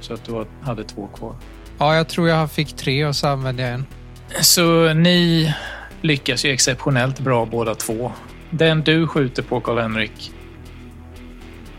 Så 0.00 0.14
att 0.14 0.24
du 0.24 0.46
hade 0.62 0.84
två 0.84 1.06
kvar. 1.06 1.34
Ja, 1.78 1.96
jag 1.96 2.08
tror 2.08 2.28
jag 2.28 2.52
fick 2.52 2.76
tre 2.76 3.06
och 3.06 3.16
så 3.16 3.28
använde 3.28 3.62
jag 3.62 3.72
en. 3.72 3.86
Så 4.40 4.94
ni 4.94 5.54
lyckas 6.00 6.44
ju 6.44 6.50
exceptionellt 6.50 7.20
bra 7.20 7.46
båda 7.46 7.74
två. 7.74 8.12
Den 8.50 8.82
du 8.82 9.06
skjuter 9.06 9.42
på, 9.42 9.60
Karl-Henrik, 9.60 10.32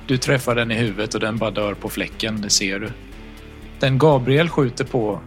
du 0.07 0.17
träffar 0.17 0.55
den 0.55 0.71
i 0.71 0.75
huvudet 0.75 1.13
och 1.13 1.19
den 1.19 1.37
bara 1.37 1.51
dör 1.51 1.73
på 1.73 1.89
fläcken, 1.89 2.41
det 2.41 2.49
ser 2.49 2.79
du. 2.79 2.89
Den 3.79 3.97
Gabriel 3.97 4.49
skjuter 4.49 4.85
på 4.85 5.19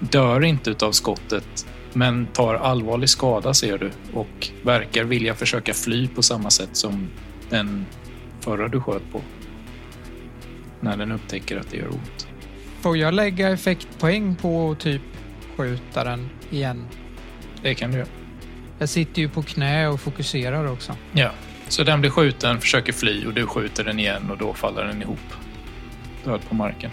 dör 0.00 0.44
inte 0.44 0.70
utav 0.70 0.92
skottet, 0.92 1.66
men 1.92 2.26
tar 2.26 2.54
allvarlig 2.54 3.08
skada 3.08 3.54
ser 3.54 3.78
du 3.78 3.90
och 4.12 4.48
verkar 4.62 5.04
vilja 5.04 5.34
försöka 5.34 5.74
fly 5.74 6.08
på 6.08 6.22
samma 6.22 6.50
sätt 6.50 6.70
som 6.72 7.08
den 7.50 7.86
förra 8.40 8.68
du 8.68 8.80
sköt 8.80 9.12
på. 9.12 9.20
När 10.80 10.96
den 10.96 11.12
upptäcker 11.12 11.56
att 11.56 11.70
det 11.70 11.76
gör 11.76 11.88
ont. 11.88 12.28
Får 12.80 12.96
jag 12.96 13.14
lägga 13.14 13.48
effektpoäng 13.48 14.36
på 14.36 14.76
typ 14.78 15.02
skjuta 15.56 16.04
den 16.04 16.30
igen? 16.50 16.84
Det 17.62 17.74
kan 17.74 17.90
du 17.90 17.98
göra. 17.98 18.08
Jag 18.78 18.88
sitter 18.88 19.22
ju 19.22 19.28
på 19.28 19.42
knä 19.42 19.88
och 19.88 20.00
fokuserar 20.00 20.72
också. 20.72 20.96
Ja, 21.12 21.30
så 21.68 21.84
den 21.84 22.00
blir 22.00 22.10
skjuten, 22.10 22.60
försöker 22.60 22.92
fly 22.92 23.26
och 23.26 23.34
du 23.34 23.46
skjuter 23.46 23.84
den 23.84 23.98
igen 23.98 24.30
och 24.30 24.38
då 24.38 24.54
faller 24.54 24.84
den 24.84 25.02
ihop. 25.02 25.34
Död 26.24 26.40
på 26.48 26.54
marken. 26.54 26.90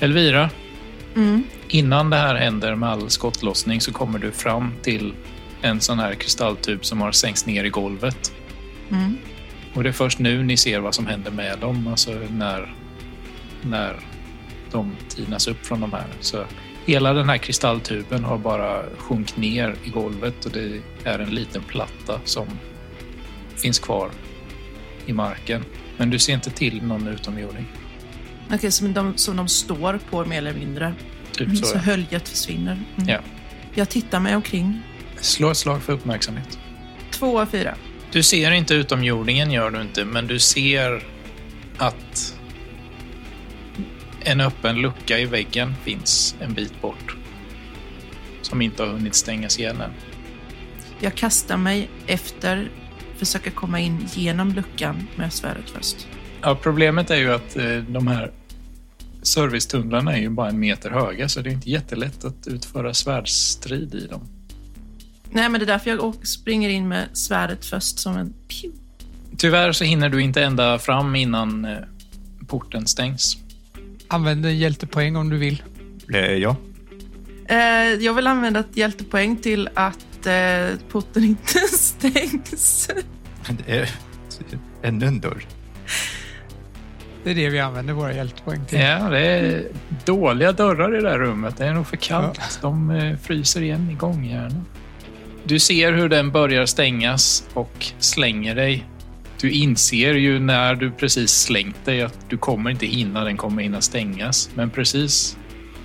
Elvira, 0.00 0.50
Mm. 1.16 1.44
innan 1.68 2.10
det 2.10 2.16
här 2.16 2.34
händer 2.34 2.74
med 2.74 2.88
all 2.88 3.10
skottlossning 3.10 3.80
så 3.80 3.92
kommer 3.92 4.18
du 4.18 4.32
fram 4.32 4.72
till 4.82 5.14
en 5.62 5.80
sån 5.80 5.98
här 5.98 6.14
kristalltub 6.14 6.84
som 6.84 7.00
har 7.00 7.12
sänkts 7.12 7.46
ner 7.46 7.64
i 7.64 7.68
golvet. 7.68 8.32
Mm. 8.90 9.18
Och 9.74 9.82
det 9.82 9.88
är 9.88 9.92
först 9.92 10.18
nu 10.18 10.42
ni 10.42 10.56
ser 10.56 10.80
vad 10.80 10.94
som 10.94 11.06
händer 11.06 11.30
med 11.30 11.58
dem, 11.58 11.86
alltså 11.86 12.10
när, 12.30 12.74
när 13.62 14.00
de 14.72 14.96
tinas 15.08 15.48
upp 15.48 15.66
från 15.66 15.80
de 15.80 15.92
här. 15.92 16.06
Så 16.20 16.44
hela 16.86 17.12
den 17.12 17.28
här 17.28 17.38
kristalltuben 17.38 18.24
har 18.24 18.38
bara 18.38 18.82
sjunkit 18.98 19.36
ner 19.36 19.74
i 19.84 19.90
golvet 19.90 20.44
och 20.44 20.52
det 20.52 20.80
är 21.04 21.18
en 21.18 21.30
liten 21.30 21.62
platta 21.62 22.20
som 22.24 22.46
finns 23.56 23.78
kvar 23.78 24.10
i 25.06 25.12
marken. 25.12 25.64
Men 25.96 26.10
du 26.10 26.18
ser 26.18 26.34
inte 26.34 26.50
till 26.50 26.82
någon 26.82 27.08
utomjording. 27.08 27.66
Okej, 28.52 28.70
som 28.72 28.92
de, 28.92 29.16
som 29.16 29.36
de 29.36 29.48
står 29.48 30.00
på 30.10 30.24
mer 30.24 30.38
eller 30.38 30.54
mindre. 30.54 30.94
Typ 31.32 31.46
Mm, 31.46 31.56
så. 31.56 31.66
så 31.66 31.76
ja. 31.76 31.80
höljet 31.80 32.28
försvinner. 32.28 32.72
Mm. 32.96 33.08
Ja. 33.08 33.20
Jag 33.74 33.88
tittar 33.88 34.20
mig 34.20 34.36
omkring. 34.36 34.82
Slå 35.20 35.50
ett 35.50 35.56
slag 35.56 35.82
för 35.82 35.92
uppmärksamhet. 35.92 36.58
Två 37.10 37.40
av 37.40 37.46
fyra. 37.46 37.74
Du 38.12 38.22
ser 38.22 38.50
inte 38.50 38.74
utomjordingen, 38.74 39.50
gör 39.50 39.70
du 39.70 39.80
inte, 39.80 40.04
men 40.04 40.26
du 40.26 40.38
ser 40.38 41.02
att 41.76 42.34
en 44.24 44.40
öppen 44.40 44.76
lucka 44.76 45.18
i 45.18 45.24
väggen 45.24 45.74
finns 45.84 46.34
en 46.40 46.54
bit 46.54 46.82
bort. 46.82 47.16
Som 48.42 48.62
inte 48.62 48.82
har 48.82 48.90
hunnit 48.90 49.14
stängas 49.14 49.58
igen 49.58 49.80
än. 49.80 49.90
Jag 51.00 51.14
kastar 51.14 51.56
mig 51.56 51.88
efter, 52.06 52.70
försöker 53.16 53.50
komma 53.50 53.80
in 53.80 54.08
genom 54.14 54.52
luckan 54.52 55.08
med 55.16 55.32
svärdet 55.32 55.70
först. 55.70 56.06
Ja, 56.42 56.58
problemet 56.62 57.10
är 57.10 57.16
ju 57.16 57.32
att 57.32 57.56
eh, 57.56 57.76
de 57.88 58.06
här 58.06 58.30
servicetunnlarna 59.22 60.16
är 60.16 60.20
ju 60.20 60.28
bara 60.28 60.48
en 60.48 60.58
meter 60.58 60.90
höga 60.90 61.28
så 61.28 61.40
det 61.40 61.50
är 61.50 61.52
inte 61.52 61.70
jättelätt 61.70 62.24
att 62.24 62.46
utföra 62.46 62.94
svärdsstrid 62.94 63.94
i 63.94 64.06
dem. 64.06 64.28
Nej, 65.30 65.48
men 65.48 65.60
det 65.60 65.64
är 65.64 65.66
därför 65.66 65.90
jag 65.90 66.26
springer 66.26 66.68
in 66.68 66.88
med 66.88 67.08
svärdet 67.12 67.64
först 67.64 67.98
som 67.98 68.16
en 68.16 68.32
pew. 68.48 68.78
Tyvärr 69.36 69.72
så 69.72 69.84
hinner 69.84 70.08
du 70.08 70.22
inte 70.22 70.42
ända 70.42 70.78
fram 70.78 71.16
innan 71.16 71.64
eh, 71.64 71.78
porten 72.46 72.86
stängs. 72.86 73.36
Använd 74.08 74.46
en 74.46 74.58
hjältepoäng 74.58 75.16
om 75.16 75.28
du 75.28 75.38
vill. 75.38 75.62
Eh, 76.14 76.20
ja. 76.20 76.56
Eh, 77.48 77.58
jag 78.04 78.14
vill 78.14 78.26
använda 78.26 78.60
ett 78.60 78.76
hjältepoäng 78.76 79.36
till 79.36 79.68
att 79.74 80.26
eh, 80.26 80.78
porten 80.90 81.24
inte 81.24 81.58
stängs. 81.70 82.90
Det 83.66 83.72
är 83.72 83.90
ännu 84.82 85.06
en 85.06 85.20
dörr. 85.20 85.46
Det 87.26 87.30
är 87.30 87.34
det 87.34 87.48
vi 87.48 87.60
använder 87.60 87.94
våra 87.94 88.12
hjältepoäng 88.12 88.64
till. 88.64 88.78
Ja, 88.80 89.08
det 89.08 89.20
är 89.20 89.64
dåliga 90.04 90.52
dörrar 90.52 90.98
i 90.98 91.02
det 91.02 91.10
här 91.10 91.18
rummet. 91.18 91.56
Det 91.56 91.66
är 91.66 91.74
nog 91.74 91.86
för 91.86 91.96
kallt. 91.96 92.58
De 92.62 92.90
eh, 92.90 93.16
fryser 93.16 93.62
igen 93.62 93.90
i 93.90 93.94
gångjärnen. 93.94 94.64
Du 95.44 95.58
ser 95.58 95.92
hur 95.92 96.08
den 96.08 96.30
börjar 96.30 96.66
stängas 96.66 97.48
och 97.54 97.86
slänger 97.98 98.54
dig. 98.54 98.84
Du 99.40 99.50
inser 99.50 100.14
ju 100.14 100.38
när 100.38 100.74
du 100.74 100.90
precis 100.90 101.30
slängt 101.30 101.84
dig 101.84 102.02
att 102.02 102.18
du 102.28 102.36
kommer 102.38 102.70
inte 102.70 102.86
hinna, 102.86 103.24
den 103.24 103.36
kommer 103.36 103.62
hinna 103.62 103.80
stängas. 103.80 104.50
Men 104.54 104.70
precis 104.70 105.36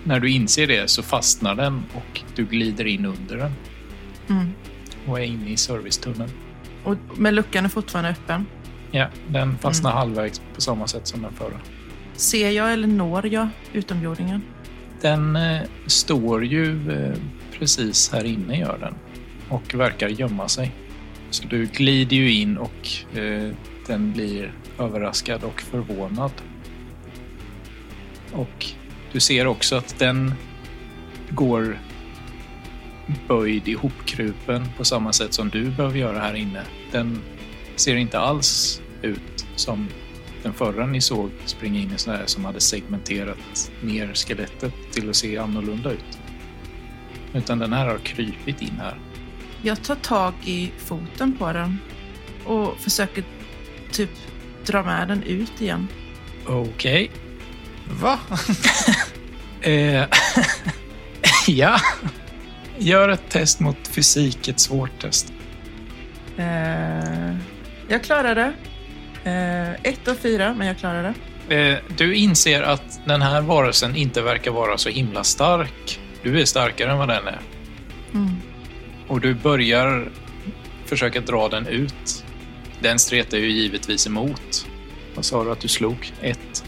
när 0.04 0.20
du 0.20 0.32
inser 0.32 0.68
det 0.68 0.89
så 0.89 1.04
fastnar 1.04 1.56
den 1.56 1.84
och 1.94 2.22
du 2.36 2.46
glider 2.46 2.88
in 2.88 3.06
under 3.06 3.38
den 3.38 3.52
Mm. 4.30 4.50
och 5.08 5.20
är 5.20 5.24
inne 5.24 5.50
i 5.50 5.58
servicetunneln. 5.58 6.32
Och, 6.84 6.96
men 7.16 7.36
luckan 7.36 7.66
är 7.66 7.70
fortfarande 7.70 8.10
öppen. 8.10 8.46
Ja, 8.92 9.08
den 9.28 9.58
fastnar 9.58 9.92
halvvägs 9.92 10.42
på 10.56 10.62
samma 10.62 10.88
sätt 10.88 11.08
som 11.08 11.22
den 11.22 11.34
förra. 11.34 11.60
Ser 12.14 12.50
jag 12.50 12.74
eller 12.74 12.88
når 12.88 13.28
jag 13.28 13.48
utomjordingen? 13.74 14.42
Den 15.02 15.36
eh, 15.36 15.62
står 15.86 16.46
ju 16.46 16.92
eh, 16.92 17.16
precis 17.60 18.12
här 18.12 18.24
inne, 18.24 18.60
gör 18.60 18.78
den. 18.78 18.96
Och 19.50 19.74
verkar 19.74 20.08
gömma 20.08 20.48
sig. 20.48 20.72
Så 21.30 21.48
du 21.48 21.66
glider 21.66 22.18
ju 22.18 22.34
in 22.34 22.58
och 22.58 23.18
eh, 23.18 23.52
den 23.88 24.12
blir 24.12 24.54
överraskad 24.80 25.44
och 25.44 25.62
förvånad. 25.62 26.32
Och 28.32 28.66
du 29.12 29.20
ser 29.20 29.48
också 29.48 29.76
att 29.76 30.00
den 30.00 30.34
går 31.30 31.78
böjd 33.28 33.68
ihopkrupen 33.68 34.66
på 34.78 34.86
samma 34.86 35.14
sätt 35.14 35.34
som 35.34 35.50
du 35.50 35.72
behöver 35.72 36.00
göra 36.00 36.20
här 36.20 36.34
inne. 36.34 36.62
Den 36.92 37.22
ser 37.76 37.96
inte 37.96 38.20
alls 38.20 38.82
ut 39.02 39.46
som 39.56 39.88
den 40.44 40.54
förra 40.54 40.86
ni 40.86 41.02
såg 41.02 41.32
springa 41.46 41.80
in 41.80 41.92
i 41.96 41.98
sån 41.98 42.16
här 42.16 42.26
som 42.26 42.46
hade 42.46 42.60
segmenterat 42.60 43.72
ner 43.82 44.14
skelettet 44.14 44.74
till 44.92 45.10
att 45.10 45.16
se 45.16 45.38
annorlunda 45.38 45.92
ut. 45.92 46.20
Utan 47.34 47.60
den 47.60 47.74
här 47.74 47.88
har 47.88 47.98
krypit 47.98 48.62
in 48.62 48.80
här. 48.80 49.00
Jag 49.62 49.84
tar 49.84 49.96
tag 49.96 50.34
i 50.44 50.72
foten 50.78 51.38
på 51.38 51.54
den 51.54 51.80
och 52.46 52.78
försöker 52.78 53.24
typ 53.92 54.10
dra 54.66 54.84
med 54.84 55.08
den 55.08 55.24
ut 55.24 55.62
igen. 55.62 55.88
Okej. 56.46 57.12
Va? 58.02 58.20
Eh, 59.64 60.06
ja. 61.48 61.80
Gör 62.78 63.10
ett 63.10 63.30
test 63.30 63.60
mot 63.60 63.88
fysik, 63.88 64.48
ett 64.48 64.60
svårt 64.60 65.02
test. 65.02 65.34
Eh, 66.38 67.36
jag 67.92 68.04
klarar 68.04 68.36
det. 68.36 68.54
Eh, 69.24 69.92
ett 69.94 70.08
av 70.08 70.16
fyra, 70.16 70.54
men 70.54 70.68
jag 70.68 70.78
klarar 70.78 71.14
det. 71.48 71.56
Eh, 71.56 71.78
du 71.98 72.16
inser 72.16 72.62
att 72.62 73.00
den 73.06 73.22
här 73.22 73.42
varelsen 73.42 73.96
inte 73.96 74.22
verkar 74.22 74.52
vara 74.52 74.78
så 74.78 74.89
himla 74.89 75.24
stark. 75.24 76.00
Du 76.24 76.42
är 76.42 76.46
starkare 76.46 76.92
än 76.92 76.98
vad 76.98 77.08
den 77.08 77.28
är. 77.28 77.39
Mm. 78.14 78.36
Och 79.08 79.22
du 79.22 79.34
börjar 79.34 80.10
försöka 80.86 81.22
dra 81.22 81.50
den 81.50 81.68
ut. 81.68 82.26
Den 82.80 83.00
stretar 83.00 83.38
ju 83.38 83.50
givetvis 83.50 84.08
emot. 84.08 84.68
Vad 85.16 85.26
sa 85.26 85.44
du 85.44 85.52
att 85.52 85.60
du 85.60 85.68
slog? 85.68 86.12
Ett. 86.22 86.64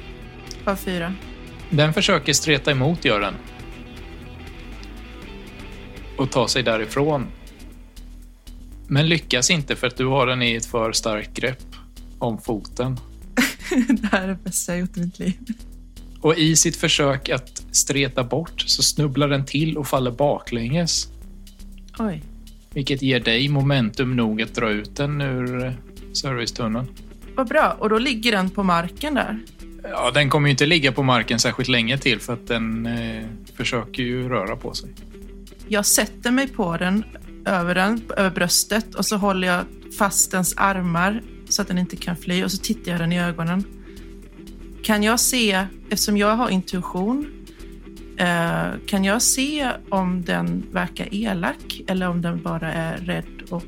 Av 0.66 0.76
fyra. 0.76 1.14
Den 1.70 1.94
försöker 1.94 2.34
streta 2.34 2.72
emot, 2.72 3.06
gör 3.06 3.20
den. 3.20 3.34
Och 6.18 6.32
ta 6.32 6.48
sig 6.48 6.64
därifrån. 6.64 7.28
Men 8.94 9.08
lyckas 9.08 9.50
inte 9.50 9.76
för 9.76 9.88
att 9.88 9.98
du 9.98 10.06
har 10.06 10.28
den 10.28 10.42
i 10.42 10.54
ett 10.56 10.66
för 10.66 10.92
starkt 10.92 11.34
grepp 11.34 11.76
om 12.20 12.42
foten. 12.42 13.00
det 13.88 14.08
här 14.12 14.24
är 14.24 14.28
det 14.28 14.44
bästa 14.44 14.72
jag 14.72 14.80
gjort 14.80 14.98
i 14.98 15.00
mitt 15.00 15.20
liv. 15.20 15.34
Och 16.22 16.38
i 16.38 16.56
sitt 16.56 16.76
försök 16.76 17.30
att 17.30 17.64
streta 17.72 18.24
bort 18.24 18.62
så 18.62 18.84
snubblar 18.84 19.28
den 19.28 19.46
till 19.46 19.78
och 19.78 19.88
faller 19.88 20.12
baklänges. 20.12 21.08
Oj. 22.00 22.24
Vilket 22.74 23.02
ger 23.02 23.20
dig 23.20 23.50
momentum 23.50 24.16
nog 24.16 24.42
att 24.42 24.56
dra 24.56 24.70
ut 24.70 24.96
den 24.96 25.22
ur 25.22 25.66
eh, 25.66 25.72
servicetunneln. 26.14 26.88
Vad 27.36 27.48
bra. 27.48 27.78
Och 27.80 27.90
då 27.90 27.98
ligger 27.98 28.32
den 28.32 28.50
på 28.50 28.64
marken 28.64 29.14
där. 29.14 29.40
Ja, 29.84 30.12
den 30.12 30.30
kommer 30.30 30.48
ju 30.48 30.52
inte 30.52 30.66
ligga 30.66 30.92
på 30.92 31.04
marken 31.04 31.40
särskilt 31.40 31.70
länge 31.70 31.98
till 31.98 32.20
för 32.20 32.34
att 32.34 32.48
den 32.48 32.86
eh, 32.86 33.26
försöker 33.56 34.04
ju 34.04 34.30
röra 34.30 34.56
på 34.56 34.74
sig. 34.74 34.90
Jag 35.68 35.86
sätter 35.86 36.32
mig 36.32 36.48
på 36.48 36.78
den, 36.78 37.04
över 37.46 37.76
den, 37.76 38.02
över 38.18 38.30
bröstet 38.30 38.96
och 38.96 39.06
så 39.06 39.18
håller 39.18 39.48
jag 39.48 39.66
fast 39.98 40.32
dens 40.32 40.54
armar 40.58 41.22
så 41.50 41.62
att 41.62 41.68
den 41.68 41.78
inte 41.78 41.96
kan 41.96 42.18
fly 42.18 42.44
och 42.44 42.52
så 42.52 42.58
tittar 42.58 42.92
jag 42.92 43.02
den 43.02 43.14
i 43.14 43.22
ögonen. 43.22 43.64
Kan 44.84 45.04
jag 45.04 45.20
se, 45.20 45.66
eftersom 45.90 46.18
jag 46.18 46.36
har 46.36 46.50
intuition, 46.50 47.48
eh, 48.18 48.68
kan 48.88 49.04
jag 49.04 49.22
se 49.22 49.70
om 49.90 50.24
den 50.26 50.66
verkar 50.72 51.08
elak 51.12 51.82
eller 51.88 52.10
om 52.10 52.22
den 52.22 52.42
bara 52.42 52.74
är 52.74 52.98
rädd 52.98 53.42
och 53.50 53.64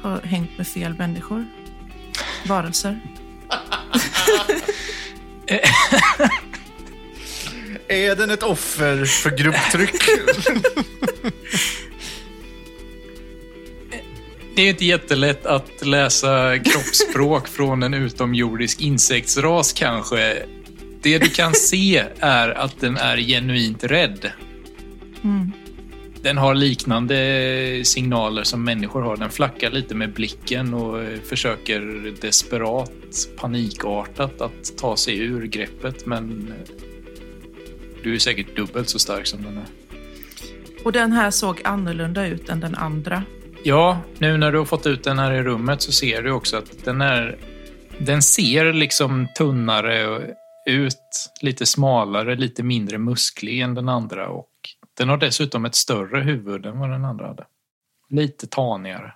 har 0.00 0.20
hängt 0.20 0.58
med 0.58 0.66
fel 0.66 0.94
människor? 0.94 1.46
Varelser. 2.46 3.00
Är 7.88 8.16
den 8.16 8.30
ett 8.30 8.42
offer 8.42 9.04
för 9.04 9.30
grupptryck? 9.30 10.02
Det 14.56 14.62
är 14.62 14.70
inte 14.70 14.84
jättelätt 14.84 15.46
att 15.46 15.86
läsa 15.86 16.58
kroppsspråk 16.58 17.48
från 17.56 17.82
en 17.82 17.94
utomjordisk 17.94 18.80
insektsras 18.80 19.72
kanske. 19.72 20.46
Det 21.02 21.18
du 21.18 21.28
kan 21.28 21.54
se 21.54 22.04
är 22.18 22.48
att 22.48 22.80
den 22.80 22.96
är 22.96 23.16
genuint 23.16 23.84
rädd. 23.84 24.32
Mm. 25.24 25.52
Den 26.22 26.38
har 26.38 26.54
liknande 26.54 27.80
signaler 27.84 28.42
som 28.42 28.64
människor 28.64 29.02
har. 29.02 29.16
Den 29.16 29.30
flackar 29.30 29.70
lite 29.70 29.94
med 29.94 30.12
blicken 30.12 30.74
och 30.74 31.04
försöker 31.28 31.80
desperat, 32.20 32.92
panikartat 33.36 34.40
att 34.40 34.78
ta 34.78 34.96
sig 34.96 35.18
ur 35.18 35.46
greppet. 35.46 36.06
Men 36.06 36.54
du 38.02 38.14
är 38.14 38.18
säkert 38.18 38.56
dubbelt 38.56 38.88
så 38.88 38.98
stark 38.98 39.26
som 39.26 39.42
den 39.42 39.58
är. 39.58 39.66
Och 40.84 40.92
den 40.92 41.12
här 41.12 41.30
såg 41.30 41.60
annorlunda 41.64 42.26
ut 42.26 42.48
än 42.48 42.60
den 42.60 42.74
andra. 42.74 43.22
Ja, 43.64 44.00
nu 44.18 44.36
när 44.36 44.52
du 44.52 44.58
har 44.58 44.64
fått 44.64 44.86
ut 44.86 45.04
den 45.04 45.18
här 45.18 45.32
i 45.32 45.42
rummet 45.42 45.82
så 45.82 45.92
ser 45.92 46.22
du 46.22 46.30
också 46.30 46.56
att 46.56 46.84
den 46.84 47.00
är... 47.00 47.38
Den 47.98 48.22
ser 48.22 48.72
liksom 48.72 49.28
tunnare 49.38 50.26
ut, 50.66 51.30
lite 51.40 51.66
smalare, 51.66 52.36
lite 52.36 52.62
mindre 52.62 52.98
musklig 52.98 53.60
än 53.60 53.74
den 53.74 53.88
andra 53.88 54.28
och 54.28 54.50
den 54.94 55.08
har 55.08 55.16
dessutom 55.16 55.64
ett 55.64 55.74
större 55.74 56.20
huvud 56.20 56.66
än 56.66 56.78
vad 56.78 56.90
den 56.90 57.04
andra 57.04 57.26
hade. 57.26 57.46
Lite 58.08 58.46
tanigare. 58.46 59.14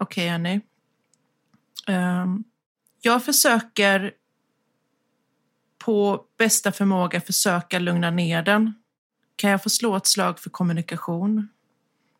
Okej, 0.00 0.28
Annie. 0.28 0.60
Um, 1.88 2.44
jag 3.00 3.24
försöker 3.24 4.12
på 5.84 6.24
bästa 6.38 6.72
förmåga 6.72 7.20
försöka 7.20 7.78
lugna 7.78 8.10
ner 8.10 8.42
den. 8.42 8.74
Kan 9.36 9.50
jag 9.50 9.62
få 9.62 9.70
slå 9.70 9.96
ett 9.96 10.06
slag 10.06 10.38
för 10.38 10.50
kommunikation 10.50 11.48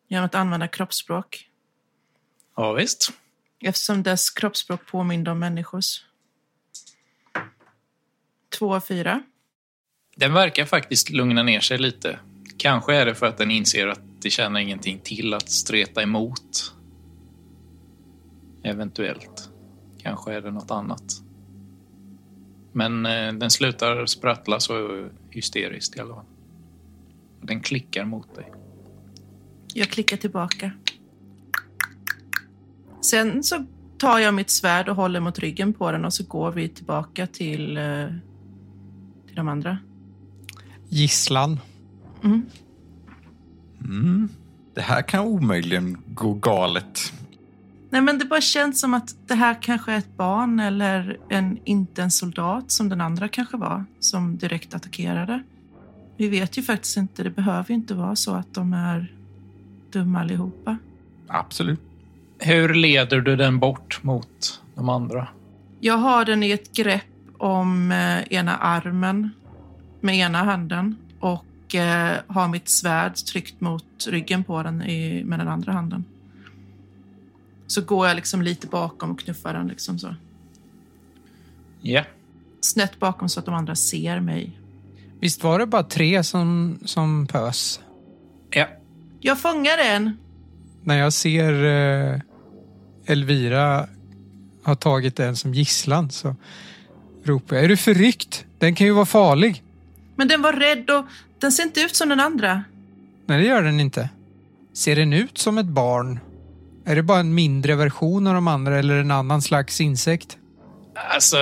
genom 0.09 0.25
att 0.25 0.35
använda 0.35 0.67
kroppsspråk? 0.67 1.49
Ja, 2.55 2.73
visst. 2.73 3.11
Eftersom 3.61 4.03
dess 4.03 4.29
kroppsspråk 4.29 4.85
påminner 4.85 5.31
om 5.31 5.39
människors. 5.39 6.03
Två 8.59 8.75
av 8.75 8.79
fyra. 8.79 9.23
Den 10.15 10.33
verkar 10.33 10.65
faktiskt 10.65 11.09
lugna 11.09 11.43
ner 11.43 11.59
sig 11.59 11.77
lite. 11.77 12.19
Kanske 12.57 12.95
är 12.95 13.05
det 13.05 13.15
för 13.15 13.25
att 13.25 13.37
den 13.37 13.51
inser 13.51 13.87
att 13.87 14.01
det 14.21 14.29
tjänar 14.29 14.59
ingenting 14.59 14.99
till 14.99 15.33
att 15.33 15.49
streta 15.49 16.01
emot. 16.03 16.73
Eventuellt. 18.63 19.49
Kanske 20.01 20.33
är 20.33 20.41
det 20.41 20.51
något 20.51 20.71
annat. 20.71 21.03
Men 22.71 23.05
eh, 23.05 23.33
den 23.33 23.49
slutar 23.51 24.05
sprattla 24.05 24.59
så 24.59 25.07
hysteriskt 25.29 25.97
i 25.97 25.99
alla 25.99 26.15
fall. 26.15 26.25
Den 27.41 27.61
klickar 27.61 28.05
mot 28.05 28.35
dig. 28.35 28.53
Jag 29.73 29.89
klickar 29.89 30.17
tillbaka. 30.17 30.71
Sen 33.01 33.43
så 33.43 33.65
tar 33.97 34.19
jag 34.19 34.33
mitt 34.33 34.49
svärd 34.49 34.89
och 34.89 34.95
håller 34.95 35.19
mot 35.19 35.39
ryggen 35.39 35.73
på 35.73 35.91
den 35.91 36.05
och 36.05 36.13
så 36.13 36.23
går 36.23 36.51
vi 36.51 36.69
tillbaka 36.69 37.27
till 37.27 37.77
eh, 37.77 38.07
till 39.29 39.35
de 39.35 39.47
andra. 39.47 39.77
Gisslan. 40.89 41.59
Mm. 42.23 42.45
Mm. 43.85 44.29
Det 44.73 44.81
här 44.81 45.01
kan 45.01 45.25
omöjligen 45.25 45.97
gå 46.07 46.33
galet. 46.33 47.13
Nej, 47.89 48.01
men 48.01 48.19
det 48.19 48.25
bara 48.25 48.41
känns 48.41 48.79
som 48.79 48.93
att 48.93 49.15
det 49.27 49.35
här 49.35 49.61
kanske 49.61 49.91
är 49.91 49.97
ett 49.97 50.17
barn 50.17 50.59
eller 50.59 51.19
en, 51.29 51.59
inte 51.65 52.03
en 52.03 52.11
soldat 52.11 52.71
som 52.71 52.89
den 52.89 53.01
andra 53.01 53.27
kanske 53.27 53.57
var, 53.57 53.85
som 53.99 54.37
direkt 54.37 54.73
attackerade. 54.73 55.43
Vi 56.17 56.29
vet 56.29 56.57
ju 56.57 56.61
faktiskt 56.63 56.97
inte, 56.97 57.23
det 57.23 57.29
behöver 57.29 57.69
ju 57.69 57.75
inte 57.75 57.93
vara 57.93 58.15
så 58.15 58.31
att 58.31 58.53
de 58.53 58.73
är 58.73 59.13
dumma 59.91 60.19
allihopa. 60.19 60.77
Absolut. 61.27 61.79
Hur 62.39 62.73
leder 62.73 63.21
du 63.21 63.35
den 63.35 63.59
bort 63.59 64.03
mot 64.03 64.61
de 64.75 64.89
andra? 64.89 65.27
Jag 65.79 65.97
har 65.97 66.25
den 66.25 66.43
i 66.43 66.51
ett 66.51 66.73
grepp 66.73 67.03
om 67.37 67.91
eh, 67.91 68.33
ena 68.33 68.57
armen 68.57 69.29
med 70.01 70.15
ena 70.15 70.43
handen 70.43 70.97
och 71.19 71.75
eh, 71.75 72.17
har 72.27 72.47
mitt 72.47 72.69
svärd 72.69 73.15
tryckt 73.15 73.61
mot 73.61 74.07
ryggen 74.07 74.43
på 74.43 74.63
den 74.63 74.81
i, 74.81 75.23
med 75.23 75.39
den 75.39 75.47
andra 75.47 75.71
handen. 75.71 76.05
Så 77.67 77.81
går 77.81 78.07
jag 78.07 78.15
liksom 78.15 78.41
lite 78.41 78.67
bakom 78.67 79.11
och 79.11 79.19
knuffar 79.19 79.53
den 79.53 79.67
liksom 79.67 79.99
så. 79.99 80.15
Ja. 81.81 82.03
Snett 82.61 82.99
bakom 82.99 83.29
så 83.29 83.39
att 83.39 83.45
de 83.45 83.55
andra 83.55 83.75
ser 83.75 84.19
mig. 84.19 84.59
Visst 85.19 85.43
var 85.43 85.59
det 85.59 85.65
bara 85.65 85.83
tre 85.83 86.23
som, 86.23 86.79
som 86.85 87.27
pös? 87.27 87.79
Ja. 88.51 88.67
Jag 89.19 89.39
fångar 89.39 89.77
en! 89.77 90.17
När 90.83 90.97
jag 90.97 91.13
ser 91.13 91.65
eh, 91.65 92.19
Elvira 93.05 93.87
ha 94.63 94.75
tagit 94.75 95.19
en 95.19 95.35
som 95.35 95.53
gisslan 95.53 96.11
så 96.11 96.35
ropar 97.23 97.55
jag. 97.55 97.65
Är 97.65 97.69
du 97.69 97.77
förryckt? 97.77 98.45
Den 98.57 98.75
kan 98.75 98.87
ju 98.87 98.93
vara 98.93 99.05
farlig. 99.05 99.63
Men 100.15 100.27
den 100.27 100.41
var 100.41 100.53
rädd 100.53 100.89
och 100.89 101.05
den 101.39 101.51
ser 101.51 101.63
inte 101.63 101.81
ut 101.81 101.95
som 101.95 102.09
den 102.09 102.19
andra. 102.19 102.63
Nej, 103.25 103.41
det 103.41 103.47
gör 103.47 103.61
den 103.61 103.79
inte. 103.79 104.09
Ser 104.73 104.95
den 104.95 105.13
ut 105.13 105.37
som 105.37 105.57
ett 105.57 105.65
barn? 105.65 106.19
Är 106.85 106.95
det 106.95 107.03
bara 107.03 107.19
en 107.19 107.35
mindre 107.35 107.75
version 107.75 108.27
av 108.27 108.33
de 108.33 108.47
andra 108.47 108.79
eller 108.79 108.95
en 108.95 109.11
annan 109.11 109.41
slags 109.41 109.81
insekt? 109.81 110.37
Alltså, 111.13 111.37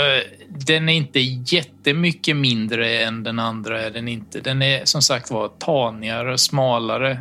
den 0.50 0.90
är 0.90 0.94
inte 0.94 1.20
jättemycket 1.20 2.36
mindre 2.36 3.00
än 3.00 3.24
den 3.24 3.40
andra. 3.40 3.82
Är 3.82 3.92
den, 3.92 4.08
inte. 4.08 4.40
den 4.40 4.62
är 4.62 4.86
som 4.86 5.02
sagt 5.02 5.32
var 5.32 5.48
tanigare, 5.48 6.38
smalare, 6.38 7.20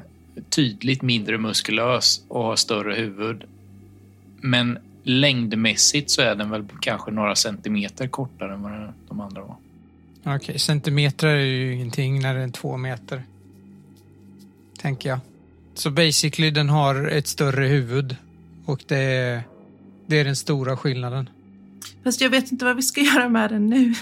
tydligt 0.48 1.02
mindre 1.02 1.38
muskulös 1.38 2.24
och 2.28 2.44
har 2.44 2.56
större 2.56 2.94
huvud. 2.94 3.44
Men 4.40 4.78
längdmässigt 5.02 6.10
så 6.10 6.22
är 6.22 6.34
den 6.34 6.50
väl 6.50 6.64
kanske 6.80 7.10
några 7.10 7.34
centimeter 7.34 8.08
kortare 8.08 8.54
än 8.54 8.62
vad 8.62 8.92
de 9.08 9.20
andra 9.20 9.42
var. 9.42 9.56
Okej, 10.24 10.58
centimeter 10.58 11.26
är 11.26 11.44
ju 11.44 11.74
ingenting 11.74 12.20
när 12.20 12.34
det 12.34 12.42
är 12.42 12.48
två 12.48 12.76
meter. 12.76 13.22
Tänker 14.78 15.08
jag. 15.08 15.18
Så 15.74 15.90
basically 15.90 16.50
den 16.50 16.68
har 16.68 17.08
ett 17.08 17.26
större 17.26 17.66
huvud 17.66 18.16
och 18.64 18.80
det 18.86 18.96
är, 18.96 19.42
det 20.06 20.20
är 20.20 20.24
den 20.24 20.36
stora 20.36 20.76
skillnaden. 20.76 21.30
Fast 22.04 22.20
jag 22.20 22.30
vet 22.30 22.52
inte 22.52 22.64
vad 22.64 22.76
vi 22.76 22.82
ska 22.82 23.00
göra 23.14 23.28
med 23.28 23.50
den 23.50 23.66
nu. 23.66 23.94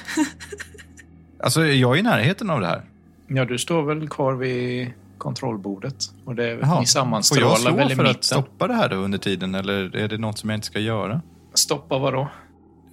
Alltså, 1.39 1.67
jag 1.67 1.95
är 1.95 2.01
i 2.01 2.03
närheten 2.03 2.51
av 2.51 2.61
det 2.61 2.67
här. 2.67 2.83
Ja, 3.27 3.45
du 3.45 3.59
står 3.59 3.83
väl 3.83 4.09
kvar 4.09 4.35
vid 4.35 4.93
kontrollbordet 5.25 5.97
och 6.25 6.35
det, 6.35 6.49
Jaha. 6.49 6.59
ni 6.59 6.67
Får 6.67 6.77
jag 6.77 6.89
sammanstrålar 6.89 7.57
slå 7.57 7.75
väl 7.75 7.93
i 7.93 7.95
för 7.95 8.03
mitten. 8.03 8.17
att 8.17 8.25
stoppa 8.25 8.69
det 8.69 8.75
här 8.75 8.89
då 8.89 8.97
under 8.97 9.19
tiden, 9.19 9.55
eller 9.55 9.97
är 9.97 10.09
det 10.09 10.19
något 10.19 10.39
som 10.39 10.51
jag 10.51 10.57
inte 10.57 10.67
ska 10.67 10.81
göra? 10.81 11.23
Stoppa 11.55 11.99
vad 11.99 12.13
då? 12.13 12.29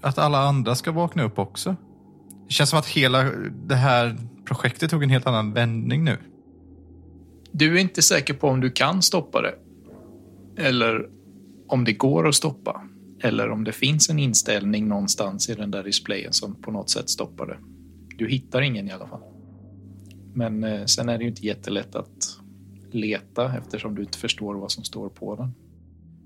Att 0.01 0.17
alla 0.17 0.39
andra 0.39 0.75
ska 0.75 0.91
vakna 0.91 1.23
upp 1.23 1.39
också? 1.39 1.75
Det 2.47 2.53
känns 2.53 2.69
som 2.69 2.79
att 2.79 2.87
hela 2.87 3.23
det 3.67 3.75
här 3.75 4.17
projektet 4.45 4.89
tog 4.91 5.03
en 5.03 5.09
helt 5.09 5.27
annan 5.27 5.53
vändning 5.53 6.03
nu. 6.03 6.17
Du 7.51 7.75
är 7.75 7.81
inte 7.81 8.01
säker 8.01 8.33
på 8.33 8.47
om 8.47 8.61
du 8.61 8.71
kan 8.71 9.01
stoppa 9.01 9.41
det. 9.41 9.55
Eller 10.57 11.09
om 11.67 11.83
det 11.83 11.93
går 11.93 12.27
att 12.27 12.35
stoppa. 12.35 12.81
Eller 13.23 13.49
om 13.49 13.63
det 13.63 13.71
finns 13.71 14.09
en 14.09 14.19
inställning 14.19 14.87
någonstans 14.87 15.49
i 15.49 15.55
den 15.55 15.71
där 15.71 15.83
displayen 15.83 16.33
som 16.33 16.55
på 16.55 16.71
något 16.71 16.89
sätt 16.89 17.09
stoppar 17.09 17.45
det. 17.45 17.57
Du 18.17 18.29
hittar 18.29 18.61
ingen 18.61 18.87
i 18.87 18.91
alla 18.91 19.07
fall. 19.07 19.21
Men 20.33 20.63
eh, 20.63 20.85
sen 20.85 21.09
är 21.09 21.17
det 21.17 21.23
ju 21.23 21.29
inte 21.29 21.45
jättelätt 21.45 21.95
att 21.95 22.37
leta 22.91 23.57
eftersom 23.57 23.95
du 23.95 24.01
inte 24.01 24.17
förstår 24.17 24.55
vad 24.55 24.71
som 24.71 24.83
står 24.83 25.09
på 25.09 25.35
den. 25.35 25.53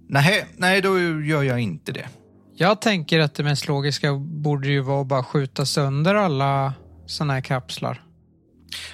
Nej, 0.08 0.46
nej, 0.58 0.82
då 0.82 1.00
gör 1.00 1.44
jag 1.44 1.60
inte 1.60 1.92
det. 1.92 2.10
Jag 2.54 2.82
tänker 2.82 3.20
att 3.20 3.36
det 3.36 3.44
mest 3.44 3.68
logiska 3.68 4.14
borde 4.18 4.68
ju 4.68 4.80
vara 4.82 5.02
att 5.02 5.08
bara 5.08 5.24
skjuta 5.24 5.66
sönder 5.66 6.16
alla 6.16 6.74
sådana 7.06 7.34
här 7.34 7.42
kapslar. 7.42 8.04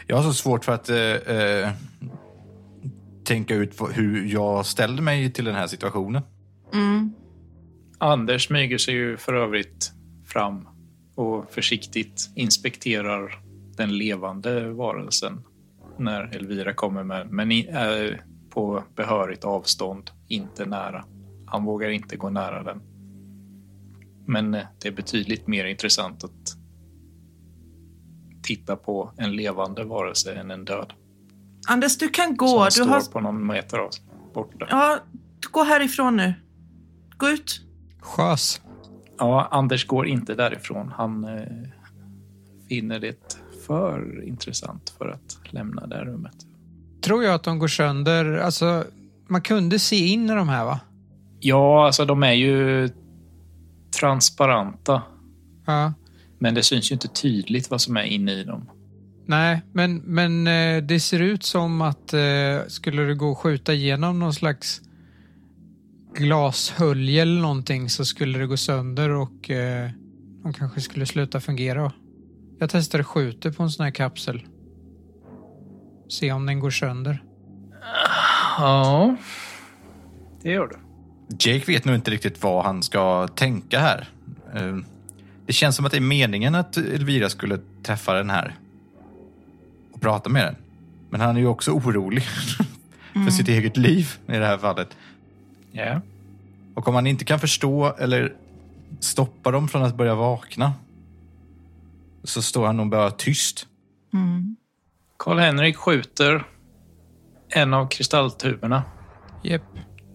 Jag 0.08 0.16
har 0.16 0.24
så 0.24 0.34
svårt 0.34 0.66
för 0.66 0.72
att 0.72 0.90
eh, 0.90 0.98
eh, 0.98 1.70
tänka 3.24 3.56
ut 3.56 3.82
hur 3.94 4.26
jag 4.26 4.66
ställde 4.66 5.02
mig 5.02 5.32
till 5.32 5.46
den 5.46 5.56
här 5.56 5.68
situationen. 5.68 6.22
Mm. 6.74 7.14
Anders 7.98 8.48
smyger 8.48 8.78
sig 8.78 8.94
ju 8.94 9.18
för 9.18 9.34
övrigt 9.34 9.92
fram 10.26 10.68
och 11.16 11.52
försiktigt 11.52 12.30
inspekterar 12.36 13.42
den 13.82 13.98
levande 13.98 14.70
varelsen 14.70 15.44
när 15.98 16.36
Elvira 16.36 16.74
kommer 16.74 17.04
med, 17.04 17.32
men 17.32 17.52
i, 17.52 17.68
äh, 17.70 18.18
på 18.50 18.84
behörigt 18.96 19.44
avstånd, 19.44 20.12
inte 20.28 20.66
nära. 20.66 21.06
Han 21.46 21.66
vågar 21.66 21.90
inte 21.90 22.18
gå 22.18 22.30
nära 22.30 22.64
den. 22.64 22.82
Men 24.26 24.54
eh, 24.54 24.64
det 24.82 24.88
är 24.88 24.92
betydligt 24.92 25.48
mer 25.48 25.66
intressant 25.66 26.24
att 26.24 26.58
titta 28.44 28.76
på 28.76 29.12
en 29.18 29.36
levande 29.36 29.84
varelse 29.84 30.34
än 30.34 30.52
en 30.52 30.66
död. 30.66 30.94
Anders, 31.68 31.98
du 31.98 32.10
kan 32.10 32.28
Som 32.28 32.36
gå. 32.36 32.66
Du 32.66 32.72
står 32.72 32.86
har... 32.86 33.12
på 33.12 33.20
någon 33.20 33.48
meter 33.48 33.78
av 33.78 33.90
borta. 34.34 34.68
Ja, 34.70 35.00
gå 35.52 35.64
härifrån 35.64 36.18
nu. 36.18 36.34
Gå 37.18 37.30
ut. 37.30 37.62
Sjös. 38.00 38.62
Ja, 39.18 39.48
Anders 39.52 39.88
går 39.88 40.08
inte 40.08 40.36
därifrån. 40.36 40.92
Han 40.98 41.24
eh, 41.24 41.48
finner 42.70 43.00
det 43.00 43.38
för 43.68 44.24
intressant 44.28 44.94
för 44.98 45.10
att 45.10 45.54
lämna 45.54 45.88
det 45.88 45.96
här 45.96 46.06
rummet. 46.06 46.36
Tror 47.02 47.24
jag 47.24 47.34
att 47.34 47.44
de 47.44 47.60
går 47.60 47.68
sönder. 47.68 48.38
Alltså, 48.38 48.84
man 49.28 49.42
kunde 49.42 49.80
se 49.80 50.08
in 50.08 50.30
i 50.30 50.34
de 50.34 50.50
här 50.50 50.66
va? 50.66 50.80
Ja, 51.40 51.86
alltså 51.86 52.06
de 52.06 52.24
är 52.24 52.34
ju 52.34 52.90
transparenta. 54.00 55.02
Ja. 55.66 55.94
Men 56.40 56.54
det 56.54 56.64
syns 56.64 56.92
ju 56.92 56.94
inte 56.94 57.08
tydligt 57.08 57.70
vad 57.70 57.82
som 57.82 57.98
är 57.98 58.04
inne 58.04 58.32
i 58.34 58.44
dem. 58.44 58.70
Nej, 59.26 59.62
men, 59.74 59.98
men 59.98 60.48
eh, 60.48 60.84
det 60.84 61.00
ser 61.00 61.20
ut 61.20 61.44
som 61.44 61.82
att 61.82 62.14
eh, 62.14 62.68
skulle 62.68 63.02
det 63.02 63.16
gå 63.16 63.32
att 63.32 63.38
skjuta 63.38 63.74
igenom 63.74 64.20
någon 64.20 64.34
slags 64.34 64.82
glashölje 66.14 67.22
eller 67.22 67.42
någonting 67.42 67.90
så 67.90 68.06
skulle 68.06 68.40
det 68.40 68.48
gå 68.48 68.58
sönder 68.58 69.10
och 69.10 69.50
eh, 69.50 69.90
de 70.44 70.54
kanske 70.54 70.82
skulle 70.82 71.06
sluta 71.06 71.40
fungera. 71.40 71.92
Jag 72.62 72.70
testade 72.70 73.04
skjuter 73.04 73.52
på 73.52 73.64
en 73.64 73.70
sån 73.70 73.84
här 73.84 73.92
kapsel. 73.92 74.46
Se 76.10 76.32
om 76.32 76.46
den 76.46 76.60
går 76.60 76.70
sönder. 76.72 77.24
Ja, 78.58 79.16
det 80.42 80.50
gör 80.52 80.68
du. 80.68 80.76
Jake 81.52 81.66
vet 81.72 81.86
nog 81.86 81.96
inte 81.96 82.12
riktigt 82.12 82.44
vad 82.44 82.64
han 82.66 82.84
ska 82.84 83.28
tänka 83.28 83.80
här. 83.80 84.10
Eh, 84.56 84.78
Det 85.46 85.54
känns 85.54 85.76
som 85.76 85.86
att 85.86 85.92
det 85.92 85.98
är 85.98 86.02
meningen 86.02 86.56
att 86.56 86.78
Elvira 86.78 87.30
skulle 87.30 87.60
träffa 87.84 88.14
den 88.14 88.30
här 88.30 88.56
och 89.92 90.02
prata 90.02 90.30
med 90.30 90.46
den. 90.46 90.56
Men 91.10 91.22
han 91.22 91.36
är 91.36 91.40
ju 91.40 91.48
också 91.48 91.72
orolig 91.72 92.24
för 93.14 93.32
sitt 93.32 93.48
eget 93.48 93.78
liv 93.78 94.10
i 94.28 94.32
det 94.32 94.46
här 94.46 94.58
fallet. 94.58 94.98
Ja. 95.72 96.02
Och 96.74 96.88
om 96.88 96.96
han 96.96 97.08
inte 97.08 97.26
kan 97.26 97.40
förstå 97.40 97.96
eller 98.00 98.34
stoppa 99.00 99.52
dem 99.52 99.68
från 99.68 99.84
att 99.84 99.96
börja 99.98 100.16
vakna 100.16 100.74
så 102.24 102.42
står 102.42 102.66
han 102.66 102.78
nog 102.78 102.90
bara 102.90 103.12
tyst. 103.12 103.68
Mm. 104.14 104.56
Karl-Henrik 105.18 105.78
skjuter 105.78 106.48
en 107.50 107.74
av 107.74 107.88
kristalltuberna. 107.88 108.84
Jep. 109.44 109.62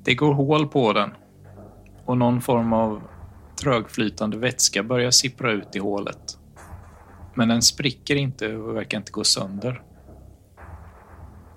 Det 0.02 0.14
går 0.14 0.34
hål 0.34 0.68
på 0.68 0.92
den 0.92 1.10
och 2.04 2.18
någon 2.18 2.40
form 2.40 2.72
av 2.72 3.02
trögflytande 3.60 4.38
vätska 4.38 4.82
börjar 4.82 5.10
sippra 5.10 5.52
ut 5.52 5.76
i 5.76 5.78
hålet. 5.78 6.38
Men 7.34 7.48
den 7.48 7.62
spricker 7.62 8.16
inte 8.16 8.56
och 8.56 8.76
verkar 8.76 8.98
inte 8.98 9.12
gå 9.12 9.24
sönder. 9.24 9.82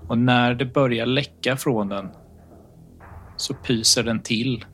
Och 0.08 0.18
när 0.18 0.54
det 0.54 0.66
börjar 0.66 1.06
läcka 1.06 1.58
från 1.58 1.90
den 1.90 2.10
så 3.36 3.54
pyser 3.54 4.04
den 4.04 4.20
till 4.20 4.66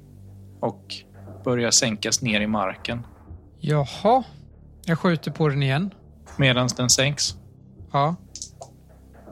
och 0.60 0.96
börjar 1.44 1.72
sänkas 1.72 2.22
ner 2.22 2.42
i 2.42 2.48
marken 2.48 3.06
Jaha. 3.60 4.24
Jag 4.86 5.00
skjuter 5.00 5.32
på 5.32 5.48
den 5.50 5.64
igen. 5.64 5.94
medan 6.38 6.68
den 6.78 6.90
sänks. 6.90 7.36
Ja. 7.92 8.16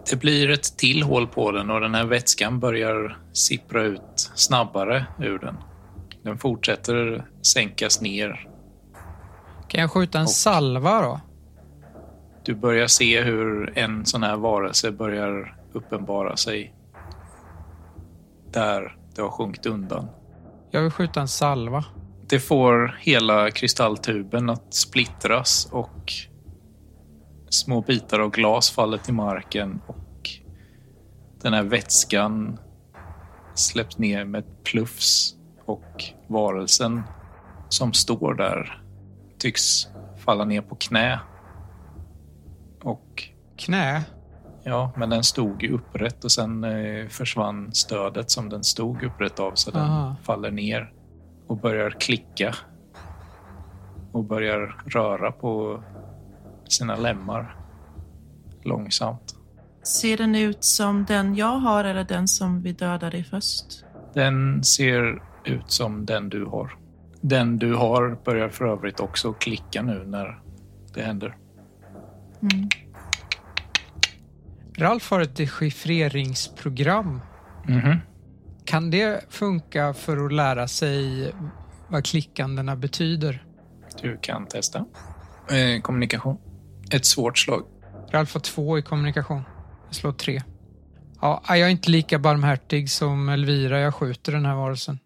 Det 0.10 0.16
blir 0.16 0.50
ett 0.50 0.78
till 0.78 1.04
hål 1.04 1.28
på 1.28 1.52
den 1.52 1.70
och 1.70 1.82
den 1.82 1.96
här 1.96 2.06
vätskan 2.06 2.60
börjar 2.60 3.18
sippra 3.34 3.84
ut 3.84 4.32
snabbare 4.36 5.06
ur 5.20 5.40
den. 5.40 5.58
Den 6.24 6.38
fortsätter 6.38 7.28
sänkas 7.42 8.02
ner. 8.02 8.48
Kan 9.68 9.82
jag 9.82 9.92
skjuta 9.92 10.18
en 10.20 10.24
Och- 10.24 10.30
salva 10.30 11.02
då? 11.02 11.20
Du 12.46 12.56
börjar 12.56 12.88
se 12.88 13.22
hur 13.22 13.78
en 13.78 14.06
sån 14.06 14.24
här 14.24 14.38
varelse 14.38 14.92
börjar 14.92 15.58
uppenbara 15.74 16.38
sig 16.38 16.74
där 18.52 18.98
det 19.16 19.22
har 19.22 19.30
sjunkit 19.30 19.66
undan. 19.66 20.08
Jag 20.72 20.82
vill 20.82 20.92
skjuta 20.92 21.22
en 21.22 21.28
salva. 21.28 21.86
Det 22.30 22.40
får 22.40 22.98
hela 23.00 23.52
kristalltuben 23.52 24.50
att 24.50 24.74
splittras 24.74 25.70
och 25.72 26.14
små 27.50 27.82
bitar 27.82 28.20
av 28.20 28.32
glas 28.32 28.72
faller 28.72 28.98
till 28.98 29.14
marken 29.14 29.82
och 29.88 30.30
den 31.42 31.54
här 31.54 31.64
vätskan 31.64 32.60
släpps 33.54 33.98
ner 33.98 34.26
med 34.26 34.40
ett 34.40 34.64
plufs 34.64 35.36
och 35.66 36.04
varelsen 36.28 37.04
som 37.70 37.94
står 37.94 38.34
där 38.34 38.84
tycks 39.38 39.88
falla 40.18 40.46
ner 40.46 40.62
på 40.62 40.76
knä. 40.76 41.20
Och 42.84 43.24
Knä? 43.58 44.04
ja, 44.64 44.92
men 44.98 45.10
den 45.10 45.24
stod 45.24 45.64
ju 45.64 45.74
upprätt 45.74 46.24
och 46.24 46.32
sen 46.32 46.64
eh, 46.64 47.08
försvann 47.08 47.74
stödet 47.74 48.32
som 48.32 48.50
den 48.50 48.64
stod 48.64 49.04
upprätt 49.04 49.40
av 49.40 49.52
så 49.56 49.72
den 49.72 49.82
Aha. 49.82 50.16
faller 50.24 50.52
ner 50.52 50.94
och 51.54 51.60
börjar 51.60 51.90
klicka 51.90 52.56
och 54.12 54.24
börjar 54.24 54.76
röra 54.86 55.32
på 55.32 55.84
sina 56.70 56.96
lemmar 56.96 57.56
långsamt. 58.64 59.36
Ser 59.84 60.18
den 60.18 60.36
ut 60.36 60.64
som 60.64 61.06
den 61.06 61.36
jag 61.36 61.58
har 61.58 61.84
eller 61.84 62.04
den 62.04 62.28
som 62.28 62.62
vi 62.62 62.72
dödade 62.72 63.24
först? 63.24 63.86
Den 64.14 64.64
ser 64.64 65.22
ut 65.44 65.72
som 65.72 66.06
den 66.06 66.30
du 66.30 66.46
har. 66.46 66.78
Den 67.22 67.58
du 67.58 67.74
har 67.74 68.18
börjar 68.26 68.50
för 68.50 68.66
övrigt 68.66 69.00
också 69.00 69.34
klicka 69.34 69.82
nu 69.82 70.04
när 70.06 70.42
det 70.94 71.02
händer. 71.02 71.38
Mm. 72.42 72.70
Ralf 74.78 75.12
har 75.12 75.22
ett 75.22 75.36
dechiffreringsprogram. 75.36 77.22
Mhm. 77.68 77.98
Kan 78.66 78.92
det 78.92 79.26
funka 79.30 79.94
för 79.94 80.26
att 80.26 80.34
lära 80.34 80.68
sig 80.68 81.32
vad 81.88 82.06
klickandena 82.06 82.76
betyder? 82.76 83.44
Du 84.02 84.18
kan 84.22 84.48
testa. 84.48 84.86
Eh, 85.50 85.82
kommunikation. 85.82 86.38
Ett 86.92 87.06
svårt 87.06 87.38
slag. 87.38 87.64
Ralf 88.12 88.34
har 88.34 88.42
två 88.42 88.78
i 88.78 88.82
kommunikation. 88.82 89.42
Jag 89.88 89.96
slår 89.96 90.12
tre. 90.12 90.42
Ja, 91.22 91.44
jag 91.48 91.60
är 91.60 91.70
inte 91.70 91.90
lika 91.90 92.20
barmhärtig 92.20 92.90
som 92.90 93.30
Elvira. 93.30 93.80
Jag 93.80 93.96
skjuter 93.96 94.32
den 94.32 94.46
här 94.46 94.56
varelsen. 94.56 95.00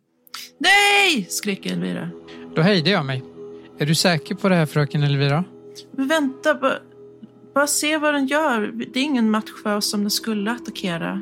Nej! 0.57 1.27
skriker 1.29 1.73
Elvira. 1.73 2.09
Då 2.55 2.61
hejdar 2.61 2.91
jag 2.91 3.05
mig. 3.05 3.23
Är 3.79 3.85
du 3.85 3.95
säker 3.95 4.35
på 4.35 4.49
det 4.49 4.55
här 4.55 4.65
fröken 4.65 5.03
Elvira? 5.03 5.43
Men 5.91 6.07
vänta, 6.07 6.55
bara, 6.55 6.77
bara 7.53 7.67
se 7.67 7.97
vad 7.97 8.13
den 8.13 8.27
gör. 8.27 8.71
Det 8.93 8.99
är 8.99 9.03
ingen 9.03 9.31
match 9.31 9.49
för 9.63 9.75
oss 9.75 9.93
om 9.93 10.01
den 10.01 10.11
skulle 10.11 10.51
attackera. 10.51 11.21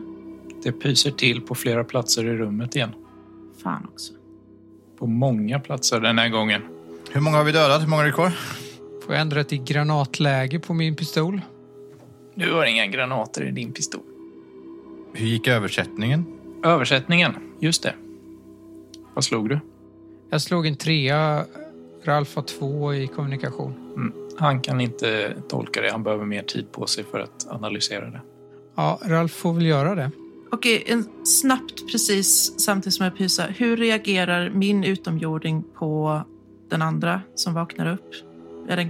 Det 0.66 0.72
pyser 0.72 1.12
till 1.12 1.42
på 1.42 1.56
flera 1.56 1.84
platser 1.84 2.26
i 2.26 2.38
rummet 2.38 2.76
igen. 2.76 2.90
Fan 3.64 3.88
också. 3.94 4.14
På 5.00 5.08
många 5.08 5.60
platser 5.60 6.00
den 6.00 6.18
här 6.18 6.30
gången. 6.30 6.62
Hur 7.12 7.22
många 7.22 7.38
har 7.38 7.44
vi 7.44 7.52
dödat? 7.52 7.82
Hur 7.82 7.88
många 7.88 8.02
är 8.02 8.06
det 8.06 8.12
kvar? 8.12 8.32
Får 9.06 9.14
jag 9.14 9.22
ändra 9.22 9.44
till 9.44 9.64
granatläge 9.64 10.60
på 10.60 10.74
min 10.74 10.96
pistol? 10.96 11.42
Du 12.36 12.54
har 12.54 12.66
inga 12.66 12.88
granater 12.88 13.44
i 13.44 13.52
din 13.52 13.74
pistol. 13.74 14.02
Hur 15.14 15.26
gick 15.28 15.48
översättningen? 15.48 16.26
Översättningen, 16.64 17.36
just 17.60 17.84
det. 17.84 17.94
Vad 19.14 19.24
slog 19.24 19.50
du? 19.50 19.60
Jag 20.30 20.42
slog 20.42 20.68
en 20.68 20.76
trea. 20.76 21.46
Ralf 22.04 22.36
har 22.36 22.44
två 22.44 22.94
i 22.94 23.08
kommunikation. 23.08 23.94
Mm. 23.96 24.14
Han 24.38 24.62
kan 24.62 24.82
inte 24.82 25.34
tolka 25.50 25.82
det. 25.82 25.92
Han 25.92 26.04
behöver 26.04 26.26
mer 26.26 26.44
tid 26.44 26.72
på 26.72 26.88
sig 26.88 27.04
för 27.04 27.20
att 27.20 27.48
analysera 27.50 28.10
det. 28.10 28.22
Ja, 28.76 29.00
Ralf 29.06 29.32
får 29.32 29.54
väl 29.54 29.66
göra 29.66 29.96
det. 29.96 30.12
Okej, 30.52 30.84
en, 30.88 31.26
snabbt 31.26 31.92
precis 31.92 32.60
samtidigt 32.60 32.94
som 32.94 33.04
jag 33.04 33.18
pysar. 33.18 33.48
Hur 33.58 33.78
reagerar 33.78 34.50
min 34.50 34.84
utomjording 34.84 35.64
på 35.74 36.22
den 36.70 36.82
andra 36.82 37.22
som 37.36 37.54
vaknar 37.54 37.94
upp? 37.94 38.12
Är 38.70 38.78
den, 38.78 38.90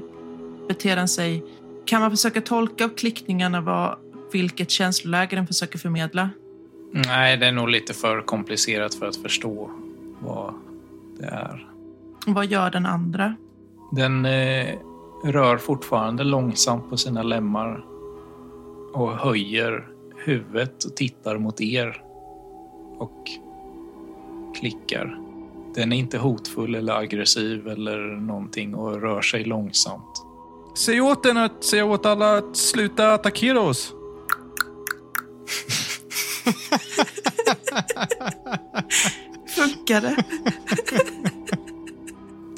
beter 0.68 0.96
den 0.96 1.08
sig... 1.08 1.44
Kan 1.86 2.02
man 2.02 2.12
försöka 2.12 2.42
tolka 2.42 2.86
av 2.86 2.90
klickningarna 2.90 3.62
vad, 3.62 3.98
vilket 4.32 4.72
känsloläge 4.72 5.36
den 5.36 5.48
försöker 5.48 5.80
förmedla? 5.80 6.30
Nej, 6.92 7.38
det 7.38 7.46
är 7.46 7.52
nog 7.52 7.70
lite 7.70 7.94
för 7.94 8.22
komplicerat 8.22 8.96
för 8.96 9.06
att 9.06 9.16
förstå 9.16 9.72
vad 10.20 10.54
det 11.20 11.26
är. 11.26 11.68
Vad 12.28 12.46
gör 12.46 12.72
den 12.72 12.86
andra? 12.86 13.36
Den 13.92 14.26
eh, 14.26 14.76
rör 15.24 15.58
fortfarande 15.58 16.24
långsamt 16.24 16.90
på 16.90 16.98
sina 16.98 17.24
lemmar 17.24 17.86
och 18.94 19.12
höjer 19.12 19.88
huvudet 20.26 20.84
och 20.84 20.96
tittar 20.96 21.38
mot 21.38 21.62
er 21.62 22.02
och 22.98 23.30
klickar. 24.60 25.20
Den 25.76 25.94
är 25.94 25.98
inte 25.98 26.18
hotfull 26.18 26.76
eller 26.76 26.94
aggressiv 26.94 27.68
eller 27.68 27.98
någonting 28.22 28.76
och 28.76 29.02
rör 29.02 29.22
sig 29.22 29.44
långsamt. 29.44 30.26
Säg 30.78 31.02
åt 31.02 31.24
den 31.24 31.38
att 31.38 31.64
säga 31.64 31.86
åt 31.86 32.06
alla 32.06 32.38
att 32.38 32.58
sluta 32.58 33.14
attackera 33.14 33.62
oss. 33.62 33.94
Funkar 39.56 40.02
det? 40.02 40.24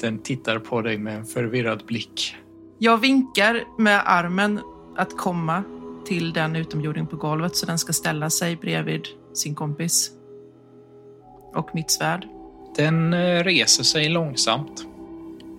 Den 0.00 0.18
tittar 0.18 0.58
på 0.58 0.82
dig 0.82 0.98
med 0.98 1.16
en 1.16 1.26
förvirrad 1.26 1.82
blick. 1.86 2.36
Jag 2.78 2.98
vinkar 2.98 3.64
med 3.78 4.02
armen 4.04 4.60
att 4.96 5.16
komma 5.16 5.62
till 6.08 6.32
den 6.32 6.56
utomjording 6.56 7.06
på 7.06 7.16
golvet 7.16 7.56
så 7.56 7.66
den 7.66 7.78
ska 7.78 7.92
ställa 7.92 8.30
sig 8.30 8.56
bredvid 8.56 9.02
sin 9.34 9.54
kompis. 9.54 10.10
Och 11.54 11.70
mitt 11.74 11.90
svärd. 11.90 12.26
Den 12.76 13.12
eh, 13.12 13.44
reser 13.44 13.84
sig 13.84 14.08
långsamt 14.08 14.86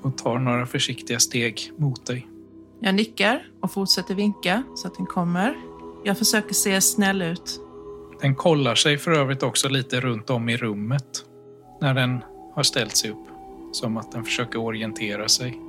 och 0.01 0.17
tar 0.17 0.39
några 0.39 0.65
försiktiga 0.65 1.19
steg 1.19 1.71
mot 1.77 2.05
dig. 2.05 2.27
Jag 2.79 2.95
nickar 2.95 3.43
och 3.61 3.71
fortsätter 3.71 4.15
vinka 4.15 4.63
så 4.75 4.87
att 4.87 4.95
den 4.95 5.05
kommer. 5.05 5.55
Jag 6.05 6.17
försöker 6.17 6.53
se 6.53 6.81
snäll 6.81 7.21
ut. 7.21 7.59
Den 8.21 8.35
kollar 8.35 8.75
sig 8.75 8.97
för 8.97 9.11
övrigt 9.11 9.43
också 9.43 9.69
lite 9.69 9.99
runt 9.99 10.29
om 10.29 10.49
i 10.49 10.57
rummet 10.57 11.25
när 11.81 11.93
den 11.93 12.23
har 12.55 12.63
ställt 12.63 12.97
sig 12.97 13.11
upp. 13.11 13.27
Som 13.71 13.97
att 13.97 14.11
den 14.11 14.23
försöker 14.23 14.59
orientera 14.59 15.27
sig. 15.27 15.59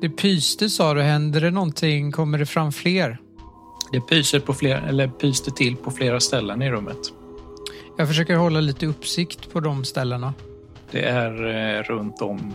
Det 0.00 0.08
pyste 0.08 0.70
sa 0.70 0.94
du. 0.94 1.02
Händer 1.02 1.40
det 1.40 1.50
någonting? 1.50 2.12
Kommer 2.12 2.38
det 2.38 2.46
fram 2.46 2.72
fler? 2.72 3.18
Det 3.94 4.00
pyser 4.00 4.40
på 4.40 4.54
flera, 4.54 4.80
eller 4.80 5.08
pyste 5.08 5.50
till 5.50 5.76
på 5.76 5.90
flera 5.90 6.20
ställen 6.20 6.62
i 6.62 6.70
rummet. 6.70 6.98
Jag 7.96 8.08
försöker 8.08 8.36
hålla 8.36 8.60
lite 8.60 8.86
uppsikt 8.86 9.52
på 9.52 9.60
de 9.60 9.84
ställena. 9.84 10.34
Det 10.90 11.04
är 11.04 11.46
eh, 11.76 11.82
runt 11.82 12.22
om 12.22 12.54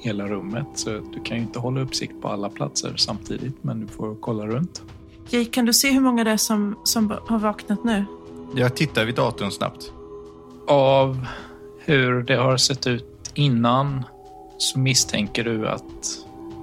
hela 0.00 0.26
rummet 0.28 0.66
så 0.74 0.90
du 0.90 1.20
kan 1.24 1.36
ju 1.36 1.42
inte 1.42 1.58
hålla 1.58 1.80
uppsikt 1.80 2.22
på 2.22 2.28
alla 2.28 2.48
platser 2.48 2.92
samtidigt 2.96 3.64
men 3.64 3.80
du 3.80 3.86
får 3.86 4.16
kolla 4.20 4.46
runt. 4.46 4.82
Jake, 5.28 5.50
kan 5.50 5.64
du 5.64 5.72
se 5.72 5.90
hur 5.90 6.00
många 6.00 6.24
det 6.24 6.30
är 6.30 6.36
som, 6.36 6.78
som 6.84 7.14
har 7.26 7.38
vaknat 7.38 7.84
nu? 7.84 8.04
Jag 8.54 8.76
tittar 8.76 9.04
vid 9.04 9.14
datorn 9.14 9.50
snabbt. 9.50 9.92
Av 10.66 11.26
hur 11.78 12.22
det 12.22 12.36
har 12.36 12.56
sett 12.56 12.86
ut 12.86 13.30
innan 13.34 14.04
så 14.58 14.78
misstänker 14.78 15.44
du 15.44 15.68
att 15.68 15.84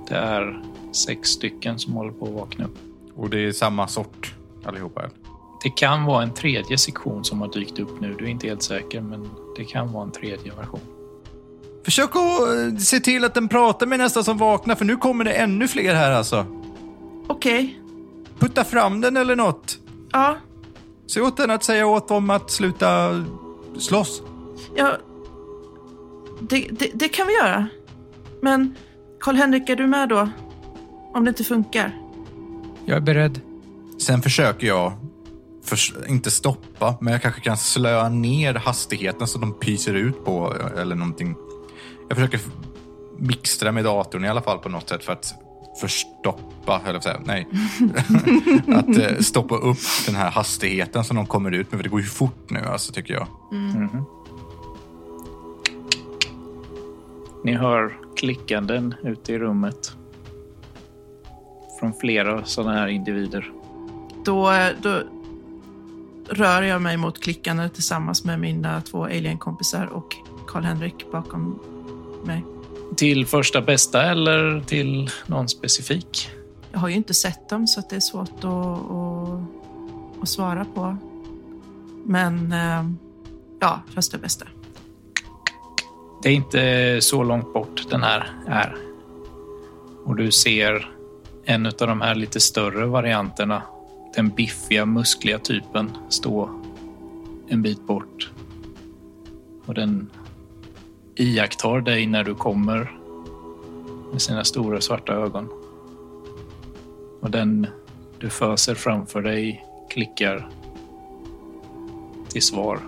det 0.08 0.16
är 0.16 0.64
sex 0.92 1.30
stycken 1.30 1.80
som 1.80 1.94
håller 1.94 2.12
på 2.12 2.26
att 2.26 2.34
vakna 2.34 2.66
upp. 2.66 2.78
Och 3.16 3.30
det 3.30 3.46
är 3.48 3.52
samma 3.52 3.88
sort 3.88 4.36
allihopa. 4.66 5.02
Det 5.64 5.70
kan 5.70 6.06
vara 6.06 6.24
en 6.24 6.34
tredje 6.34 6.78
sektion 6.78 7.24
som 7.26 7.42
har 7.42 7.52
dykt 7.54 7.80
upp 7.80 8.02
nu. 8.02 8.16
Du 8.20 8.26
är 8.26 8.30
inte 8.30 8.48
helt 8.48 8.64
säker, 8.64 9.02
men 9.02 9.30
det 9.58 9.66
kan 9.66 9.92
vara 9.94 10.04
en 10.04 10.12
tredje 10.12 10.52
version. 10.58 10.80
Försök 11.86 12.10
att 12.16 12.42
eh, 12.42 12.78
se 12.78 13.00
till 13.00 13.24
att 13.26 13.34
den 13.34 13.48
pratar 13.48 13.88
med 13.88 14.00
nästa 14.00 14.24
som 14.24 14.38
vaknar, 14.38 14.76
för 14.76 14.86
nu 14.86 14.98
kommer 14.98 15.24
det 15.24 15.32
ännu 15.34 15.68
fler 15.68 15.96
här 15.96 16.12
alltså. 16.12 16.46
Okej. 17.28 17.80
Putta 18.40 18.64
fram 18.64 19.02
den 19.02 19.18
eller 19.18 19.36
något. 19.36 19.80
Ja, 20.12 20.38
Se 21.08 21.22
åt 21.22 21.38
den 21.38 21.52
att 21.52 21.64
säga 21.64 21.88
åt 21.88 22.08
dem 22.08 22.30
att 22.30 22.52
sluta 22.52 23.24
slåss. 23.80 24.22
ja. 24.76 24.98
Det, 26.40 26.68
det, 26.72 26.92
det 26.94 27.08
kan 27.08 27.28
vi 27.28 27.34
göra. 27.34 27.68
Men 28.42 28.76
Karl-Henrik, 29.20 29.70
är 29.70 29.76
du 29.76 29.88
med 29.88 30.10
då? 30.10 30.30
Om 31.14 31.26
det 31.26 31.30
inte 31.30 31.44
funkar? 31.44 31.98
Jag 32.86 32.98
är 32.98 33.02
beredd. 33.02 33.42
Sen 34.00 34.22
försöker 34.22 34.68
jag, 34.68 34.94
förs- 35.64 35.94
inte 36.08 36.32
stoppa, 36.32 36.96
men 37.02 37.14
jag 37.14 37.22
kanske 37.22 37.42
kan 37.42 37.58
slöa 37.58 38.10
ner 38.10 38.54
hastigheten 38.54 39.28
så 39.28 39.40
de 39.40 39.54
pyser 39.54 39.94
ut 39.94 40.26
på 40.26 40.54
eller 40.78 40.96
någonting. 40.96 41.36
Jag 42.10 42.18
försöker 42.18 42.40
mixtra 43.18 43.72
med 43.72 43.84
datorn 43.84 44.26
i 44.26 44.30
alla 44.30 44.42
fall 44.42 44.58
på 44.58 44.70
något 44.70 44.90
sätt 44.90 45.04
för 45.04 45.14
att 45.14 45.34
förstoppa, 45.82 46.82
eller 46.86 47.00
säga, 47.00 47.22
nej. 47.26 47.48
att 48.76 48.98
eh, 48.98 49.18
stoppa 49.20 49.56
upp 49.56 49.78
den 50.06 50.16
här 50.16 50.32
hastigheten 50.32 51.04
som 51.04 51.16
de 51.16 51.26
kommer 51.26 51.52
ut 51.52 51.72
med, 51.72 51.80
för 51.80 51.84
det 51.84 51.90
går 51.90 52.00
ju 52.00 52.06
fort 52.06 52.50
nu 52.50 52.60
alltså 52.60 52.94
tycker 52.94 53.14
jag. 53.14 53.28
Mhm. 53.52 54.04
Ni 57.44 57.54
hör 57.54 57.98
klickanden 58.16 58.96
ute 59.04 59.34
i 59.34 59.40
rummet. 59.40 59.96
Från 61.82 61.94
flera 61.94 62.46
sådana 62.46 62.74
här 62.74 62.88
individer. 62.88 63.52
Då, 64.26 64.54
då 64.82 65.04
rör 66.30 66.62
jag 66.62 66.82
mig 66.82 66.98
mot 66.98 67.20
klickande 67.20 67.70
tillsammans 67.70 68.26
med 68.26 68.40
mina 68.40 68.82
två 68.82 69.04
alienkompisar 69.04 69.86
och 69.86 70.16
Karl-Henrik 70.48 71.12
bakom 71.12 71.60
mig. 72.26 72.44
Till 72.96 73.26
första 73.26 73.62
bästa 73.62 74.04
eller 74.04 74.62
till 74.62 75.10
någon 75.26 75.50
specifik? 75.50 76.30
Jag 76.72 76.80
har 76.80 76.90
ju 76.90 76.96
inte 76.96 77.14
sett 77.14 77.50
dem 77.50 77.68
så 77.68 77.82
det 77.90 77.96
är 77.96 78.00
svårt 78.00 78.30
att, 78.38 78.46
att, 78.46 80.22
att 80.22 80.30
svara 80.30 80.66
på. 80.66 80.98
Men 82.06 82.52
eh, 82.52 82.90
ja, 83.60 83.82
första 83.96 84.18
bästa. 84.18 84.46
Det 86.24 86.30
är 86.30 86.34
inte 86.34 86.98
så 87.02 87.24
långt 87.24 87.54
bort 87.54 87.90
den 87.90 88.04
här 88.04 88.30
är. 88.48 88.76
Och 90.06 90.16
du 90.16 90.32
ser 90.32 91.01
en 91.52 91.66
av 91.66 91.74
de 91.78 92.02
här 92.02 92.16
lite 92.16 92.40
större 92.40 92.86
varianterna. 92.86 93.64
Den 94.16 94.30
biffiga, 94.30 94.86
muskliga 94.86 95.40
typen 95.40 95.98
stå 96.10 96.50
en 97.48 97.62
bit 97.62 97.88
bort. 97.88 98.32
Och 99.66 99.74
den 99.74 100.10
iakttar 101.16 101.82
dig 101.82 102.08
när 102.08 102.24
du 102.24 102.36
kommer 102.36 102.92
med 104.12 104.22
sina 104.22 104.44
stora 104.44 104.82
svarta 104.82 105.14
ögon. 105.14 105.50
Och 107.22 107.32
den 107.32 107.68
du 108.20 108.30
föser 108.30 108.76
framför 108.76 109.22
dig 109.22 109.66
klickar 109.90 110.50
till 112.30 112.42
svar. 112.42 112.80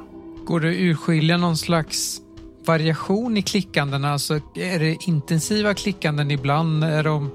Går 0.45 0.59
det 0.59 0.70
att 0.70 0.76
urskilja 0.76 1.38
någon 1.38 1.57
slags 1.57 2.22
variation 2.66 3.38
i 3.38 3.41
klickandena? 3.41 4.11
Alltså, 4.11 4.39
är 4.55 4.80
det 4.80 4.97
intensiva 5.07 5.74
klickanden 5.74 6.32
ibland? 6.32 6.84
Är 6.84 7.03
de 7.03 7.32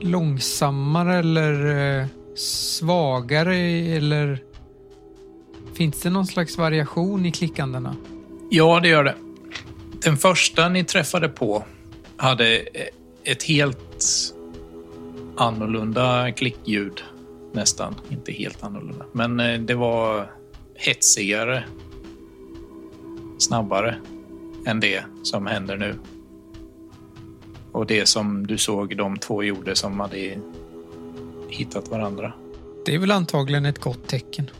långsammare 0.00 1.18
eller 1.18 1.76
eh, 2.00 2.06
svagare? 2.36 3.56
Eller 3.96 4.42
finns 5.74 6.00
det 6.00 6.10
någon 6.10 6.26
slags 6.26 6.58
variation 6.58 7.26
i 7.26 7.32
klickandena? 7.32 7.96
Ja, 8.50 8.80
det 8.80 8.88
gör 8.88 9.04
det. 9.04 9.14
Den 10.02 10.16
första 10.16 10.68
ni 10.68 10.84
träffade 10.84 11.28
på 11.28 11.64
hade 12.16 12.56
eh, 12.56 12.86
ett 13.24 13.42
helt 13.42 14.34
annorlunda 15.36 16.32
klickljud. 16.32 17.04
Nästan, 17.52 17.94
inte 18.08 18.32
helt 18.32 18.64
annorlunda. 18.64 19.04
Men 19.12 19.40
eh, 19.40 19.60
det 19.60 19.74
var 19.74 20.30
hetsigare, 20.74 21.64
snabbare 23.38 23.96
än 24.66 24.80
det 24.80 25.04
som 25.22 25.46
händer 25.46 25.76
nu. 25.76 25.94
Och 27.72 27.86
det 27.86 28.08
som 28.08 28.46
du 28.46 28.58
såg 28.58 28.96
de 28.96 29.16
två 29.18 29.42
gjorde 29.42 29.76
som 29.76 30.00
hade 30.00 30.38
hittat 31.48 31.88
varandra. 31.88 32.32
Det 32.84 32.94
är 32.94 32.98
väl 32.98 33.10
antagligen 33.10 33.66
ett 33.66 33.78
gott 33.78 34.06
tecken. 34.06 34.50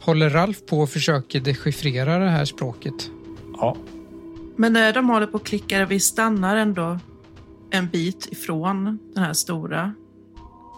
Håller 0.00 0.30
Ralf 0.30 0.66
på 0.66 0.80
och 0.80 0.90
försöker 0.90 1.40
dechiffrera 1.40 2.18
det 2.18 2.30
här 2.30 2.44
språket? 2.44 3.10
Ja. 3.58 3.76
Men 4.56 4.72
när 4.72 4.92
de 4.92 5.08
håller 5.08 5.26
på 5.26 5.36
och 5.36 5.46
klickar, 5.46 5.86
vi 5.86 6.00
stannar 6.00 6.56
ändå 6.56 6.98
en 7.70 7.88
bit 7.88 8.28
ifrån 8.30 8.98
den 9.14 9.24
här 9.24 9.32
stora 9.32 9.94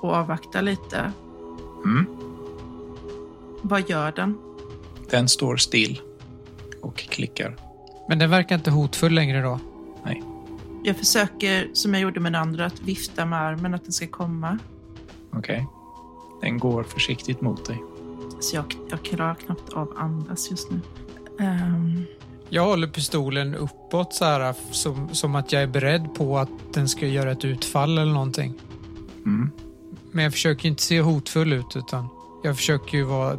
och 0.03 0.11
avvaktar 0.11 0.63
lite. 0.63 1.13
Mm. 1.85 2.07
Vad 3.63 3.91
gör 3.91 4.13
den? 4.13 4.39
Den 5.11 5.29
står 5.29 5.57
still 5.57 6.01
och 6.81 6.97
klickar. 6.97 7.57
Men 8.09 8.19
den 8.19 8.31
verkar 8.31 8.55
inte 8.55 8.71
hotfull 8.71 9.13
längre 9.13 9.43
då? 9.43 9.61
Jag 10.87 10.97
försöker, 10.97 11.71
som 11.73 11.95
jag 11.95 12.03
gjorde 12.03 12.21
med 12.21 12.33
den 12.33 12.43
andra, 12.43 12.67
att 12.67 12.81
vifta 12.81 13.27
med 13.27 13.39
armen 13.39 13.75
att 13.75 13.85
den 13.85 13.93
ska 13.93 14.07
komma. 14.07 14.59
Okej. 15.33 15.39
Okay. 15.39 15.65
Den 16.41 16.59
går 16.59 16.83
försiktigt 16.83 17.41
mot 17.41 17.65
dig. 17.65 17.83
Så 18.41 18.57
jag, 18.57 18.65
jag 18.91 19.03
klarar 19.03 19.35
knappt 19.35 19.73
av 19.73 19.93
andas 19.97 20.51
just 20.51 20.71
nu. 20.71 20.81
Um... 21.39 22.05
Jag 22.49 22.65
håller 22.65 22.87
pistolen 22.87 23.55
uppåt 23.55 24.15
så 24.15 24.25
här, 24.25 24.55
som, 24.71 25.15
som 25.15 25.35
att 25.35 25.53
jag 25.53 25.63
är 25.63 25.67
beredd 25.67 26.15
på 26.15 26.39
att 26.39 26.51
den 26.73 26.89
ska 26.89 27.07
göra 27.07 27.33
ett 27.33 27.45
utfall 27.45 27.99
eller 27.99 28.13
någonting. 28.13 28.55
Mm. 29.27 29.51
Men 30.11 30.25
jag 30.25 30.33
försöker 30.33 30.69
inte 30.69 30.83
se 30.83 31.01
hotfull 31.01 31.53
ut 31.53 31.77
utan 31.77 32.09
jag 32.43 32.57
försöker 32.57 32.99
ju 32.99 33.05
vara, 33.05 33.39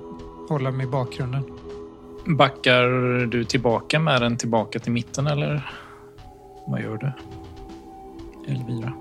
hålla 0.49 0.71
mig 0.71 0.85
i 0.85 0.89
bakgrunden. 0.89 1.43
Backar 2.25 2.87
du 3.25 3.43
tillbaka 3.43 3.99
med 3.99 4.21
den 4.21 4.37
tillbaka 4.37 4.79
till 4.79 4.91
mitten 4.91 5.27
eller 5.27 5.71
vad 6.67 6.81
gör 6.81 6.97
du? 6.97 7.11
Elvira? 8.51 8.93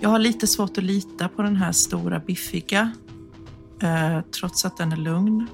Jag 0.00 0.08
har 0.08 0.18
lite 0.18 0.46
svårt 0.46 0.78
att 0.78 0.84
lita 0.84 1.28
på 1.28 1.42
den 1.42 1.56
här 1.56 1.72
stora 1.72 2.18
biffiga. 2.18 2.92
Eh, 3.82 4.20
trots 4.20 4.64
att 4.64 4.76
den 4.76 4.92
är 4.92 4.96
lugn. 4.96 5.46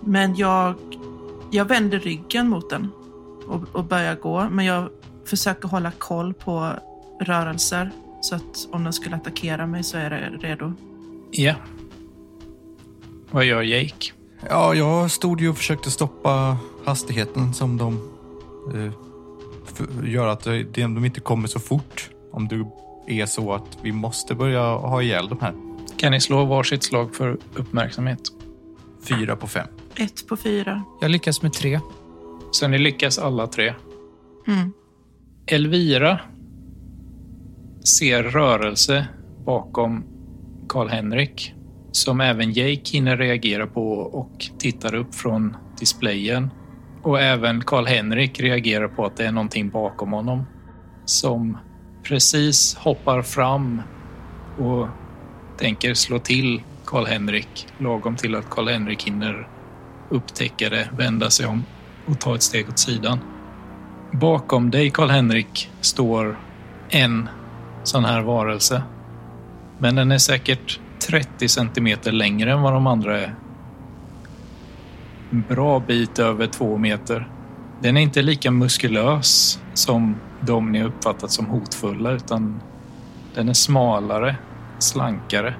Men 0.00 0.36
jag, 0.36 0.74
jag 1.50 1.64
vänder 1.64 1.98
ryggen 1.98 2.48
mot 2.48 2.70
den 2.70 2.88
och, 3.46 3.62
och 3.72 3.84
börjar 3.84 4.14
gå. 4.14 4.48
Men 4.50 4.64
jag 4.64 4.88
försöker 5.24 5.68
hålla 5.68 5.90
koll 5.90 6.34
på 6.34 6.72
rörelser. 7.20 7.90
Så 8.20 8.34
att 8.34 8.68
om 8.70 8.84
den 8.84 8.92
skulle 8.92 9.16
attackera 9.16 9.66
mig 9.66 9.82
så 9.82 9.96
är 9.96 10.10
jag 10.10 10.44
redo. 10.44 10.72
Ja. 11.30 11.54
Vad 13.30 13.44
gör 13.44 13.62
Jake? 13.62 14.12
Ja, 14.48 14.74
jag 14.74 15.10
stod 15.10 15.40
ju 15.40 15.48
och 15.48 15.56
försökte 15.56 15.90
stoppa 15.90 16.56
hastigheten 16.84 17.54
som 17.54 17.76
de 17.76 17.94
eh, 18.74 19.05
gör 20.04 20.26
att 20.26 20.44
de 20.74 21.04
inte 21.04 21.20
kommer 21.20 21.48
så 21.48 21.60
fort. 21.60 22.10
Om 22.32 22.48
det 22.48 22.64
är 23.20 23.26
så 23.26 23.52
att 23.52 23.78
vi 23.82 23.92
måste 23.92 24.34
börja 24.34 24.62
ha 24.62 25.02
ihjäl 25.02 25.28
de 25.28 25.40
här. 25.40 25.54
Kan 25.96 26.12
ni 26.12 26.20
slå 26.20 26.44
varsitt 26.44 26.82
slag 26.82 27.14
för 27.14 27.38
uppmärksamhet? 27.54 28.20
Fyra 29.08 29.36
på 29.36 29.46
fem. 29.46 29.68
Ett 29.96 30.26
på 30.28 30.36
fyra. 30.36 30.82
Jag 31.00 31.10
lyckas 31.10 31.42
med 31.42 31.52
tre. 31.52 31.80
Så 32.50 32.68
ni 32.68 32.78
lyckas 32.78 33.18
alla 33.18 33.46
tre? 33.46 33.74
Mm. 34.46 34.72
Elvira 35.46 36.20
ser 37.98 38.22
rörelse 38.22 39.08
bakom 39.44 40.04
Karl-Henrik 40.68 41.52
som 41.92 42.20
även 42.20 42.52
Jake 42.52 42.90
hinner 42.92 43.16
reagera 43.16 43.66
på 43.66 43.92
och 43.92 44.46
tittar 44.58 44.94
upp 44.94 45.14
från 45.14 45.56
displayen. 45.78 46.50
Och 47.06 47.20
även 47.20 47.64
Karl-Henrik 47.64 48.40
reagerar 48.40 48.88
på 48.88 49.06
att 49.06 49.16
det 49.16 49.26
är 49.26 49.32
någonting 49.32 49.70
bakom 49.70 50.12
honom 50.12 50.46
som 51.04 51.58
precis 52.02 52.76
hoppar 52.76 53.22
fram 53.22 53.82
och 54.58 54.88
tänker 55.58 55.94
slå 55.94 56.18
till 56.18 56.62
Karl-Henrik 56.84 57.66
lagom 57.78 58.16
till 58.16 58.34
att 58.34 58.50
Karl-Henrik 58.50 59.02
hinner 59.04 59.48
upptäcka 60.08 60.70
det, 60.70 60.88
vända 60.98 61.30
sig 61.30 61.46
om 61.46 61.64
och 62.06 62.20
ta 62.20 62.34
ett 62.34 62.42
steg 62.42 62.68
åt 62.68 62.78
sidan. 62.78 63.18
Bakom 64.12 64.70
dig, 64.70 64.90
Karl-Henrik, 64.90 65.70
står 65.80 66.38
en 66.88 67.28
sån 67.82 68.04
här 68.04 68.22
varelse. 68.22 68.82
Men 69.78 69.94
den 69.94 70.12
är 70.12 70.18
säkert 70.18 70.80
30 71.08 71.48
centimeter 71.48 72.12
längre 72.12 72.52
än 72.52 72.62
vad 72.62 72.72
de 72.72 72.86
andra 72.86 73.20
är. 73.20 73.34
En 75.36 75.44
bra 75.48 75.80
bit 75.80 76.18
över 76.18 76.46
två 76.46 76.78
meter. 76.78 77.28
Den 77.82 77.96
är 77.96 78.00
inte 78.00 78.22
lika 78.22 78.50
muskulös 78.50 79.58
som 79.74 80.16
de 80.40 80.72
ni 80.72 80.82
uppfattat 80.82 81.30
som 81.30 81.46
hotfulla 81.46 82.10
utan 82.10 82.60
den 83.34 83.48
är 83.48 83.52
smalare, 83.52 84.36
slankare. 84.78 85.54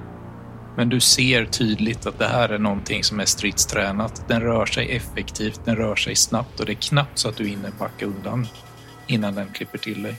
Men 0.76 0.88
du 0.88 1.00
ser 1.00 1.44
tydligt 1.44 2.06
att 2.06 2.18
det 2.18 2.26
här 2.26 2.48
är 2.48 2.58
någonting 2.58 3.04
som 3.04 3.20
är 3.20 3.24
stridstränat. 3.24 4.24
Den 4.28 4.40
rör 4.40 4.66
sig 4.66 4.96
effektivt, 4.96 5.60
den 5.64 5.76
rör 5.76 5.96
sig 5.96 6.16
snabbt 6.16 6.60
och 6.60 6.66
det 6.66 6.72
är 6.72 6.74
knappt 6.74 7.18
så 7.18 7.28
att 7.28 7.36
du 7.36 7.46
hinner 7.46 7.72
backa 7.78 8.06
undan 8.06 8.46
innan 9.06 9.34
den 9.34 9.46
klipper 9.52 9.78
till 9.78 10.02
dig. 10.02 10.18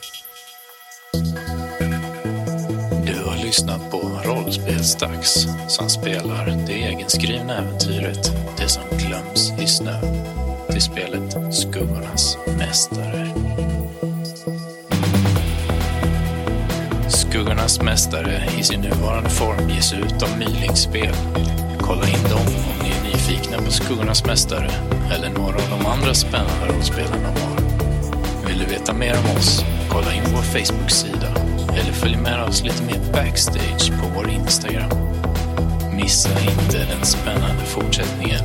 Du 3.06 3.24
har 3.24 3.46
lyssnat 3.46 3.92
på 3.92 3.98
Rollspelsdags 4.26 5.48
som 5.68 5.90
spelar 5.90 6.46
det 6.68 6.74
egenskrivna 6.74 7.58
äventyret 7.58 8.32
Det 8.58 8.68
som 8.68 8.84
glöms 8.98 9.37
Lyssna 9.68 10.00
till 10.72 10.82
spelet 10.82 11.38
Skuggornas 11.52 12.38
Mästare. 12.58 13.28
Skuggornas 17.08 17.82
Mästare 17.82 18.44
i 18.60 18.64
sin 18.64 18.82
nuvarande 18.82 19.30
form 19.30 19.70
ges 19.70 19.94
ut 19.94 20.24
av 20.24 20.38
Mylingspel. 20.38 21.16
Kolla 21.80 22.08
in 22.08 22.24
dem 22.24 22.42
om 22.42 22.84
ni 22.84 22.90
är 22.90 23.14
nyfikna 23.14 23.58
på 23.58 23.72
Skuggornas 23.72 24.26
Mästare 24.26 24.72
eller 25.12 25.30
några 25.30 25.56
av 25.56 25.80
de 25.80 25.86
andra 25.86 26.14
spännande 26.14 26.66
rollspelen 26.68 27.12
de 27.12 27.42
har. 27.42 27.58
Vill 28.48 28.60
du 28.60 28.66
veta 28.66 28.94
mer 28.94 29.14
om 29.14 29.38
oss? 29.38 29.66
Kolla 29.90 30.14
in 30.14 30.24
vår 30.36 30.42
Facebook-sida 30.42 31.28
eller 31.72 31.92
följ 31.92 32.18
med 32.18 32.44
oss 32.44 32.64
lite 32.64 32.84
mer 32.84 33.12
backstage 33.14 33.92
på 34.02 34.08
vår 34.16 34.30
Instagram. 34.30 34.92
Missa 35.92 36.30
inte 36.30 36.78
den 36.78 37.06
spännande 37.06 37.64
fortsättningen 37.66 38.44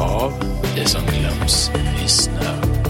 av 0.00 0.32
Det 0.74 0.88
som 0.88 1.00
glöms 1.06 1.70
i 2.04 2.08
snö. 2.08 2.80